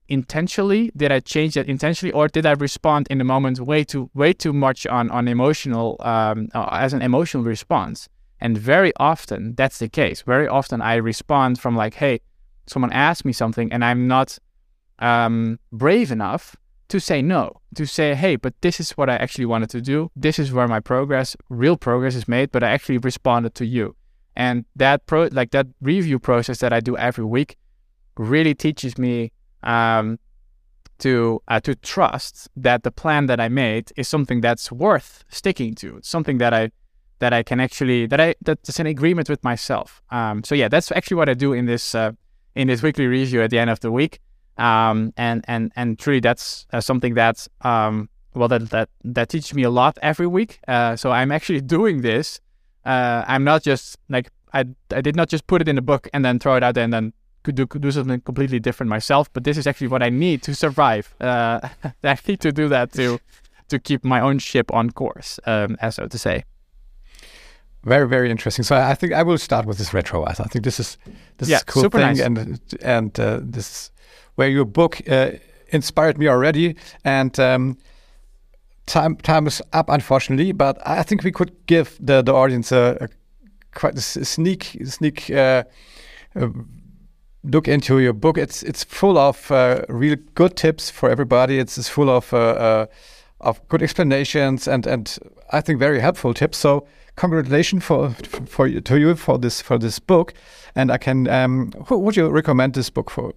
intentionally? 0.08 0.92
Did 0.96 1.12
I 1.12 1.20
change 1.20 1.54
that 1.54 1.68
intentionally, 1.68 2.14
or 2.14 2.28
did 2.28 2.46
I 2.46 2.52
respond 2.52 3.08
in 3.10 3.18
the 3.18 3.24
moment 3.24 3.60
way 3.60 3.84
too 3.84 4.10
way 4.14 4.34
too 4.34 4.54
much 4.54 4.88
on 4.88 5.10
on 5.12 5.28
emotional 5.28 5.98
um, 6.00 6.50
uh, 6.54 6.70
as 6.72 6.94
an 6.94 7.02
emotional 7.02 7.44
response? 7.44 8.10
And 8.40 8.58
very 8.58 8.92
often 8.98 9.56
that's 9.56 9.80
the 9.80 9.88
case. 9.88 10.22
Very 10.22 10.48
often 10.48 10.82
I 10.82 10.96
respond 10.96 11.60
from 11.60 11.78
like, 11.78 11.94
hey, 11.96 12.20
someone 12.68 12.92
asked 12.92 13.26
me 13.26 13.34
something, 13.34 13.72
and 13.72 13.84
I'm 13.86 14.08
not 14.08 14.38
um, 15.00 15.60
brave 15.72 16.12
enough 16.12 16.56
to 16.90 17.00
say 17.00 17.22
no, 17.22 17.62
to 17.76 17.86
say, 17.86 18.14
hey, 18.14 18.36
but 18.36 18.54
this 18.62 18.80
is 18.80 18.92
what 18.92 19.10
I 19.10 19.16
actually 19.16 19.46
wanted 19.46 19.70
to 19.72 19.82
do. 19.82 20.12
This 20.16 20.38
is 20.38 20.52
where 20.52 20.68
my 20.68 20.80
progress, 20.80 21.36
real 21.50 21.78
progress 21.78 22.16
is 22.16 22.28
made, 22.28 22.52
but 22.52 22.64
I 22.64 22.70
actually 22.70 23.00
responded 23.00 23.56
to 23.56 23.66
you. 23.66 23.96
And 24.36 24.66
that 24.76 25.06
pro, 25.06 25.30
like 25.32 25.52
that 25.52 25.68
review 25.82 26.20
process 26.20 26.60
that 26.60 26.74
I 26.74 26.80
do 26.80 26.98
every 26.98 27.26
week, 27.26 27.58
really 28.18 28.54
teaches 28.56 28.98
me 28.98 29.32
um, 29.64 30.20
to 31.00 31.42
uh, 31.48 31.60
to 31.62 31.76
trust 31.76 32.50
that 32.56 32.84
the 32.84 32.92
plan 32.92 33.26
that 33.28 33.40
I 33.40 33.50
made 33.50 33.92
is 33.96 34.08
something 34.08 34.42
that's 34.42 34.72
worth 34.72 35.24
sticking 35.30 35.76
to. 35.76 35.98
It's 35.98 36.10
something 36.10 36.38
that 36.38 36.54
I 36.54 36.72
that 37.20 37.34
I 37.34 37.44
can 37.44 37.60
actually 37.60 38.06
that 38.08 38.20
I 38.20 38.36
that's 38.42 38.80
an 38.80 38.88
agreement 38.88 39.30
with 39.30 39.44
myself. 39.44 40.02
Um, 40.10 40.44
so 40.44 40.56
yeah, 40.56 40.68
that's 40.68 40.92
actually 40.92 41.18
what 41.18 41.30
I 41.30 41.34
do 41.34 41.54
in 41.54 41.66
this 41.66 41.96
uh, 41.96 42.12
in 42.56 42.68
this 42.68 42.82
weekly 42.84 43.08
review 43.08 43.42
at 43.42 43.50
the 43.50 43.60
end 43.60 43.70
of 43.70 43.80
the 43.80 43.92
week. 43.92 44.20
Um, 44.58 45.14
and 45.18 45.44
and 45.48 45.72
and 45.76 45.98
truly, 45.98 46.20
that's 46.20 46.68
uh, 46.74 46.82
something 46.82 47.16
that 47.16 47.48
um, 47.62 48.10
well 48.36 48.48
that 48.48 48.70
that 48.70 48.90
that 49.04 49.30
teaches 49.30 49.54
me 49.54 49.64
a 49.64 49.70
lot 49.70 49.98
every 50.02 50.28
week. 50.28 50.60
Uh, 50.68 50.96
so 50.96 51.12
I'm 51.12 51.32
actually 51.32 51.62
doing 51.78 52.02
this. 52.02 52.40
Uh, 52.86 53.24
I'm 53.28 53.44
not 53.44 53.64
just 53.64 53.98
like 54.10 54.30
I 54.54 54.66
I 54.92 55.02
did 55.02 55.16
not 55.16 55.30
just 55.30 55.48
put 55.48 55.62
it 55.62 55.68
in 55.68 55.78
a 55.78 55.82
book 55.82 56.08
and 56.14 56.24
then 56.24 56.40
throw 56.40 56.56
it 56.56 56.64
out 56.64 56.76
there 56.76 56.84
and 56.84 56.94
then 56.94 57.14
could 57.44 57.56
do 57.56 57.68
could 57.68 57.82
do 57.82 57.92
something 57.92 58.22
completely 58.22 58.60
different 58.60 58.90
myself. 58.90 59.32
But 59.34 59.44
this 59.44 59.58
is 59.58 59.68
actually 59.68 59.88
what 59.90 60.04
I 60.04 60.10
need 60.10 60.42
to 60.44 60.54
survive. 60.56 61.14
Uh, 61.20 61.60
I 62.04 62.18
need 62.28 62.40
to 62.42 62.52
do 62.52 62.70
that 62.70 62.94
to 62.94 63.20
to 63.70 63.80
keep 63.80 64.04
my 64.04 64.20
own 64.22 64.40
ship 64.40 64.72
on 64.74 64.92
course, 64.92 65.40
um, 65.46 65.78
as 65.82 65.96
so 65.96 66.08
to 66.08 66.18
say. 66.18 66.44
Very, 67.86 68.08
very 68.08 68.32
interesting. 68.32 68.64
So 68.64 68.78
I 68.78 68.96
think 68.96 69.12
I 69.14 69.24
will 69.24 69.38
start 69.38 69.66
with 69.66 69.78
this 69.78 69.94
retro. 69.94 70.26
I 70.26 70.34
think 70.34 70.64
this 70.64 70.80
is 70.80 70.98
this 71.38 71.50
Yeah, 71.50 71.58
is 71.58 71.64
cool 71.64 71.90
thing, 71.90 72.02
nice. 72.02 72.20
and 72.22 72.60
and 72.82 73.20
uh, 73.20 73.40
this 73.42 73.70
is 73.70 73.92
where 74.36 74.48
your 74.48 74.66
book 74.66 75.02
uh, 75.10 75.32
inspired 75.70 76.18
me 76.18 76.30
already. 76.30 76.76
And 77.04 77.38
um, 77.40 77.78
time 78.86 79.16
time 79.18 79.48
is 79.48 79.62
up, 79.72 79.90
unfortunately. 79.90 80.52
But 80.52 80.78
I 80.86 81.04
think 81.04 81.24
we 81.24 81.32
could 81.32 81.52
give 81.68 81.98
the 82.00 82.22
the 82.22 82.34
audience 82.34 82.72
a, 82.72 82.98
a 83.02 83.08
quite 83.74 83.98
a 83.98 84.02
sneak 84.02 84.78
sneak 84.86 85.30
uh, 85.30 85.64
uh, 86.36 86.48
look 87.44 87.68
into 87.68 88.00
your 88.00 88.14
book. 88.14 88.38
It's 88.38 88.64
it's 88.64 88.84
full 88.84 89.18
of 89.18 89.52
uh, 89.52 89.82
real 89.90 90.16
good 90.36 90.56
tips 90.56 90.90
for 90.90 91.10
everybody. 91.10 91.60
It's, 91.60 91.78
it's 91.78 91.90
full 91.90 92.10
of 92.10 92.34
uh, 92.34 92.38
uh, 92.38 92.86
of 93.42 93.68
good 93.68 93.82
explanations 93.82 94.68
and 94.68 94.88
and 94.88 95.18
I 95.52 95.62
think 95.62 95.80
very 95.80 96.00
helpful 96.00 96.34
tips. 96.34 96.58
So 96.58 96.88
congratulations 97.16 97.84
for 97.84 98.12
for 98.46 98.68
you, 98.68 98.82
to 98.82 99.00
you 99.00 99.16
for 99.16 99.38
this 99.38 99.62
for 99.62 99.78
this 99.78 100.00
book. 100.00 100.34
And 100.76 100.92
I 100.92 100.98
can 100.98 101.28
um, 101.28 101.72
who 101.88 102.00
would 102.00 102.16
you 102.16 102.30
recommend 102.30 102.74
this 102.74 102.90
book 102.90 103.12
for? 103.12 103.34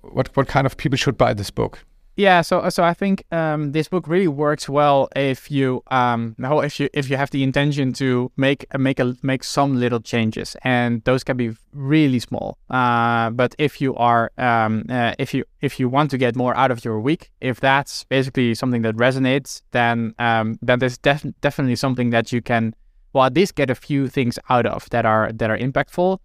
What 0.00 0.36
what 0.36 0.48
kind 0.48 0.66
of 0.66 0.76
people 0.76 0.96
should 0.96 1.16
buy 1.16 1.34
this 1.34 1.50
book? 1.50 1.84
Yeah, 2.16 2.42
so 2.42 2.68
so 2.68 2.84
I 2.84 2.94
think 2.94 3.24
um, 3.32 3.72
this 3.72 3.88
book 3.88 4.06
really 4.06 4.28
works 4.28 4.68
well 4.68 5.08
if 5.16 5.50
you 5.50 5.82
um 5.90 6.36
if 6.38 6.78
you 6.78 6.88
if 6.92 7.10
you 7.10 7.16
have 7.16 7.30
the 7.30 7.42
intention 7.42 7.92
to 7.94 8.30
make 8.36 8.66
make 8.78 9.00
a 9.00 9.16
make 9.22 9.42
some 9.42 9.80
little 9.80 9.98
changes, 10.00 10.56
and 10.62 11.02
those 11.04 11.24
can 11.24 11.36
be 11.36 11.56
really 11.72 12.20
small. 12.20 12.56
Uh, 12.70 13.30
but 13.30 13.56
if 13.58 13.80
you 13.80 13.96
are 13.96 14.30
um 14.38 14.84
uh, 14.88 15.14
if 15.18 15.34
you 15.34 15.44
if 15.60 15.80
you 15.80 15.88
want 15.88 16.10
to 16.12 16.18
get 16.18 16.36
more 16.36 16.56
out 16.56 16.70
of 16.70 16.84
your 16.84 17.00
week, 17.00 17.32
if 17.40 17.58
that's 17.58 18.04
basically 18.04 18.54
something 18.54 18.82
that 18.82 18.94
resonates, 18.94 19.62
then 19.72 20.14
um 20.20 20.56
then 20.62 20.78
there's 20.78 20.98
def- 20.98 21.26
definitely 21.40 21.76
something 21.76 22.10
that 22.10 22.30
you 22.30 22.40
can 22.40 22.74
well 23.12 23.24
at 23.24 23.34
least 23.34 23.56
get 23.56 23.70
a 23.70 23.74
few 23.74 24.06
things 24.06 24.38
out 24.48 24.66
of 24.66 24.88
that 24.90 25.04
are 25.04 25.32
that 25.32 25.50
are 25.50 25.58
impactful. 25.58 26.18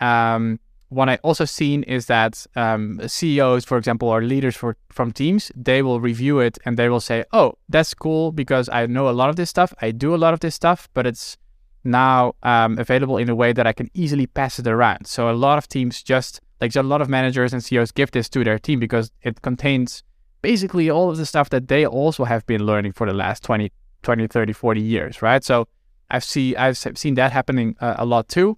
Um, 0.00 0.60
what 0.88 1.08
I 1.08 1.16
also 1.22 1.44
seen 1.44 1.82
is 1.82 2.06
that 2.06 2.46
um, 2.54 3.00
CEOs, 3.06 3.64
for 3.64 3.76
example, 3.76 4.08
or 4.08 4.22
leaders 4.22 4.56
for 4.56 4.76
from 4.90 5.12
teams, 5.12 5.50
they 5.56 5.82
will 5.82 6.00
review 6.00 6.38
it 6.38 6.58
and 6.64 6.76
they 6.76 6.88
will 6.88 7.00
say, 7.00 7.24
"Oh, 7.32 7.54
that's 7.68 7.92
cool 7.94 8.32
because 8.32 8.68
I 8.68 8.86
know 8.86 9.08
a 9.08 9.10
lot 9.10 9.28
of 9.28 9.36
this 9.36 9.50
stuff. 9.50 9.74
I 9.82 9.90
do 9.90 10.14
a 10.14 10.16
lot 10.24 10.32
of 10.32 10.40
this 10.40 10.54
stuff, 10.54 10.88
but 10.94 11.06
it's 11.06 11.36
now 11.84 12.34
um, 12.42 12.78
available 12.78 13.18
in 13.18 13.28
a 13.28 13.34
way 13.34 13.52
that 13.52 13.66
I 13.66 13.72
can 13.72 13.90
easily 13.94 14.26
pass 14.26 14.58
it 14.58 14.66
around." 14.66 15.06
So 15.06 15.30
a 15.30 15.32
lot 15.32 15.58
of 15.58 15.68
teams 15.68 16.02
just 16.02 16.40
like 16.60 16.74
a 16.76 16.82
lot 16.82 17.02
of 17.02 17.08
managers 17.08 17.52
and 17.52 17.62
CEOs 17.62 17.92
give 17.92 18.12
this 18.12 18.28
to 18.30 18.44
their 18.44 18.58
team 18.58 18.80
because 18.80 19.10
it 19.22 19.42
contains 19.42 20.02
basically 20.42 20.88
all 20.88 21.10
of 21.10 21.16
the 21.16 21.26
stuff 21.26 21.50
that 21.50 21.68
they 21.68 21.84
also 21.84 22.24
have 22.24 22.46
been 22.46 22.64
learning 22.64 22.92
for 22.92 23.06
the 23.06 23.12
last 23.12 23.42
20, 23.42 23.72
20 24.02 24.26
30, 24.28 24.52
40 24.52 24.80
years, 24.80 25.20
right? 25.20 25.42
So 25.42 25.68
I've 26.10 26.24
seen 26.24 26.56
I've 26.56 26.78
seen 26.78 27.14
that 27.14 27.32
happening 27.32 27.76
uh, 27.80 27.96
a 27.98 28.06
lot 28.06 28.28
too. 28.28 28.56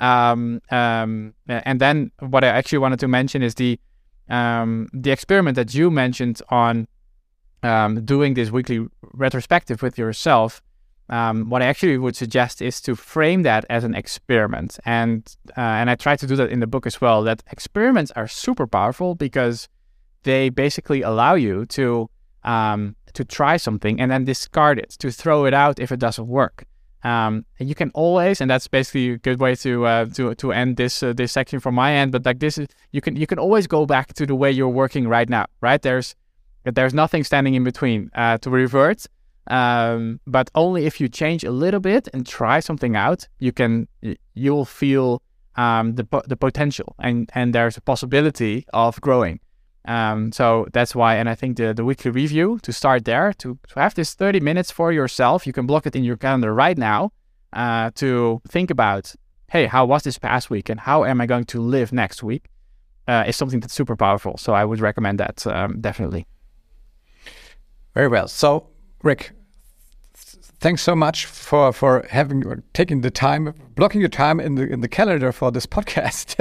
Um, 0.00 0.62
um, 0.70 1.34
and 1.46 1.80
then 1.80 2.10
what 2.20 2.42
I 2.42 2.48
actually 2.48 2.78
wanted 2.78 3.00
to 3.00 3.08
mention 3.08 3.42
is 3.42 3.54
the 3.54 3.78
um, 4.28 4.88
the 4.92 5.10
experiment 5.10 5.56
that 5.56 5.74
you 5.74 5.90
mentioned 5.90 6.40
on 6.48 6.86
um, 7.62 8.04
doing 8.04 8.34
this 8.34 8.50
weekly 8.50 8.86
retrospective 9.12 9.82
with 9.82 9.98
yourself. 9.98 10.62
Um, 11.08 11.50
what 11.50 11.60
I 11.60 11.66
actually 11.66 11.98
would 11.98 12.14
suggest 12.14 12.62
is 12.62 12.80
to 12.82 12.94
frame 12.94 13.42
that 13.42 13.64
as 13.68 13.82
an 13.82 13.94
experiment, 13.94 14.78
and 14.84 15.22
uh, 15.56 15.60
and 15.60 15.90
I 15.90 15.96
try 15.96 16.16
to 16.16 16.26
do 16.26 16.36
that 16.36 16.50
in 16.50 16.60
the 16.60 16.68
book 16.68 16.86
as 16.86 17.00
well. 17.00 17.24
That 17.24 17.42
experiments 17.50 18.12
are 18.12 18.28
super 18.28 18.66
powerful 18.66 19.16
because 19.16 19.68
they 20.22 20.50
basically 20.50 21.02
allow 21.02 21.34
you 21.34 21.66
to 21.66 22.08
um, 22.44 22.94
to 23.12 23.24
try 23.24 23.56
something 23.56 24.00
and 24.00 24.10
then 24.10 24.24
discard 24.24 24.78
it, 24.78 24.90
to 25.00 25.10
throw 25.10 25.44
it 25.46 25.54
out 25.54 25.80
if 25.80 25.90
it 25.90 25.98
doesn't 25.98 26.28
work. 26.28 26.64
Um, 27.02 27.46
and 27.58 27.68
you 27.68 27.74
can 27.74 27.90
always, 27.94 28.40
and 28.40 28.50
that's 28.50 28.68
basically 28.68 29.10
a 29.10 29.16
good 29.16 29.40
way 29.40 29.54
to 29.56 29.86
uh, 29.86 30.06
to 30.06 30.34
to 30.34 30.52
end 30.52 30.76
this 30.76 31.02
uh, 31.02 31.12
this 31.14 31.32
section 31.32 31.60
from 31.60 31.74
my 31.74 31.92
end. 31.94 32.12
But 32.12 32.26
like 32.26 32.40
this 32.40 32.58
is, 32.58 32.68
you 32.92 33.00
can 33.00 33.16
you 33.16 33.26
can 33.26 33.38
always 33.38 33.66
go 33.66 33.86
back 33.86 34.12
to 34.14 34.26
the 34.26 34.34
way 34.34 34.50
you're 34.50 34.68
working 34.68 35.08
right 35.08 35.28
now, 35.28 35.46
right? 35.60 35.80
There's 35.80 36.14
there's 36.64 36.92
nothing 36.92 37.24
standing 37.24 37.54
in 37.54 37.64
between 37.64 38.10
uh, 38.14 38.38
to 38.38 38.50
revert. 38.50 39.06
Um, 39.46 40.20
but 40.26 40.50
only 40.54 40.86
if 40.86 41.00
you 41.00 41.08
change 41.08 41.42
a 41.42 41.50
little 41.50 41.80
bit 41.80 42.08
and 42.12 42.26
try 42.26 42.60
something 42.60 42.94
out, 42.94 43.26
you 43.38 43.52
can 43.52 43.88
you'll 44.34 44.66
feel 44.66 45.22
um, 45.56 45.94
the 45.94 46.06
the 46.26 46.36
potential, 46.36 46.94
and 46.98 47.30
and 47.34 47.54
there's 47.54 47.76
a 47.76 47.80
possibility 47.80 48.66
of 48.72 49.00
growing. 49.00 49.40
Um, 49.86 50.32
so 50.32 50.66
that's 50.72 50.94
why, 50.94 51.16
and 51.16 51.28
I 51.28 51.34
think 51.34 51.56
the, 51.56 51.72
the 51.72 51.84
weekly 51.84 52.10
review 52.10 52.58
to 52.62 52.72
start 52.72 53.04
there, 53.04 53.32
to, 53.34 53.58
to 53.68 53.80
have 53.80 53.94
this 53.94 54.14
30 54.14 54.40
minutes 54.40 54.70
for 54.70 54.92
yourself, 54.92 55.46
you 55.46 55.52
can 55.52 55.66
block 55.66 55.86
it 55.86 55.96
in 55.96 56.04
your 56.04 56.16
calendar 56.16 56.52
right 56.52 56.76
now 56.76 57.12
uh, 57.52 57.90
to 57.94 58.42
think 58.48 58.70
about, 58.70 59.14
hey, 59.50 59.66
how 59.66 59.86
was 59.86 60.02
this 60.02 60.18
past 60.18 60.50
week 60.50 60.68
and 60.68 60.80
how 60.80 61.04
am 61.04 61.20
I 61.20 61.26
going 61.26 61.44
to 61.46 61.60
live 61.60 61.92
next 61.92 62.22
week? 62.22 62.44
Uh, 63.08 63.24
is 63.26 63.34
something 63.36 63.58
that's 63.60 63.74
super 63.74 63.96
powerful. 63.96 64.36
So 64.36 64.52
I 64.52 64.64
would 64.64 64.80
recommend 64.80 65.18
that 65.18 65.44
um, 65.46 65.80
definitely. 65.80 66.26
Very 67.94 68.06
well. 68.06 68.28
So, 68.28 68.68
Rick, 69.02 69.32
thanks 70.60 70.82
so 70.82 70.94
much 70.94 71.26
for 71.26 71.72
for 71.72 72.06
having 72.08 72.62
taking 72.72 73.00
the 73.00 73.10
time, 73.10 73.52
blocking 73.74 74.00
your 74.00 74.10
time 74.10 74.38
in 74.38 74.54
the 74.54 74.70
in 74.70 74.80
the 74.80 74.88
calendar 74.88 75.32
for 75.32 75.50
this 75.50 75.66
podcast. 75.76 76.38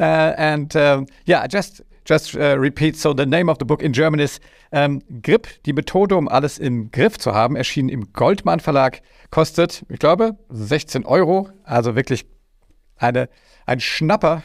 uh, 0.00 0.34
and 0.36 0.74
um, 0.74 1.06
yeah, 1.26 1.46
just 1.46 1.80
just 2.08 2.34
uh, 2.34 2.58
repeat. 2.58 2.96
So 2.96 3.12
the 3.12 3.26
name 3.26 3.48
of 3.48 3.58
the 3.58 3.64
book 3.64 3.82
in 3.82 3.92
German 3.92 4.20
is 4.20 4.40
ähm, 4.72 5.02
Grip, 5.22 5.48
die 5.64 5.72
Methode, 5.72 6.16
um 6.16 6.28
alles 6.28 6.58
im 6.58 6.90
Griff 6.90 7.18
zu 7.18 7.34
haben, 7.34 7.56
erschienen 7.56 7.88
im 7.88 8.12
Goldmann 8.12 8.60
Verlag, 8.60 9.02
kostet, 9.30 9.84
ich 9.88 9.98
glaube, 9.98 10.36
16 10.48 11.04
Euro. 11.04 11.48
Also 11.64 11.94
wirklich 11.94 12.26
eine, 12.96 13.28
ein 13.66 13.80
Schnapper, 13.80 14.42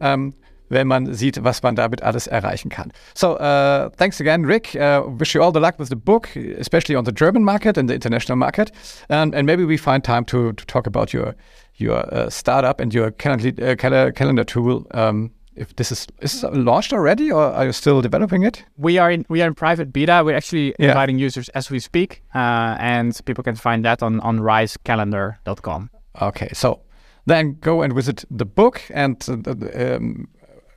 ähm, 0.00 0.34
wenn 0.68 0.88
man 0.88 1.14
sieht, 1.14 1.44
was 1.44 1.62
man 1.62 1.76
damit 1.76 2.02
alles 2.02 2.26
erreichen 2.26 2.70
kann. 2.70 2.92
So, 3.14 3.38
uh, 3.38 3.90
thanks 3.96 4.20
again, 4.20 4.44
Rick. 4.44 4.74
Uh, 4.74 5.02
wish 5.06 5.34
you 5.34 5.42
all 5.42 5.52
the 5.52 5.60
luck 5.60 5.78
with 5.78 5.88
the 5.90 5.96
book, 5.96 6.34
especially 6.34 6.96
on 6.96 7.04
the 7.04 7.12
German 7.12 7.44
market 7.44 7.78
and 7.78 7.88
the 7.88 7.94
international 7.94 8.36
market. 8.36 8.72
And, 9.08 9.32
and 9.34 9.46
maybe 9.46 9.64
we 9.64 9.78
find 9.78 10.02
time 10.02 10.24
to, 10.26 10.52
to 10.54 10.66
talk 10.66 10.86
about 10.86 11.12
your 11.12 11.36
your 11.78 12.12
uh, 12.12 12.30
startup 12.30 12.80
and 12.80 12.94
your 12.94 13.10
calendar, 13.10 13.52
uh, 13.62 14.10
calendar 14.12 14.44
tool 14.44 14.86
um, 14.92 15.30
if 15.56 15.74
this 15.76 15.92
is 15.92 16.06
is 16.20 16.40
this 16.40 16.50
launched 16.52 16.92
already 16.92 17.30
or 17.30 17.42
are 17.42 17.66
you 17.66 17.72
still 17.72 18.00
developing 18.00 18.42
it 18.42 18.64
we 18.76 18.98
are 18.98 19.10
in 19.10 19.24
we 19.28 19.42
are 19.42 19.48
in 19.48 19.54
private 19.54 19.92
beta 19.92 20.22
we're 20.24 20.36
actually 20.36 20.74
yeah. 20.78 20.88
inviting 20.88 21.18
users 21.18 21.48
as 21.50 21.70
we 21.70 21.78
speak 21.78 22.22
uh, 22.34 22.76
and 22.78 23.20
people 23.24 23.42
can 23.42 23.56
find 23.56 23.84
that 23.84 24.02
on 24.02 24.20
on 24.20 24.38
risecalendar.com 24.38 25.90
okay 26.20 26.48
so 26.52 26.80
then 27.26 27.56
go 27.60 27.82
and 27.82 27.92
visit 27.92 28.24
the 28.30 28.44
book 28.44 28.82
and 28.90 29.18
the 29.20 29.96
um, 29.96 30.28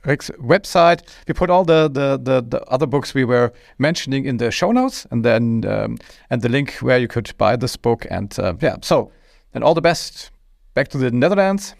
website. 0.04 1.02
We 1.28 1.34
put 1.34 1.50
all 1.50 1.64
the, 1.64 1.88
the, 1.88 2.18
the, 2.18 2.42
the, 2.42 2.62
other 2.64 2.86
books 2.86 3.14
we 3.14 3.24
were 3.24 3.52
mentioning 3.78 4.24
in 4.24 4.38
the 4.38 4.50
show 4.50 4.72
notes, 4.72 5.06
and 5.10 5.24
then 5.24 5.64
um, 5.66 5.98
and 6.30 6.42
the 6.42 6.48
link 6.48 6.74
where 6.80 6.98
you 6.98 7.08
could 7.08 7.32
buy 7.38 7.56
this 7.56 7.76
book. 7.76 8.06
And 8.10 8.36
uh, 8.38 8.54
yeah, 8.60 8.76
so 8.82 9.12
and 9.54 9.62
all 9.62 9.74
the 9.74 9.80
best 9.80 10.30
back 10.74 10.88
to 10.88 10.98
the 10.98 11.10
Netherlands. 11.10 11.74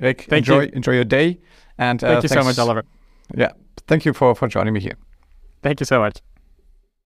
Rick, 0.00 0.26
Thank 0.28 0.40
enjoy 0.40 0.62
you. 0.62 0.70
enjoy 0.74 0.92
your 0.92 1.04
day. 1.04 1.38
And 1.78 2.02
uh, 2.02 2.20
thank 2.20 2.22
you 2.24 2.28
so 2.28 2.44
much, 2.44 2.58
Oliver. 2.58 2.84
Yeah, 3.34 3.52
thank 3.86 4.04
you 4.04 4.12
for 4.12 4.34
for 4.34 4.48
joining 4.48 4.74
me 4.74 4.80
here. 4.80 4.96
Thank 5.62 5.80
you 5.80 5.86
so 5.86 5.98
much. 6.00 6.20